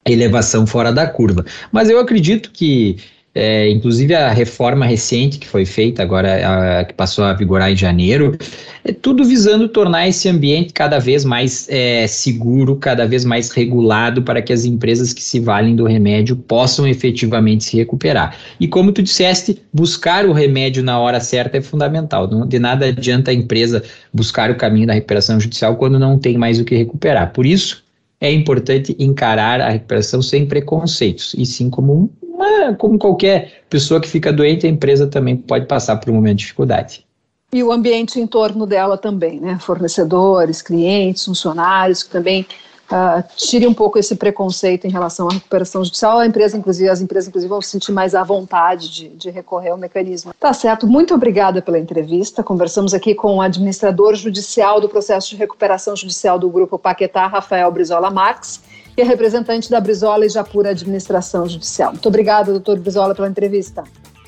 elevação 0.05 0.67
fora 0.67 0.93
da 0.93 1.07
curva. 1.07 1.45
Mas 1.71 1.89
eu 1.89 2.01
acredito 2.01 2.51
que 2.51 2.97
é, 3.37 3.69
inclusive 3.69 4.15
a 4.15 4.31
reforma 4.31 4.87
recente 4.87 5.39
que 5.39 5.47
foi 5.47 5.67
feita 5.67 6.03
agora, 6.03 6.81
a, 6.81 6.85
que 6.85 6.95
passou 6.95 7.23
a 7.23 7.35
vigorar 7.35 7.71
em 7.71 7.77
janeiro, 7.77 8.35
é 8.83 8.95
tudo 8.95 9.25
visando 9.27 9.69
tornar 9.69 10.09
esse 10.09 10.27
ambiente 10.27 10.73
cada 10.73 10.99
vez 10.99 11.23
mais 11.23 11.69
é, 11.69 12.07
seguro, 12.07 12.77
cada 12.77 13.07
vez 13.07 13.27
mais 13.27 13.51
regulado 13.51 14.23
para 14.23 14.41
que 14.41 14.55
as 14.55 14.65
empresas 14.65 15.13
que 15.13 15.23
se 15.23 15.39
valem 15.39 15.77
do 15.77 15.85
remédio 15.85 16.35
possam 16.35 16.89
efetivamente 16.89 17.65
se 17.65 17.77
recuperar. 17.77 18.39
E 18.59 18.67
como 18.67 18.91
tu 18.91 19.03
disseste, 19.03 19.61
buscar 19.71 20.25
o 20.25 20.33
remédio 20.33 20.83
na 20.83 20.99
hora 20.99 21.21
certa 21.21 21.59
é 21.59 21.61
fundamental. 21.61 22.27
Não, 22.31 22.47
de 22.47 22.59
nada 22.59 22.87
adianta 22.87 23.31
a 23.31 23.35
empresa 23.35 23.83
buscar 24.15 24.51
o 24.51 24.55
caminho 24.55 24.87
da 24.87 24.95
recuperação 24.95 25.39
judicial 25.39 25.77
quando 25.77 25.99
não 25.99 26.19
tem 26.19 26.39
mais 26.39 26.59
o 26.59 26.65
que 26.65 26.75
recuperar. 26.75 27.35
Por 27.35 27.45
isso, 27.45 27.85
é 28.19 28.33
importante 28.33 28.97
encarar 28.99 29.61
a 29.61 29.69
recuperação 29.69 30.23
sem 30.23 30.47
preconceitos, 30.47 31.35
e 31.37 31.45
sim 31.45 31.69
como 31.69 31.93
um 31.93 32.26
mas, 32.37 32.77
como 32.77 32.99
qualquer 32.99 33.63
pessoa 33.69 34.01
que 34.01 34.09
fica 34.09 34.33
doente, 34.33 34.67
a 34.67 34.71
empresa 34.71 35.07
também 35.07 35.37
pode 35.37 35.67
passar 35.67 35.97
por 35.97 36.11
um 36.11 36.15
momento 36.15 36.39
de 36.39 36.45
dificuldade. 36.45 37.07
E 37.53 37.63
o 37.63 37.73
ambiente 37.73 38.21
em 38.21 38.27
torno 38.27 38.67
dela 38.67 38.99
também, 38.99 39.41
né? 39.41 39.59
Fornecedores, 39.61 40.61
clientes, 40.61 41.25
funcionários, 41.25 42.03
que 42.03 42.11
também 42.11 42.47
uh, 42.91 43.23
tire 43.37 43.67
um 43.67 43.73
pouco 43.73 43.99
esse 43.99 44.17
preconceito 44.17 44.87
em 44.87 44.91
relação 44.91 45.29
à 45.29 45.33
recuperação 45.33 45.85
judicial. 45.85 46.19
A 46.19 46.27
empresa, 46.27 46.57
inclusive, 46.57 46.89
as 46.89 47.01
empresas, 47.01 47.29
inclusive, 47.29 47.49
vão 47.49 47.63
se 47.63 47.71
sentir 47.71 47.93
mais 47.93 48.15
à 48.15 48.25
vontade 48.25 48.93
de, 48.93 49.09
de 49.11 49.31
recorrer 49.31 49.71
ao 49.71 49.79
mecanismo. 49.79 50.35
Tá 50.39 50.53
certo. 50.53 50.87
Muito 50.87 51.15
obrigada 51.15 51.63
pela 51.63 51.79
entrevista. 51.79 52.43
Conversamos 52.43 52.93
aqui 52.93 53.15
com 53.15 53.37
o 53.37 53.41
administrador 53.41 54.15
judicial 54.17 54.81
do 54.81 54.89
processo 54.89 55.31
de 55.31 55.37
recuperação 55.37 55.95
judicial 55.95 56.39
do 56.39 56.51
Grupo 56.51 56.79
Paquetá, 56.79 57.27
Rafael 57.27 57.71
Brizola 57.71 58.11
Marques 58.11 58.61
e 58.97 59.03
é 59.03 59.05
representante 59.05 59.71
da 59.71 59.81
Brizola 59.81 60.25
e 60.25 60.29
Japura 60.29 60.71
Administração 60.71 61.49
Judicial. 61.49 61.93
Muito 61.93 62.09
obrigada, 62.09 62.51
doutor 62.51 62.79
Brizola, 62.79 63.15
pela 63.15 63.29
entrevista. 63.29 63.85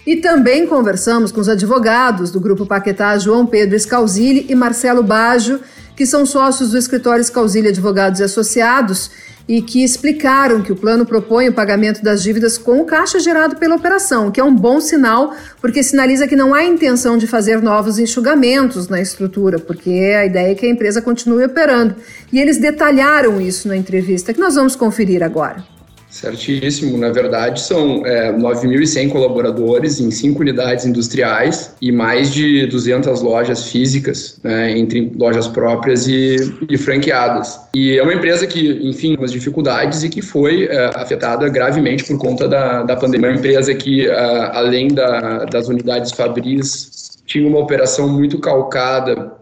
E 0.07 0.17
também 0.17 0.67
conversamos 0.67 1.33
com 1.33 1.41
os 1.41 1.49
advogados 1.49 2.31
do 2.31 2.41
Grupo 2.41 2.65
Paquetá, 2.65 3.19
João 3.19 3.47
Pedro 3.47 3.79
Scalzilli 3.79 4.47
e 4.49 4.55
Marcelo 4.55 5.03
Baggio, 5.03 5.61
que 5.97 6.07
são 6.07 6.25
sócios 6.25 6.71
do 6.71 6.79
escritório 6.79 7.25
Scalzilli 7.25 7.69
Advogados 7.69 8.21
e 8.21 8.23
Associados 8.23 9.11
e 9.49 9.63
que 9.63 9.83
explicaram 9.83 10.61
que 10.61 10.71
o 10.71 10.77
plano 10.77 11.07
propõe 11.07 11.49
o 11.49 11.53
pagamento 11.53 12.03
das 12.03 12.23
dívidas 12.23 12.59
com 12.59 12.81
o 12.81 12.85
caixa 12.85 13.19
gerado 13.19 13.57
pela 13.57 13.77
operação, 13.77 14.31
que 14.31 14.39
é 14.39 14.45
um 14.45 14.55
bom 14.55 14.79
sinal, 14.81 15.35
porque 15.61 15.83
sinaliza 15.83 16.29
que 16.29 16.37
não 16.37 16.53
há 16.53 16.63
intenção 16.63 17.17
de 17.17 17.27
fazer 17.27 17.63
novos 17.63 17.99
enxugamentos 17.99 18.89
na 18.89 19.01
estrutura, 19.01 19.59
porque 19.59 19.91
a 19.91 20.27
ideia 20.27 20.53
é 20.53 20.55
que 20.55 20.67
a 20.67 20.71
empresa 20.71 21.01
continue 21.01 21.45
operando. 21.45 21.97
E 22.31 22.39
eles 22.39 22.59
detalharam 22.59 23.41
isso 23.41 23.67
na 23.67 23.77
entrevista, 23.77 24.35
que 24.35 24.41
nós 24.41 24.55
vamos 24.55 24.77
conferir 24.77 25.23
agora. 25.23 25.78
Certíssimo. 26.11 26.97
Na 26.97 27.11
verdade, 27.11 27.61
são 27.61 28.05
é, 28.07 28.33
9.100 28.33 29.11
colaboradores 29.11 30.01
em 30.01 30.11
cinco 30.11 30.41
unidades 30.41 30.87
industriais 30.87 31.75
e 31.83 31.93
mais 31.93 32.33
de 32.33 32.67
200 32.67 33.21
lojas 33.21 33.71
físicas, 33.71 34.41
né, 34.43 34.77
entre 34.77 35.13
lojas 35.17 35.47
próprias 35.47 36.09
e, 36.09 36.37
e, 36.69 36.79
franqueadas. 36.79 37.61
E 37.75 37.99
é 37.99 38.03
uma 38.03 38.15
empresa 38.15 38.47
que, 38.47 38.81
enfim, 38.89 39.17
com 39.17 39.25
as 39.25 39.33
dificuldades 39.33 40.03
e 40.03 40.09
que 40.09 40.23
foi 40.23 40.65
é, 40.65 40.87
afetada 40.95 41.47
gravemente 41.49 42.05
por 42.05 42.19
conta 42.19 42.49
da, 42.49 42.83
da 42.85 42.97
pandemia. 42.97 43.29
Uma 43.29 43.37
empresa 43.37 43.75
que, 43.75 44.09
é, 44.09 44.15
além 44.55 44.89
da, 44.89 45.45
das 45.45 45.69
unidades 45.69 46.13
fabris, 46.13 47.21
tinha 47.27 47.47
uma 47.47 47.59
operação 47.59 48.09
muito 48.09 48.39
calcada 48.39 49.33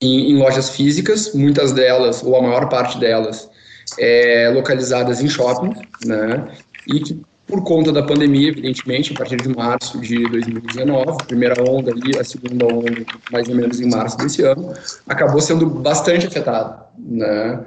em, 0.00 0.30
em 0.30 0.36
lojas 0.36 0.70
físicas, 0.70 1.34
muitas 1.34 1.72
delas, 1.72 2.22
ou 2.22 2.36
a 2.36 2.42
maior 2.42 2.68
parte 2.68 2.98
delas, 3.00 3.50
é, 3.98 4.50
localizadas 4.54 5.20
em 5.20 5.28
shopping, 5.28 5.74
né? 6.04 6.48
E 6.86 7.00
que 7.00 7.22
por 7.46 7.62
conta 7.64 7.92
da 7.92 8.02
pandemia, 8.02 8.48
evidentemente, 8.48 9.12
a 9.12 9.16
partir 9.16 9.36
de 9.36 9.48
março 9.54 10.00
de 10.00 10.26
2019, 10.30 11.24
primeira 11.26 11.62
onda 11.68 11.90
ali, 11.90 12.18
a 12.18 12.24
segunda 12.24 12.66
onda 12.66 12.90
mais 13.30 13.48
ou 13.48 13.54
menos 13.54 13.80
em 13.80 13.90
março 13.90 14.16
desse 14.16 14.42
ano, 14.42 14.72
acabou 15.06 15.40
sendo 15.40 15.66
bastante 15.66 16.26
afetada, 16.26 16.86
né? 16.98 17.60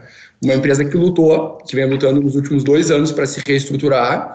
Uma 0.43 0.55
empresa 0.55 0.83
que 0.83 0.97
lutou, 0.97 1.59
que 1.67 1.75
vem 1.75 1.89
lutando 1.89 2.21
nos 2.21 2.35
últimos 2.35 2.63
dois 2.63 2.91
anos 2.91 3.11
para 3.11 3.25
se 3.25 3.41
reestruturar, 3.45 4.33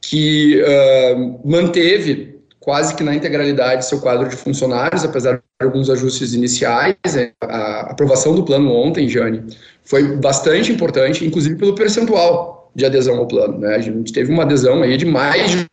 que 0.00 0.60
uh, 0.62 1.40
manteve 1.48 2.29
quase 2.60 2.94
que 2.94 3.02
na 3.02 3.14
integralidade 3.14 3.86
seu 3.86 4.00
quadro 4.00 4.28
de 4.28 4.36
funcionários, 4.36 5.02
apesar 5.02 5.36
de 5.36 5.66
alguns 5.66 5.88
ajustes 5.88 6.34
iniciais. 6.34 6.94
Né? 7.14 7.32
A 7.42 7.90
aprovação 7.90 8.34
do 8.34 8.44
plano 8.44 8.70
ontem, 8.70 9.08
Jane, 9.08 9.42
foi 9.82 10.16
bastante 10.16 10.70
importante, 10.70 11.26
inclusive 11.26 11.56
pelo 11.56 11.74
percentual 11.74 12.70
de 12.74 12.84
adesão 12.84 13.16
ao 13.16 13.26
plano. 13.26 13.58
Né? 13.58 13.74
A 13.74 13.80
gente 13.80 14.12
teve 14.12 14.30
uma 14.30 14.42
adesão 14.42 14.82
aí 14.82 14.96
de 14.96 15.06
mais 15.06 15.50
de 15.50 15.66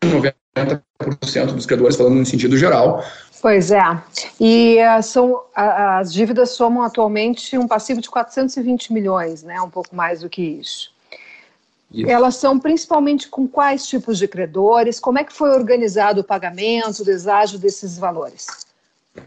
90% 0.56 1.52
dos 1.52 1.66
credores, 1.66 1.96
falando 1.96 2.14
no 2.14 2.26
sentido 2.26 2.56
geral. 2.56 3.04
Pois 3.40 3.70
é. 3.70 3.82
E 4.40 4.78
uh, 4.80 5.02
são, 5.02 5.42
as 5.54 6.12
dívidas 6.12 6.50
somam 6.50 6.82
atualmente 6.82 7.56
um 7.56 7.68
passivo 7.68 8.00
de 8.00 8.10
420 8.10 8.92
milhões, 8.92 9.42
né? 9.44 9.60
um 9.60 9.70
pouco 9.70 9.94
mais 9.94 10.22
do 10.22 10.28
que 10.28 10.42
isso. 10.42 10.90
Isso. 11.92 12.10
Elas 12.10 12.36
são 12.36 12.58
principalmente 12.58 13.28
com 13.28 13.48
quais 13.48 13.86
tipos 13.86 14.18
de 14.18 14.28
credores? 14.28 15.00
Como 15.00 15.18
é 15.18 15.24
que 15.24 15.32
foi 15.32 15.50
organizado 15.50 16.20
o 16.20 16.24
pagamento, 16.24 17.00
o 17.00 17.04
deságio 17.04 17.58
desses 17.58 17.96
valores? 17.98 18.46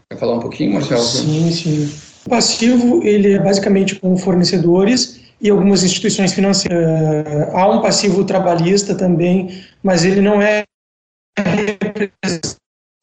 Quer 0.08 0.16
falar 0.16 0.34
um 0.34 0.40
pouquinho, 0.40 0.74
Marcelo? 0.74 1.02
Sim, 1.02 1.50
sim. 1.50 1.92
O 2.24 2.30
passivo 2.30 3.02
ele 3.02 3.32
é 3.32 3.38
basicamente 3.38 3.96
com 3.96 4.16
fornecedores 4.16 5.20
e 5.40 5.50
algumas 5.50 5.82
instituições 5.82 6.32
financeiras. 6.32 6.78
Uh, 6.78 7.56
há 7.56 7.68
um 7.68 7.82
passivo 7.82 8.24
trabalhista 8.24 8.94
também, 8.94 9.64
mas 9.82 10.04
ele 10.04 10.20
não 10.20 10.40
é 10.40 10.62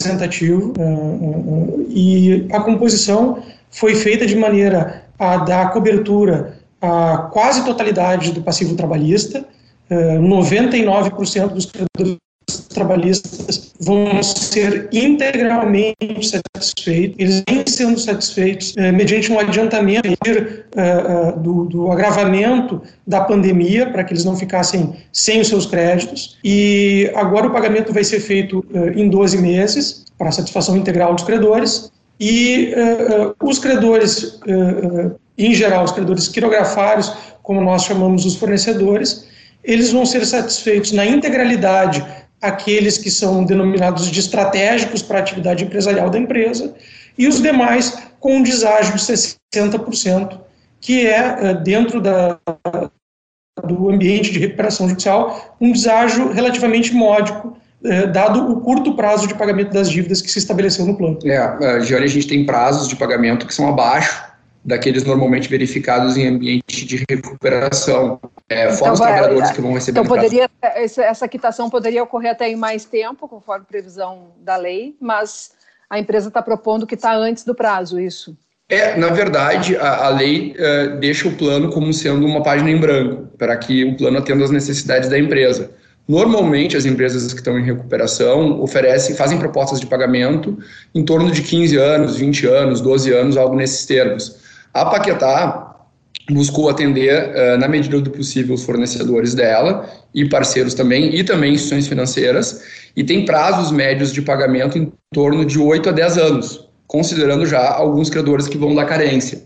representativo 0.01 0.73
uh, 0.77 0.81
uh, 0.81 1.87
e 1.89 2.47
a 2.53 2.61
composição 2.61 3.43
foi 3.69 3.93
feita 3.93 4.25
de 4.25 4.37
maneira 4.37 5.03
a 5.19 5.37
dar 5.37 5.73
cobertura 5.73 6.58
a 6.81 7.29
quase 7.31 7.63
totalidade 7.65 8.31
do 8.31 8.41
passivo 8.41 8.75
trabalhista, 8.75 9.45
99% 9.89 11.47
dos 11.49 11.65
credores 11.65 12.19
trabalhistas 12.69 13.73
vão 13.79 14.21
ser 14.23 14.89
integralmente 14.91 15.95
satisfeitos, 16.23 17.15
eles 17.19 17.43
vêm 17.47 17.63
sendo 17.67 17.99
satisfeitos 17.99 18.73
eh, 18.77 18.91
mediante 18.91 19.31
um 19.31 19.39
adiantamento 19.39 20.07
eh, 20.07 21.33
do, 21.37 21.65
do, 21.65 21.91
agravamento 21.91 22.81
da 23.05 23.21
pandemia, 23.21 23.89
para 23.89 24.03
que 24.03 24.13
eles 24.13 24.25
não 24.25 24.35
ficassem 24.35 24.95
sem 25.11 25.41
os 25.41 25.47
seus 25.47 25.65
créditos. 25.65 26.37
E 26.43 27.11
agora 27.15 27.47
o 27.47 27.51
pagamento 27.51 27.93
vai 27.93 28.03
ser 28.03 28.19
feito 28.19 28.65
eh, 28.73 28.93
em 28.95 29.09
12 29.09 29.37
meses, 29.37 30.05
para 30.17 30.31
satisfação 30.31 30.75
integral 30.75 31.13
dos 31.15 31.23
credores, 31.23 31.91
e 32.19 32.73
os 33.41 33.59
credores 33.59 34.37
em 35.45 35.53
geral, 35.53 35.85
os 35.85 35.91
credores 35.91 36.27
quirografários, 36.27 37.11
como 37.41 37.61
nós 37.61 37.83
chamamos 37.83 38.25
os 38.25 38.35
fornecedores, 38.35 39.25
eles 39.63 39.91
vão 39.91 40.05
ser 40.05 40.25
satisfeitos 40.25 40.91
na 40.91 41.05
integralidade 41.05 42.05
aqueles 42.41 42.97
que 42.97 43.11
são 43.11 43.43
denominados 43.43 44.09
de 44.09 44.19
estratégicos 44.19 45.01
para 45.01 45.19
a 45.19 45.21
atividade 45.21 45.63
empresarial 45.63 46.09
da 46.09 46.17
empresa 46.17 46.73
e 47.17 47.27
os 47.27 47.41
demais 47.41 47.97
com 48.19 48.37
um 48.37 48.43
deságio 48.43 48.93
de 48.93 49.01
60%, 49.01 50.39
que 50.79 51.05
é, 51.05 51.37
eh, 51.41 51.53
dentro 51.55 51.99
da, 51.99 52.39
do 53.65 53.89
ambiente 53.89 54.31
de 54.31 54.39
recuperação 54.39 54.87
judicial, 54.87 55.55
um 55.59 55.71
deságio 55.71 56.31
relativamente 56.31 56.93
módico, 56.93 57.57
eh, 57.83 58.07
dado 58.07 58.51
o 58.51 58.61
curto 58.61 58.95
prazo 58.95 59.27
de 59.27 59.33
pagamento 59.33 59.73
das 59.73 59.89
dívidas 59.89 60.21
que 60.21 60.31
se 60.31 60.39
estabeleceu 60.39 60.85
no 60.85 60.97
plano. 60.97 61.19
É, 61.25 61.81
Giane, 61.81 62.05
a 62.05 62.09
gente 62.09 62.27
tem 62.27 62.45
prazos 62.45 62.87
de 62.87 62.95
pagamento 62.95 63.45
que 63.45 63.53
são 63.53 63.67
abaixo 63.67 64.28
daqueles 64.63 65.03
normalmente 65.03 65.47
verificados 65.47 66.17
em 66.17 66.27
ambiente 66.27 66.85
de 66.85 67.05
recuperação. 67.09 68.19
É, 68.49 68.65
então, 68.65 68.77
fora 68.77 68.93
os 68.93 68.99
trabalhadores 68.99 69.51
que 69.51 69.61
vão 69.61 69.73
receber. 69.73 69.99
Então, 69.99 70.09
poderia, 70.09 70.49
essa 70.61 71.27
quitação 71.27 71.69
poderia 71.69 72.03
ocorrer 72.03 72.31
até 72.31 72.49
em 72.49 72.55
mais 72.55 72.85
tempo, 72.85 73.27
conforme 73.27 73.65
previsão 73.65 74.31
da 74.39 74.55
lei, 74.55 74.95
mas 74.99 75.51
a 75.89 75.99
empresa 75.99 76.27
está 76.27 76.41
propondo 76.41 76.85
que 76.85 76.95
está 76.95 77.15
antes 77.15 77.43
do 77.43 77.55
prazo, 77.55 77.99
isso? 77.99 78.37
É, 78.69 78.95
na 78.95 79.07
verdade, 79.07 79.75
a, 79.77 80.05
a 80.05 80.09
lei 80.09 80.53
uh, 80.53 80.99
deixa 80.99 81.27
o 81.27 81.35
plano 81.35 81.71
como 81.71 81.91
sendo 81.91 82.23
uma 82.25 82.43
página 82.43 82.69
em 82.69 82.77
branco, 82.77 83.27
para 83.35 83.57
que 83.57 83.83
o 83.83 83.97
plano 83.97 84.19
atenda 84.19 84.43
às 84.43 84.51
necessidades 84.51 85.09
da 85.09 85.17
empresa. 85.17 85.71
Normalmente, 86.07 86.77
as 86.77 86.85
empresas 86.85 87.31
que 87.33 87.39
estão 87.39 87.57
em 87.59 87.63
recuperação 87.63 88.61
oferecem, 88.61 89.15
fazem 89.15 89.37
propostas 89.37 89.79
de 89.79 89.87
pagamento 89.87 90.57
em 90.93 91.03
torno 91.03 91.31
de 91.31 91.41
15 91.41 91.77
anos, 91.77 92.17
20 92.17 92.47
anos, 92.47 92.81
12 92.81 93.13
anos, 93.13 93.37
algo 93.37 93.55
nesses 93.55 93.85
termos. 93.85 94.38
A 94.73 94.85
Paquetá 94.85 95.75
buscou 96.29 96.69
atender, 96.69 97.29
uh, 97.29 97.57
na 97.57 97.67
medida 97.67 97.99
do 97.99 98.09
possível, 98.11 98.55
os 98.55 98.63
fornecedores 98.63 99.33
dela 99.33 99.89
e 100.13 100.27
parceiros 100.27 100.73
também, 100.73 101.15
e 101.15 101.23
também 101.23 101.53
instituições 101.53 101.87
financeiras, 101.87 102.63
e 102.95 103.03
tem 103.03 103.25
prazos 103.25 103.71
médios 103.71 104.13
de 104.13 104.21
pagamento 104.21 104.77
em 104.77 104.91
torno 105.11 105.43
de 105.43 105.59
8 105.59 105.89
a 105.89 105.91
10 105.91 106.17
anos, 106.17 106.69
considerando 106.87 107.45
já 107.45 107.67
alguns 107.71 108.09
credores 108.09 108.47
que 108.47 108.57
vão 108.57 108.75
dar 108.75 108.85
carência. 108.85 109.43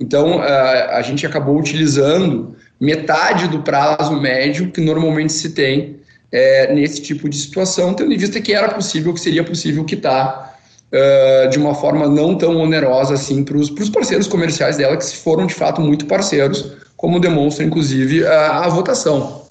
Então, 0.00 0.38
uh, 0.38 0.42
a 0.42 1.02
gente 1.02 1.26
acabou 1.26 1.58
utilizando 1.58 2.56
metade 2.80 3.46
do 3.48 3.62
prazo 3.62 4.20
médio 4.20 4.70
que 4.70 4.80
normalmente 4.80 5.32
se 5.32 5.50
tem 5.50 6.00
é, 6.32 6.74
nesse 6.74 7.00
tipo 7.02 7.28
de 7.28 7.36
situação, 7.36 7.94
tendo 7.94 8.12
em 8.12 8.16
vista 8.16 8.40
que 8.40 8.54
era 8.54 8.70
possível, 8.70 9.12
que 9.12 9.20
seria 9.20 9.44
possível 9.44 9.84
quitar 9.84 10.51
uh, 10.92 11.48
de 11.48 11.58
uma 11.58 11.74
forma 11.74 12.06
não 12.06 12.36
tão 12.36 12.56
onerosa 12.58 13.14
assim 13.14 13.42
para 13.42 13.56
os 13.56 13.90
parceiros 13.90 14.28
comerciais 14.28 14.76
dela, 14.76 14.96
que 14.96 15.16
foram 15.16 15.46
de 15.46 15.54
fato 15.54 15.80
muito 15.80 16.06
parceiros, 16.06 16.76
como 16.96 17.18
demonstra 17.18 17.64
inclusive 17.64 18.26
a, 18.26 18.64
a 18.64 18.68
votação. 18.68 19.42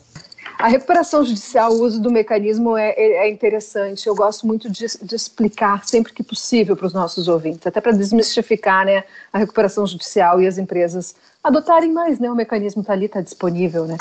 A 0.57 0.67
recuperação 0.67 1.25
judicial, 1.25 1.73
o 1.73 1.81
uso 1.81 1.99
do 1.99 2.11
mecanismo 2.11 2.77
é, 2.77 2.91
é, 2.91 3.25
é 3.25 3.29
interessante. 3.31 4.05
Eu 4.05 4.13
gosto 4.13 4.45
muito 4.45 4.69
de, 4.69 4.85
de, 5.01 5.15
explicar 5.15 5.83
sempre 5.87 6.13
que 6.13 6.21
possível 6.21 6.77
para 6.77 6.85
os 6.85 6.93
nossos 6.93 7.27
ouvintes, 7.27 7.65
até 7.65 7.81
para 7.81 7.91
desmistificar 7.91 8.85
né, 8.85 9.03
a 9.33 9.39
recuperação 9.39 9.87
judicial 9.87 10.39
e 10.39 10.45
as 10.45 10.59
empresas 10.59 11.15
adotarem 11.43 11.91
mais. 11.91 12.19
Né, 12.19 12.29
o 12.29 12.35
mecanismo 12.35 12.81
está 12.81 12.93
ali, 12.93 13.07
está 13.07 13.21
disponível. 13.21 13.85
Né? 13.85 13.97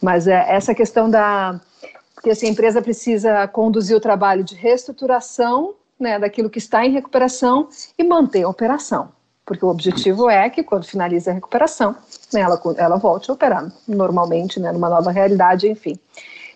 Mas 0.00 0.28
é, 0.28 0.46
essa 0.48 0.72
questão 0.72 1.10
da, 1.10 1.60
porque 2.14 2.30
assim, 2.30 2.46
a 2.46 2.50
empresa 2.50 2.80
precisa 2.80 3.48
conduzir 3.48 3.96
o 3.96 4.00
trabalho 4.00 4.44
de 4.44 4.54
reestruturação 4.54 5.74
né, 5.98 6.18
daquilo 6.18 6.50
que 6.50 6.58
está 6.58 6.84
em 6.84 6.92
recuperação 6.92 7.68
e 7.98 8.04
manter 8.04 8.42
a 8.42 8.48
operação. 8.48 9.10
Porque 9.46 9.64
o 9.64 9.68
objetivo 9.68 10.30
é 10.30 10.48
que, 10.48 10.62
quando 10.62 10.84
finalize 10.84 11.28
a 11.28 11.32
recuperação, 11.32 11.94
né, 12.32 12.40
ela, 12.40 12.60
ela 12.78 12.96
volte 12.96 13.30
a 13.30 13.34
operar 13.34 13.70
normalmente, 13.86 14.58
né, 14.58 14.72
numa 14.72 14.88
nova 14.88 15.10
realidade, 15.10 15.68
enfim. 15.68 15.98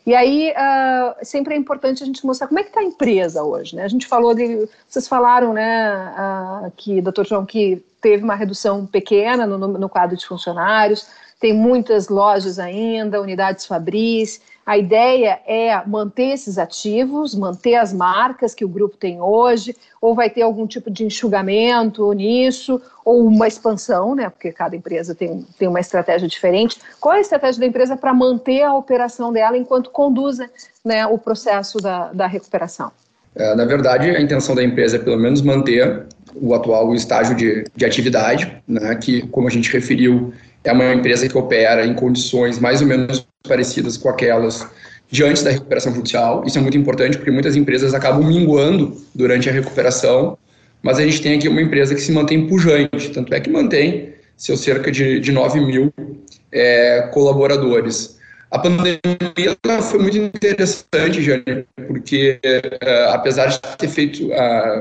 E 0.07 0.14
aí, 0.14 0.53
uh, 0.53 1.14
sempre 1.22 1.55
é 1.55 1.57
importante 1.59 2.03
a 2.03 2.07
gente 2.07 2.24
mostrar 2.24 2.47
como 2.47 2.59
é 2.59 2.62
que 2.62 2.70
está 2.70 2.80
a 2.80 2.84
empresa 2.84 3.43
hoje, 3.43 3.76
né? 3.76 3.84
A 3.84 3.89
gente 3.89 4.07
falou 4.07 4.34
de... 4.34 4.66
Vocês 4.89 5.07
falaram, 5.07 5.53
né, 5.53 6.14
uh, 6.16 6.72
que, 6.74 7.03
doutor 7.03 7.26
João, 7.26 7.45
que 7.45 7.84
teve 8.01 8.24
uma 8.24 8.34
redução 8.34 8.86
pequena 8.86 9.47
no, 9.47 9.59
no 9.59 9.89
quadro 9.89 10.16
de 10.16 10.26
funcionários, 10.26 11.07
tem 11.39 11.53
muitas 11.53 12.09
lojas 12.09 12.59
ainda, 12.59 13.20
unidades 13.20 13.66
fabris, 13.66 14.41
a 14.69 14.77
ideia 14.77 15.41
é 15.47 15.83
manter 15.87 16.35
esses 16.35 16.59
ativos, 16.59 17.35
manter 17.35 17.77
as 17.77 17.91
marcas 17.91 18.55
que 18.55 18.66
o 18.66 18.69
grupo 18.69 18.99
tem 18.99 19.19
hoje, 19.19 19.75
ou 19.99 20.14
vai 20.14 20.29
ter 20.29 20.43
algum 20.43 20.66
tipo 20.66 20.91
de 20.91 21.05
enxugamento 21.05 22.12
nisso, 22.12 22.79
ou 23.03 23.27
uma 23.27 23.49
expansão, 23.49 24.14
né? 24.14 24.29
Porque 24.29 24.53
cada 24.53 24.77
empresa 24.77 25.14
tem, 25.14 25.43
tem 25.59 25.69
uma 25.69 25.81
estratégia 25.81 26.29
diferente. 26.29 26.79
Qual 27.01 27.14
é 27.14 27.16
a 27.16 27.21
estratégia 27.23 27.61
da 27.61 27.66
empresa 27.66 27.97
para 27.97 28.12
manter 28.12 28.61
a 28.61 28.75
operação 28.75 29.33
dela 29.33 29.57
enquanto 29.57 29.89
conduz 29.89 30.37
né, 30.85 31.07
o 31.07 31.16
processo 31.16 31.79
da, 31.79 32.12
da 32.12 32.27
recuperação? 32.27 32.93
É, 33.35 33.55
na 33.55 33.64
verdade, 33.64 34.11
a 34.11 34.21
intenção 34.21 34.55
da 34.55 34.62
empresa 34.62 34.97
é 34.97 34.99
pelo 34.99 35.16
menos 35.16 35.41
manter 35.41 36.05
o 36.35 36.53
atual 36.53 36.95
estágio 36.95 37.35
de, 37.35 37.64
de 37.75 37.87
atividade, 37.87 38.62
né, 38.69 38.95
que, 38.97 39.27
como 39.29 39.49
a 39.49 39.51
gente 39.51 39.73
referiu, 39.73 40.31
é 40.69 40.73
uma 40.73 40.95
empresa 40.95 41.29
que 41.29 41.37
opera 41.37 41.87
em 41.87 41.95
condições 41.95 42.59
mais 42.59 42.81
ou 42.81 42.87
menos 42.87 43.27
parecidas 43.47 43.97
com 43.97 44.09
aquelas 44.09 44.66
de 45.11 45.25
antes 45.25 45.43
da 45.43 45.51
recuperação 45.51 45.95
judicial. 45.95 46.45
Isso 46.47 46.59
é 46.59 46.61
muito 46.61 46.77
importante 46.77 47.16
porque 47.16 47.31
muitas 47.31 47.57
empresas 47.57 47.95
acabam 47.95 48.27
minguando 48.27 48.97
durante 49.14 49.49
a 49.49 49.53
recuperação, 49.53 50.37
mas 50.83 50.99
a 50.99 51.03
gente 51.03 51.23
tem 51.23 51.37
aqui 51.37 51.49
uma 51.49 51.62
empresa 51.62 51.95
que 51.95 52.01
se 52.01 52.12
mantém 52.12 52.47
pujante, 52.47 53.11
tanto 53.11 53.33
é 53.35 53.41
que 53.41 53.51
mantém 53.51 54.12
seus 54.37 54.61
cerca 54.61 54.93
de, 54.93 55.19
de 55.19 55.33
9 55.33 55.61
mil 55.61 55.93
é, 56.53 57.09
colaboradores. 57.12 58.19
A 58.51 58.59
pandemia 58.59 59.01
foi 59.83 59.99
muito 59.99 60.16
interessante, 60.16 61.23
Jane, 61.23 61.66
porque 61.87 62.41
uh, 62.43 63.11
apesar 63.11 63.47
de 63.47 63.61
ter 63.77 63.89
feito, 63.89 64.31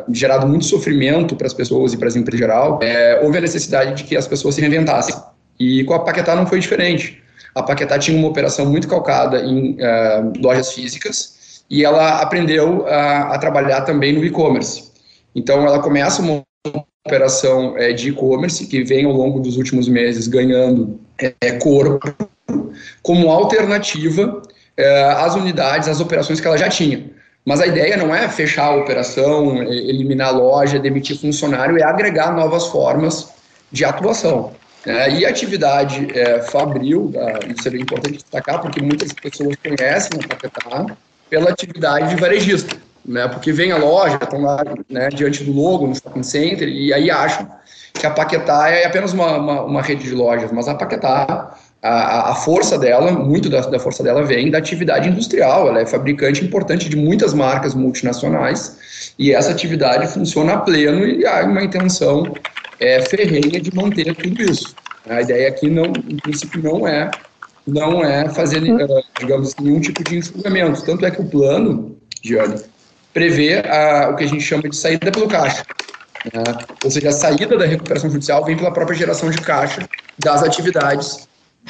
gerado 0.10 0.48
muito 0.48 0.64
sofrimento 0.64 1.36
para 1.36 1.48
as 1.48 1.54
pessoas 1.54 1.92
e 1.92 1.98
para 1.98 2.08
as 2.08 2.16
empresas 2.16 2.40
em 2.40 2.46
geral, 2.46 2.80
uh, 2.80 3.26
houve 3.26 3.38
a 3.38 3.42
necessidade 3.42 3.96
de 3.96 4.04
que 4.06 4.16
as 4.16 4.26
pessoas 4.26 4.56
se 4.56 4.62
reinventassem. 4.62 5.16
E 5.60 5.84
com 5.84 5.93
a 5.93 5.99
Paquetá 5.99 6.36
não 6.36 6.45
foi 6.45 6.60
diferente. 6.60 7.22
A 7.55 7.64
Paquetá 7.64 7.97
tinha 7.97 8.18
uma 8.18 8.28
operação 8.28 8.66
muito 8.66 8.88
calcada 8.88 9.39
em 9.39 9.72
uh, 9.74 10.34
lojas 10.39 10.72
físicas 10.74 11.64
e 11.70 11.84
ela 11.84 12.22
aprendeu 12.22 12.86
a, 12.88 13.34
a 13.34 13.38
trabalhar 13.39 13.82
também 13.82 14.14
no 14.14 14.24
e-commerce. 14.24 14.91
Então, 15.36 15.66
ela 15.66 15.80
começa 15.80 16.22
uma 16.22 16.43
operação 17.05 17.78
é, 17.78 17.93
de 17.93 18.10
e-commerce 18.10 18.68
que 18.68 18.84
vem 18.84 19.05
ao 19.05 19.12
longo 19.12 19.39
dos 19.39 19.58
últimos 19.58 19.88
meses 19.88 20.28
ganhando 20.28 20.99
é, 21.18 21.51
corpo 21.53 22.14
como 23.01 23.32
alternativa 23.32 24.41
às 25.18 25.34
unidades, 25.34 25.88
às 25.88 25.99
operações 25.99 26.39
que 26.39 26.45
ela 26.45 26.58
já 26.58 26.70
tinha. 26.70 27.10
Mas 27.47 27.62
a 27.62 27.66
ideia 27.66 27.95
não 27.95 28.14
é 28.14 28.28
fechar 28.28 28.66
a 28.66 28.76
operação, 28.76 29.64
eliminar 29.64 30.28
a 30.28 30.32
loja, 30.32 30.78
demitir 30.78 31.18
funcionário, 31.18 31.78
é 31.78 31.84
agregar 31.84 32.36
novas 32.36 32.68
formas 32.68 33.30
de 33.72 33.86
atuação. 33.86 34.51
É, 34.88 35.12
e 35.12 35.26
a 35.26 35.30
atividade 35.30 36.08
é, 36.18 36.42
fabril, 36.44 37.12
uh, 37.14 37.52
isso 37.52 37.68
é 37.68 37.76
importante 37.76 38.14
destacar, 38.14 38.62
porque 38.62 38.82
muitas 38.82 39.12
pessoas 39.12 39.58
conhecem 39.58 40.18
a 40.24 40.28
Paquetá 40.30 40.86
pela 41.30 41.50
atividade 41.50 42.16
de 42.16 42.16
varejista, 42.16 42.74
né, 43.06 43.28
porque 43.28 43.52
vem 43.52 43.74
a 43.74 43.78
loja, 43.78 44.16
estão 44.16 44.42
lá 44.42 44.64
né, 44.90 45.10
diante 45.10 45.44
do 45.44 45.52
logo 45.52 45.88
no 45.88 45.94
shopping 45.94 46.24
center 46.24 46.70
e 46.70 46.94
aí 46.94 47.12
acham 47.12 47.50
que 47.94 48.08
a 48.08 48.12
Paquetá 48.12 48.70
é 48.70 48.86
apenas 48.86 49.12
uma, 49.12 49.38
uma, 49.38 49.62
uma 49.64 49.82
rede 49.82 50.04
de 50.04 50.16
lojas, 50.16 50.54
mas 50.54 50.70
a 50.70 50.76
Paquetá, 50.76 51.54
a, 51.84 52.32
a 52.32 52.36
força 52.36 52.78
dela, 52.78 53.12
muito 53.12 53.50
da, 53.50 53.60
da, 53.60 53.80
força 53.80 54.02
dela 54.02 54.24
vem 54.24 54.50
da 54.50 54.58
atividade 54.58 55.10
industrial, 55.10 55.68
ela 55.68 55.82
é 55.82 55.86
fabricante 55.86 56.46
importante 56.46 56.88
de 56.88 56.96
muitas 56.96 57.34
marcas 57.34 57.76
multinacionais 57.76 59.12
e 59.20 59.34
essa 59.34 59.52
atividade 59.52 60.08
funciona 60.08 60.54
a 60.54 60.58
pleno 60.60 61.06
e 61.06 61.26
há 61.26 61.44
uma 61.44 61.62
intenção 61.62 62.24
é, 62.80 63.01
ferrenha 63.01 63.59
de 63.59 63.73
manter 63.75 64.15
tudo 64.15 64.41
isso. 64.41 64.75
A 65.09 65.21
ideia 65.21 65.49
aqui, 65.49 65.69
não, 65.69 65.86
em 65.86 66.17
princípio, 66.17 66.61
não 66.61 66.88
é, 66.88 67.09
não 67.65 68.03
é 68.03 68.30
fazer, 68.30 68.61
uh, 68.63 69.03
digamos 69.19 69.49
assim, 69.49 69.63
nenhum 69.63 69.82
tipo 69.82 70.03
de 70.03 70.17
enxugamento. 70.17 70.84
Tanto 70.84 71.05
é 71.05 71.11
que 71.11 71.21
o 71.21 71.25
plano, 71.25 71.97
Gianni, 72.23 72.61
prevê 73.13 73.59
a, 73.67 74.09
o 74.09 74.15
que 74.15 74.23
a 74.25 74.28
gente 74.28 74.41
chama 74.41 74.69
de 74.69 74.75
saída 74.75 75.11
pelo 75.11 75.28
caixa. 75.28 75.65
Né? 76.34 76.43
Ou 76.84 76.91
seja, 76.91 77.09
a 77.09 77.11
saída 77.11 77.57
da 77.57 77.65
recuperação 77.65 78.09
judicial 78.09 78.43
vem 78.43 78.57
pela 78.57 78.71
própria 78.71 78.97
geração 78.97 79.30
de 79.30 79.38
caixa 79.39 79.88
das 80.19 80.43
atividades 80.43 81.28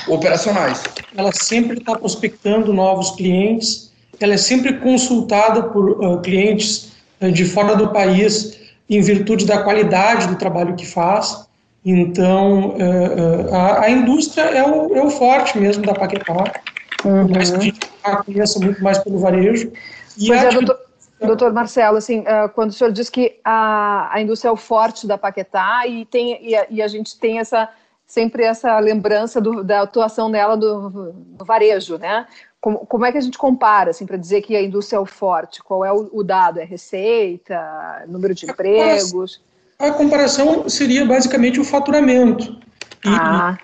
operacionais. 0.08 0.84
Ela 1.16 1.32
sempre 1.32 1.78
está 1.78 1.96
prospectando 1.98 2.74
novos 2.74 3.12
clientes, 3.12 3.92
ela 4.20 4.34
é 4.34 4.38
sempre 4.38 4.74
consultada 4.74 5.64
por 5.64 6.04
uh, 6.04 6.22
clientes 6.22 6.92
uh, 7.22 7.32
de 7.32 7.46
fora 7.46 7.76
do 7.76 7.90
país 7.90 8.58
em 8.90 9.02
virtude 9.02 9.46
da 9.46 9.64
qualidade 9.64 10.28
do 10.28 10.36
trabalho 10.36 10.76
que 10.76 10.86
faz. 10.86 11.48
Então, 11.84 12.76
é, 12.78 13.52
é, 13.52 13.56
a, 13.56 13.82
a 13.84 13.90
indústria 13.90 14.44
é 14.44 14.64
o, 14.64 14.96
é 14.96 15.04
o 15.04 15.10
forte 15.10 15.58
mesmo 15.58 15.86
da 15.86 15.94
Paquetá, 15.94 16.62
uhum. 17.06 17.28
mas 17.34 17.54
a 17.54 17.60
gente 17.60 17.80
conhece 18.26 18.60
muito 18.60 18.84
mais 18.84 18.98
pelo 18.98 19.20
varejo. 19.20 19.72
E 20.18 20.28
pois 20.28 20.44
é, 20.44 20.50
doutor, 20.50 20.80
doutor, 21.22 21.54
Marcelo, 21.54 21.98
assim, 21.98 22.22
uh, 22.22 22.50
quando 22.54 22.72
o 22.72 22.74
senhor 22.74 22.92
diz 22.92 23.10
que 23.10 23.40
a, 23.44 24.10
a 24.12 24.22
indústria 24.22 24.50
é 24.50 24.52
o 24.52 24.58
forte 24.58 25.08
da 25.08 25.18
Paquetá 25.18 25.88
e, 25.88 26.06
tem, 26.06 26.46
e, 26.46 26.56
a, 26.56 26.68
e 26.70 26.82
a 26.82 26.88
gente 26.88 27.18
tem 27.18 27.40
essa 27.40 27.70
sempre 28.08 28.44
essa 28.44 28.80
lembrança 28.80 29.42
do, 29.42 29.64
da 29.64 29.82
atuação 29.82 30.32
dela 30.32 30.56
do, 30.56 31.12
do 31.12 31.44
varejo, 31.44 31.98
né? 31.98 32.26
Como, 32.68 32.80
como, 32.80 33.06
é 33.06 33.14
que 33.14 33.18
a 33.18 33.22
gente 33.22 33.38
compara, 33.38 33.92
assim, 33.92 34.06
para 34.06 34.18
dizer 34.18 34.42
que 34.42 34.54
a 34.54 34.62
indústria 34.62 34.98
é 34.98 35.00
o 35.00 35.06
forte? 35.06 35.64
Qual 35.64 35.86
é 35.86 35.94
o, 35.94 36.10
o 36.12 36.22
dado? 36.22 36.60
É 36.60 36.66
receita, 36.66 38.04
número 38.10 38.36
de 38.36 38.46
empregos? 38.46 39.42
A 39.80 39.90
comparação 39.92 40.68
seria 40.68 41.06
basicamente 41.06 41.62
o 41.62 41.64
faturamento. 41.64 42.60
E, 43.06 43.08
ah. 43.08 43.58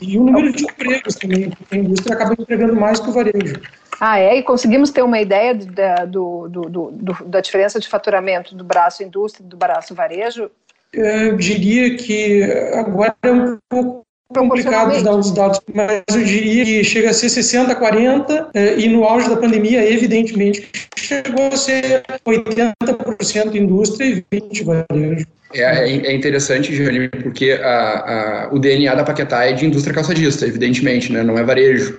e 0.00 0.16
o 0.16 0.22
número 0.22 0.52
de 0.52 0.62
empregos 0.62 1.16
também, 1.16 1.50
porque 1.50 1.74
a 1.74 1.78
indústria 1.78 2.14
acaba 2.14 2.36
empregando 2.38 2.76
mais 2.76 3.00
que 3.00 3.10
o 3.10 3.12
varejo. 3.12 3.60
Ah, 3.98 4.20
é? 4.20 4.36
E 4.36 4.44
conseguimos 4.44 4.90
ter 4.90 5.02
uma 5.02 5.20
ideia 5.20 5.52
da, 5.52 6.04
do, 6.04 6.48
do, 6.48 6.90
do, 6.92 7.24
da 7.24 7.40
diferença 7.40 7.80
de 7.80 7.88
faturamento 7.88 8.54
do 8.54 8.62
braço 8.62 9.02
indústria 9.02 9.44
e 9.44 9.48
do 9.48 9.56
braço 9.56 9.92
varejo? 9.92 10.52
Eu 10.92 11.36
diria 11.36 11.96
que 11.96 12.44
agora 12.74 13.16
é 13.24 13.32
um 13.32 13.58
pouco 13.68 14.05
complicado 14.34 15.02
dar 15.02 15.14
os 15.14 15.30
dados, 15.30 15.60
mas 15.72 16.02
eu 16.10 16.24
diria 16.24 16.64
que 16.64 16.84
chega 16.84 17.10
a 17.10 17.14
ser 17.14 17.28
60, 17.28 17.74
40, 17.74 18.50
eh, 18.54 18.78
e 18.78 18.88
no 18.88 19.04
auge 19.04 19.28
da 19.28 19.36
pandemia, 19.36 19.88
evidentemente, 19.88 20.68
chegou 20.96 21.48
a 21.48 21.56
ser 21.56 22.02
80% 22.26 23.54
indústria 23.54 24.06
e 24.06 24.40
20% 24.40 24.64
varejo. 24.64 25.26
É, 25.54 25.62
é, 25.62 26.06
é 26.08 26.14
interessante, 26.14 26.74
Jane, 26.74 27.08
porque 27.08 27.52
a, 27.52 28.48
a, 28.48 28.48
o 28.52 28.58
DNA 28.58 28.94
da 28.94 29.04
Paquetá 29.04 29.44
é 29.44 29.52
de 29.52 29.64
indústria 29.64 29.94
calçadista, 29.94 30.46
evidentemente, 30.46 31.12
né, 31.12 31.22
não 31.22 31.38
é 31.38 31.44
varejo. 31.44 31.98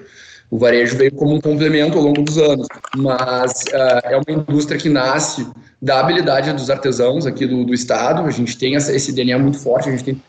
O 0.50 0.58
varejo 0.58 0.96
veio 0.96 1.12
como 1.12 1.36
um 1.36 1.42
complemento 1.42 1.98
ao 1.98 2.04
longo 2.04 2.22
dos 2.22 2.38
anos, 2.38 2.68
mas 2.96 3.64
uh, 3.74 4.00
é 4.06 4.16
uma 4.16 4.42
indústria 4.42 4.80
que 4.80 4.88
nasce 4.88 5.46
da 5.82 6.00
habilidade 6.00 6.54
dos 6.54 6.70
artesãos 6.70 7.26
aqui 7.26 7.46
do, 7.46 7.66
do 7.66 7.74
estado. 7.74 8.26
A 8.26 8.32
gente 8.32 8.58
tem 8.58 8.78
essa, 8.78 8.96
esse 8.96 9.12
DNA 9.12 9.38
muito 9.38 9.60
forte, 9.60 9.90
a 9.90 9.92
gente 9.92 10.06
tem 10.06 10.22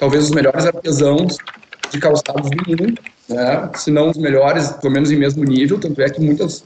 talvez 0.00 0.24
os 0.24 0.30
melhores 0.30 0.64
artesãos 0.64 1.36
de 1.90 2.00
calçados 2.00 2.48
do 2.50 2.56
mundo, 2.66 2.94
né? 3.28 3.70
se 3.74 3.90
não 3.90 4.08
os 4.08 4.16
melhores, 4.16 4.70
pelo 4.70 4.94
menos 4.94 5.10
em 5.10 5.16
mesmo 5.16 5.44
nível, 5.44 5.78
tanto 5.78 6.00
é 6.00 6.08
que 6.08 6.20
muitas 6.20 6.64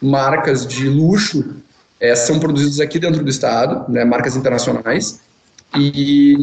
marcas 0.00 0.64
de 0.64 0.88
luxo 0.88 1.56
é, 1.98 2.14
são 2.14 2.38
produzidas 2.38 2.78
aqui 2.78 2.98
dentro 2.98 3.24
do 3.24 3.30
estado, 3.30 3.90
né, 3.90 4.04
marcas 4.04 4.36
internacionais, 4.36 5.20
e 5.76 6.36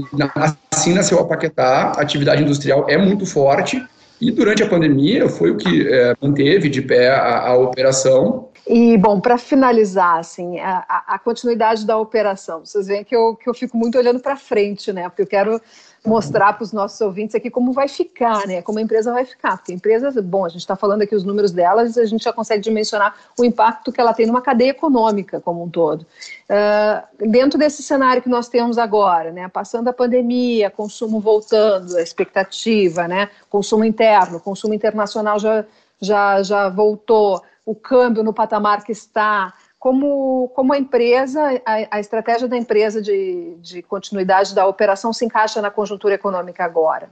assim 0.69 0.93
nasceu 0.93 1.19
a 1.19 1.25
Paquetá, 1.25 1.93
a 1.95 2.01
atividade 2.01 2.43
industrial 2.43 2.85
é 2.89 2.97
muito 2.97 3.25
forte, 3.25 3.81
e 4.19 4.31
durante 4.31 4.63
a 4.63 4.69
pandemia 4.69 5.29
foi 5.29 5.51
o 5.51 5.57
que 5.57 5.87
é, 5.87 6.15
manteve 6.21 6.69
de 6.69 6.81
pé 6.81 7.09
a, 7.09 7.49
a 7.49 7.57
operação. 7.57 8.49
E, 8.65 8.97
bom, 8.97 9.19
para 9.19 9.37
finalizar, 9.37 10.19
assim, 10.19 10.59
a, 10.59 11.03
a, 11.07 11.19
continuidade 11.19 11.85
da 11.85 11.97
operação, 11.97 12.65
vocês 12.65 12.87
veem 12.87 13.03
que 13.03 13.13
eu, 13.13 13.35
que 13.35 13.49
eu 13.49 13.53
fico 13.53 13.77
muito 13.77 13.97
olhando 13.97 14.21
para 14.21 14.37
frente, 14.37 14.93
né? 14.93 15.09
Porque 15.09 15.23
eu 15.23 15.27
quero 15.27 15.61
mostrar 16.05 16.53
para 16.53 16.63
os 16.63 16.73
nossos 16.73 16.99
ouvintes 16.99 17.33
aqui 17.33 17.49
como 17.49 17.71
vai 17.71 17.87
ficar, 17.87 18.45
né? 18.45 18.61
Como 18.61 18.77
a 18.77 18.81
empresa 18.81 19.11
vai 19.13 19.25
ficar. 19.25 19.57
Porque 19.57 19.71
a 19.71 19.75
empresa, 19.75 20.11
bom, 20.21 20.45
a 20.45 20.49
gente 20.49 20.61
está 20.61 20.75
falando 20.75 21.01
aqui 21.01 21.15
os 21.15 21.23
números 21.23 21.51
delas, 21.51 21.97
a 21.97 22.05
gente 22.05 22.23
já 22.23 22.33
consegue 22.33 22.61
dimensionar 22.61 23.15
o 23.37 23.45
impacto 23.45 23.91
que 23.91 24.01
ela 24.01 24.13
tem 24.13 24.25
numa 24.25 24.41
cadeia 24.41 24.71
econômica 24.71 25.39
como 25.39 25.63
um 25.63 25.69
todo. 25.69 26.01
Uh, 26.01 27.27
dentro 27.29 27.57
desse 27.57 27.81
cenário 27.81 28.21
que 28.21 28.29
nós 28.29 28.49
temos 28.49 28.77
agora, 28.77 29.31
né? 29.31 29.47
Passando 29.47 29.87
a 29.87 29.93
pandemia, 29.93 30.69
consumo 30.69 31.21
voltando, 31.21 31.95
a 31.95 32.01
expectativa, 32.01 33.07
né? 33.07 33.29
Consumo 33.49 33.85
interno, 33.85 34.41
consumo 34.41 34.73
internacional 34.73 35.39
já, 35.39 35.63
já, 36.01 36.43
já 36.43 36.69
voltou, 36.69 37.41
o 37.65 37.73
câmbio 37.73 38.23
no 38.23 38.33
patamar 38.33 38.83
que 38.83 38.91
está 38.91 39.53
como, 39.83 40.49
como 40.55 40.71
a 40.71 40.77
empresa, 40.77 41.61
a, 41.65 41.97
a 41.97 41.99
estratégia 41.99 42.47
da 42.47 42.55
empresa 42.55 43.01
de, 43.01 43.57
de 43.61 43.81
continuidade 43.81 44.55
da 44.55 44.65
operação 44.65 45.11
se 45.11 45.25
encaixa 45.25 45.61
na 45.61 45.69
conjuntura 45.69 46.15
econômica 46.15 46.63
agora? 46.63 47.09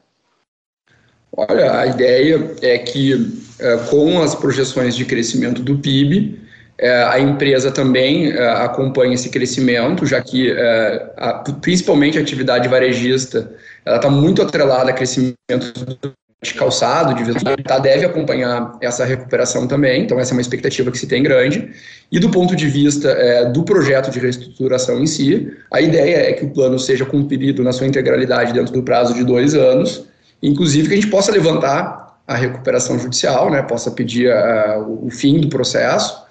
Olha, 1.36 1.82
a 1.82 1.86
ideia 1.88 2.56
é 2.62 2.78
que 2.78 3.44
é, 3.60 3.76
com 3.90 4.22
as 4.22 4.34
projeções 4.34 4.96
de 4.96 5.04
crescimento 5.04 5.62
do 5.62 5.80
PIB, 5.80 6.40
é, 6.78 7.04
a 7.04 7.20
empresa 7.20 7.72
também 7.72 8.32
é, 8.32 8.50
acompanha 8.52 9.16
esse 9.16 9.30
crescimento, 9.30 10.06
já 10.06 10.22
que 10.22 10.56
principalmente 11.60 12.18
a 12.18 12.22
atividade 12.22 12.70
varejista 12.70 13.54
ela 13.84 13.98
está 13.98 14.10
muito 14.10 14.42
atrelada 14.42 14.92
ao 14.92 14.96
crescimento 14.96 16.16
de 16.44 16.56
calçado, 16.56 17.14
de 17.14 17.24
vestuário, 17.24 17.64
deve 17.84 18.04
acompanhar 18.04 18.76
essa 18.82 19.06
recuperação 19.06 19.68
também, 19.68 20.02
então 20.02 20.20
essa 20.20 20.32
é 20.32 20.36
uma 20.36 20.42
expectativa 20.42 20.90
que 20.90 20.98
se 20.98 21.06
tem 21.06 21.22
grande. 21.22 21.70
E 22.12 22.18
do 22.18 22.32
ponto 22.32 22.56
de 22.56 22.68
vista 22.68 23.10
é, 23.10 23.46
do 23.46 23.64
projeto 23.64 24.10
de 24.10 24.20
reestruturação 24.20 25.00
em 25.00 25.06
si, 25.06 25.56
a 25.72 25.80
ideia 25.80 26.30
é 26.30 26.34
que 26.34 26.44
o 26.44 26.50
plano 26.50 26.80
seja 26.80 27.06
cumprido 27.06 27.64
na 27.64 27.72
sua 27.72 27.86
integralidade 27.86 28.54
dentro 28.54 28.74
do 28.74 28.82
prazo 28.82 29.14
de 29.14 29.24
dois 29.24 29.54
anos, 29.54 30.08
inclusive 30.42 30.88
que 30.88 30.94
a 30.96 30.98
gente 30.98 31.12
possa 31.12 31.32
levantar 31.32 32.18
a 32.28 32.36
recuperação 32.36 32.98
judicial, 32.98 33.52
né, 33.52 33.62
possa 33.62 33.92
pedir 33.92 34.32
a, 34.32 34.80
o 34.80 35.12
fim 35.12 35.40
do 35.42 35.48
processo, 35.48 36.24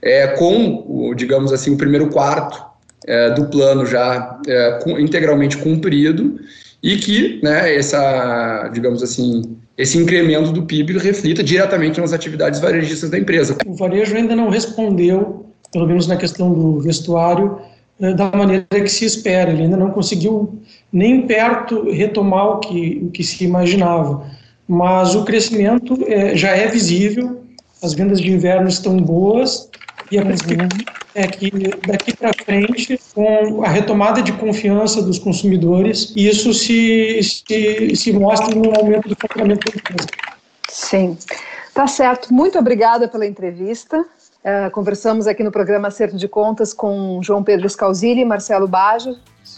é, 0.00 0.26
com, 0.28 0.86
o, 0.88 1.14
digamos 1.14 1.52
assim, 1.52 1.74
o 1.74 1.76
primeiro 1.76 2.08
quarto 2.08 2.69
é, 3.06 3.30
do 3.30 3.46
plano 3.46 3.86
já 3.86 4.38
é, 4.46 4.78
com, 4.82 4.98
integralmente 4.98 5.56
cumprido 5.56 6.38
e 6.82 6.96
que 6.96 7.40
né, 7.42 7.74
essa, 7.74 8.70
digamos 8.72 9.02
assim, 9.02 9.56
esse 9.76 9.98
incremento 9.98 10.52
do 10.52 10.62
PIB 10.62 10.98
reflita 10.98 11.42
diretamente 11.42 12.00
nas 12.00 12.12
atividades 12.12 12.60
varejistas 12.60 13.10
da 13.10 13.18
empresa. 13.18 13.56
O 13.66 13.74
varejo 13.74 14.16
ainda 14.16 14.34
não 14.34 14.48
respondeu, 14.48 15.46
pelo 15.72 15.86
menos 15.86 16.06
na 16.06 16.16
questão 16.16 16.52
do 16.52 16.80
vestuário, 16.80 17.60
eh, 18.00 18.14
da 18.14 18.30
maneira 18.30 18.66
que 18.68 18.88
se 18.88 19.04
espera. 19.04 19.50
Ele 19.50 19.62
ainda 19.62 19.76
não 19.76 19.90
conseguiu 19.90 20.60
nem 20.92 21.26
perto 21.26 21.90
retomar 21.90 22.48
o 22.48 22.58
que, 22.58 23.00
o 23.04 23.10
que 23.10 23.22
se 23.22 23.44
imaginava. 23.44 24.24
Mas 24.66 25.14
o 25.14 25.24
crescimento 25.24 25.98
é, 26.06 26.36
já 26.36 26.50
é 26.50 26.68
visível, 26.68 27.40
as 27.82 27.94
vendas 27.94 28.20
de 28.20 28.30
inverno 28.30 28.68
estão 28.68 28.96
boas 28.98 29.68
e 30.10 30.18
a 30.18 30.24
perspectiva 30.24 30.68
é 31.14 31.26
que 31.26 31.50
daqui 31.86 32.16
para 32.16 32.32
frente, 32.44 33.00
com 33.14 33.62
a 33.64 33.68
retomada 33.68 34.22
de 34.22 34.32
confiança 34.32 35.02
dos 35.02 35.18
consumidores, 35.18 36.12
isso 36.16 36.52
se, 36.52 37.20
se, 37.22 37.96
se 37.96 38.12
mostra 38.12 38.54
no 38.54 38.74
aumento 38.76 39.08
do 39.08 39.16
faturamento 39.16 39.70
da 39.70 39.76
empresa. 39.76 40.08
Sim, 40.68 41.16
tá 41.74 41.86
certo. 41.86 42.32
Muito 42.32 42.58
obrigada 42.58 43.08
pela 43.08 43.26
entrevista. 43.26 44.00
Uh, 44.00 44.70
conversamos 44.72 45.26
aqui 45.26 45.42
no 45.42 45.52
programa 45.52 45.88
Acerto 45.88 46.16
de 46.16 46.26
Contas 46.26 46.72
com 46.72 47.20
João 47.22 47.42
Pedro 47.42 47.68
Scalzilli 47.68 48.22
e 48.22 48.24
Marcelo 48.24 48.66
Bajo. 48.66 49.16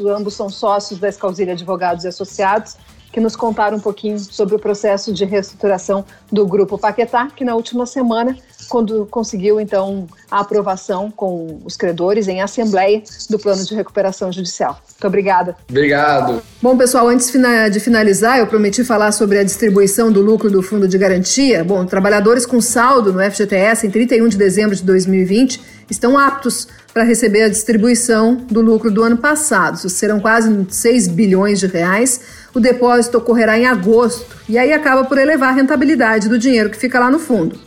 Ambos 0.09 0.35
são 0.35 0.49
sócios 0.49 0.99
da 0.99 1.11
Scalzilli 1.13 1.53
Advogados 1.53 2.05
e 2.05 2.09
Associados 2.09 2.77
que 3.13 3.21
nos 3.21 3.37
contaram 3.37 3.77
um 3.77 3.81
pouquinho 3.81 4.19
sobre 4.19 4.55
o 4.55 4.59
processo 4.59 5.13
de 5.13 5.25
reestruturação 5.25 6.05
do 6.31 6.47
Grupo 6.47 6.79
Paquetá, 6.79 7.29
que 7.37 7.45
na 7.45 7.55
última 7.55 7.85
semana 7.85 8.37
quando 8.69 9.07
conseguiu 9.11 9.61
então 9.61 10.07
a 10.31 10.41
aprovação 10.41 11.11
com 11.11 11.61
os 11.65 11.77
credores 11.77 12.27
em 12.27 12.41
assembleia 12.41 13.03
do 13.29 13.39
plano 13.39 13.63
de 13.65 13.75
recuperação 13.75 14.33
judicial. 14.33 14.81
Muito 14.89 15.07
obrigada. 15.07 15.57
Obrigado. 15.69 16.43
Bom, 16.61 16.77
pessoal, 16.77 17.09
antes 17.09 17.31
de 17.71 17.81
finalizar, 17.81 18.39
eu 18.39 18.47
prometi 18.47 18.83
falar 18.83 19.13
sobre 19.13 19.39
a 19.39 19.45
distribuição 19.45 20.11
do 20.11 20.23
lucro 20.23 20.51
do 20.51 20.63
Fundo 20.63 20.89
de 20.89 20.97
Garantia. 20.97 21.63
Bom, 21.63 21.85
trabalhadores 21.85 22.47
com 22.47 22.61
saldo 22.61 23.13
no 23.13 23.21
FGTS 23.21 23.87
em 23.87 23.91
31 23.91 24.29
de 24.29 24.39
dezembro 24.39 24.75
de 24.75 24.83
2020 24.83 25.61
estão 25.91 26.17
aptos 26.17 26.67
para 26.93 27.03
receber 27.03 27.43
a 27.43 27.49
distribuição 27.49 28.37
do 28.51 28.61
lucro 28.61 28.91
do 28.91 29.03
ano 29.03 29.17
passado. 29.17 29.77
Serão 29.89 30.21
quase 30.21 30.67
6 30.69 31.09
bilhões 31.09 31.59
de 31.59 31.67
reais. 31.67 32.21
O 32.55 32.61
depósito 32.61 33.19
ocorrerá 33.19 33.59
em 33.59 33.67
agosto 33.67 34.37
e 34.49 34.59
aí 34.59 34.73
acaba 34.73 35.05
por 35.05 35.19
elevar 35.19 35.51
a 35.51 35.53
rentabilidade 35.53 36.29
do 36.29 36.39
dinheiro 36.39 36.71
que 36.71 36.77
fica 36.77 37.01
lá 37.01 37.11
no 37.11 37.19
fundo. 37.19 37.59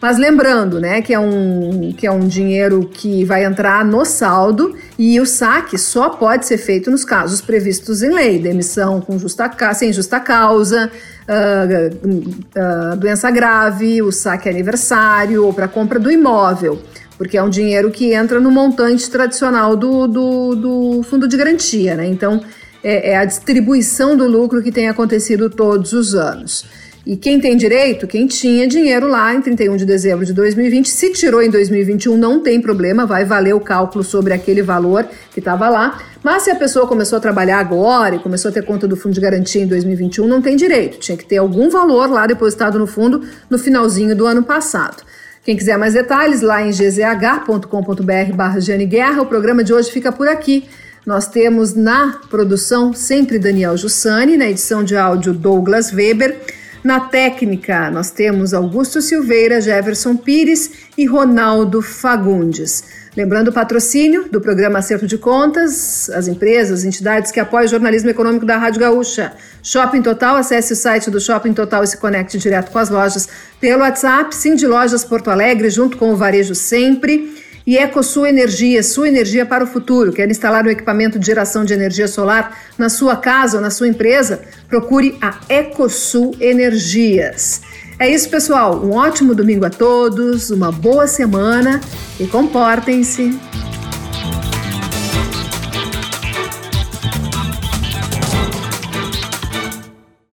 Mas 0.00 0.16
lembrando, 0.16 0.80
né, 0.80 1.02
que 1.02 1.12
é 1.12 1.18
um 1.18 1.92
que 1.92 2.06
é 2.06 2.10
um 2.10 2.26
dinheiro 2.26 2.88
que 2.90 3.22
vai 3.24 3.44
entrar 3.44 3.84
no 3.84 4.04
saldo 4.06 4.74
e 4.98 5.20
o 5.20 5.26
saque 5.26 5.76
só 5.76 6.08
pode 6.08 6.46
ser 6.46 6.56
feito 6.56 6.90
nos 6.90 7.04
casos 7.04 7.42
previstos 7.42 8.02
em 8.02 8.10
lei, 8.10 8.38
demissão 8.38 9.00
com 9.00 9.18
justa 9.18 9.50
sem 9.74 9.92
justa 9.92 10.18
causa, 10.18 10.90
uh, 11.28 12.92
uh, 12.94 12.96
doença 12.96 13.30
grave, 13.30 14.00
o 14.00 14.10
saque 14.10 14.48
aniversário 14.48 15.44
ou 15.44 15.52
para 15.52 15.68
compra 15.68 15.98
do 15.98 16.10
imóvel, 16.10 16.80
porque 17.18 17.36
é 17.36 17.42
um 17.42 17.50
dinheiro 17.50 17.90
que 17.90 18.14
entra 18.14 18.40
no 18.40 18.50
montante 18.50 19.10
tradicional 19.10 19.76
do, 19.76 20.06
do, 20.06 20.54
do 20.54 21.02
fundo 21.02 21.28
de 21.28 21.36
garantia, 21.36 21.94
né? 21.94 22.06
Então 22.06 22.40
é, 22.82 23.10
é 23.10 23.16
a 23.16 23.24
distribuição 23.24 24.16
do 24.16 24.26
lucro 24.26 24.62
que 24.62 24.72
tem 24.72 24.88
acontecido 24.88 25.50
todos 25.50 25.92
os 25.92 26.14
anos. 26.14 26.64
E 27.06 27.16
quem 27.16 27.40
tem 27.40 27.56
direito, 27.56 28.06
quem 28.06 28.26
tinha 28.26 28.68
dinheiro 28.68 29.08
lá 29.08 29.34
em 29.34 29.40
31 29.40 29.76
de 29.76 29.86
dezembro 29.86 30.26
de 30.26 30.34
2020, 30.34 30.86
se 30.86 31.10
tirou 31.12 31.42
em 31.42 31.48
2021, 31.48 32.16
não 32.16 32.42
tem 32.42 32.60
problema, 32.60 33.06
vai 33.06 33.24
valer 33.24 33.54
o 33.54 33.60
cálculo 33.60 34.04
sobre 34.04 34.34
aquele 34.34 34.60
valor 34.60 35.06
que 35.32 35.38
estava 35.38 35.68
lá. 35.70 35.98
Mas 36.22 36.42
se 36.42 36.50
a 36.50 36.54
pessoa 36.54 36.86
começou 36.86 37.16
a 37.16 37.20
trabalhar 37.20 37.58
agora 37.58 38.16
e 38.16 38.18
começou 38.18 38.50
a 38.50 38.52
ter 38.52 38.62
conta 38.62 38.86
do 38.86 38.96
fundo 38.96 39.14
de 39.14 39.20
garantia 39.20 39.62
em 39.62 39.66
2021, 39.66 40.26
não 40.26 40.42
tem 40.42 40.56
direito. 40.56 40.98
Tinha 40.98 41.16
que 41.16 41.24
ter 41.24 41.38
algum 41.38 41.70
valor 41.70 42.10
lá 42.10 42.26
depositado 42.26 42.78
no 42.78 42.86
fundo 42.86 43.22
no 43.48 43.58
finalzinho 43.58 44.14
do 44.14 44.26
ano 44.26 44.42
passado. 44.42 45.02
Quem 45.42 45.56
quiser 45.56 45.78
mais 45.78 45.94
detalhes, 45.94 46.42
lá 46.42 46.60
em 46.62 46.70
gzh.com.br 46.70 48.34
barra 48.34 48.58
Guerra. 48.86 49.22
O 49.22 49.26
programa 49.26 49.64
de 49.64 49.72
hoje 49.72 49.90
fica 49.90 50.12
por 50.12 50.28
aqui. 50.28 50.68
Nós 51.06 51.26
temos 51.26 51.74
na 51.74 52.20
produção 52.28 52.92
sempre 52.92 53.38
Daniel 53.38 53.76
Jussani, 53.76 54.36
na 54.36 54.50
edição 54.50 54.84
de 54.84 54.96
áudio 54.96 55.32
Douglas 55.32 55.92
Weber. 55.92 56.36
Na 56.84 57.00
técnica, 57.00 57.90
nós 57.90 58.10
temos 58.10 58.52
Augusto 58.52 59.00
Silveira, 59.00 59.60
Jefferson 59.60 60.16
Pires 60.16 60.70
e 60.96 61.06
Ronaldo 61.06 61.80
Fagundes. 61.80 62.84
Lembrando 63.16 63.48
o 63.48 63.52
patrocínio 63.52 64.28
do 64.30 64.40
programa 64.40 64.78
Acerto 64.78 65.06
de 65.06 65.18
Contas, 65.18 66.08
as 66.10 66.28
empresas, 66.28 66.80
as 66.80 66.84
entidades 66.84 67.32
que 67.32 67.40
apoiam 67.40 67.64
o 67.64 67.68
jornalismo 67.68 68.08
econômico 68.08 68.46
da 68.46 68.56
Rádio 68.56 68.80
Gaúcha. 68.80 69.32
Shopping 69.62 70.00
Total, 70.00 70.36
acesse 70.36 70.74
o 70.74 70.76
site 70.76 71.10
do 71.10 71.20
Shopping 71.20 71.52
Total 71.52 71.82
e 71.82 71.86
se 71.86 71.96
conecte 71.96 72.38
direto 72.38 72.70
com 72.70 72.78
as 72.78 72.88
lojas 72.88 73.28
pelo 73.60 73.80
WhatsApp. 73.80 74.34
Sim 74.34 74.54
de 74.54 74.66
Lojas 74.66 75.04
Porto 75.04 75.28
Alegre, 75.28 75.70
junto 75.70 75.96
com 75.96 76.12
o 76.12 76.16
Varejo 76.16 76.54
Sempre. 76.54 77.34
E 77.66 77.76
EcoSul 77.76 78.26
Energia, 78.26 78.82
sua 78.82 79.08
energia 79.08 79.44
para 79.44 79.64
o 79.64 79.66
futuro. 79.66 80.12
Quer 80.12 80.30
instalar 80.30 80.64
um 80.66 80.70
equipamento 80.70 81.18
de 81.18 81.26
geração 81.26 81.64
de 81.64 81.74
energia 81.74 82.08
solar 82.08 82.56
na 82.78 82.88
sua 82.88 83.16
casa 83.16 83.58
ou 83.58 83.62
na 83.62 83.70
sua 83.70 83.88
empresa? 83.88 84.40
Procure 84.68 85.16
a 85.20 85.38
EcoSul 85.48 86.34
Energias. 86.40 87.60
É 87.98 88.08
isso, 88.08 88.30
pessoal. 88.30 88.82
Um 88.82 88.92
ótimo 88.92 89.34
domingo 89.34 89.64
a 89.66 89.70
todos, 89.70 90.50
uma 90.50 90.72
boa 90.72 91.06
semana 91.06 91.80
e 92.18 92.26
comportem-se. 92.26 93.38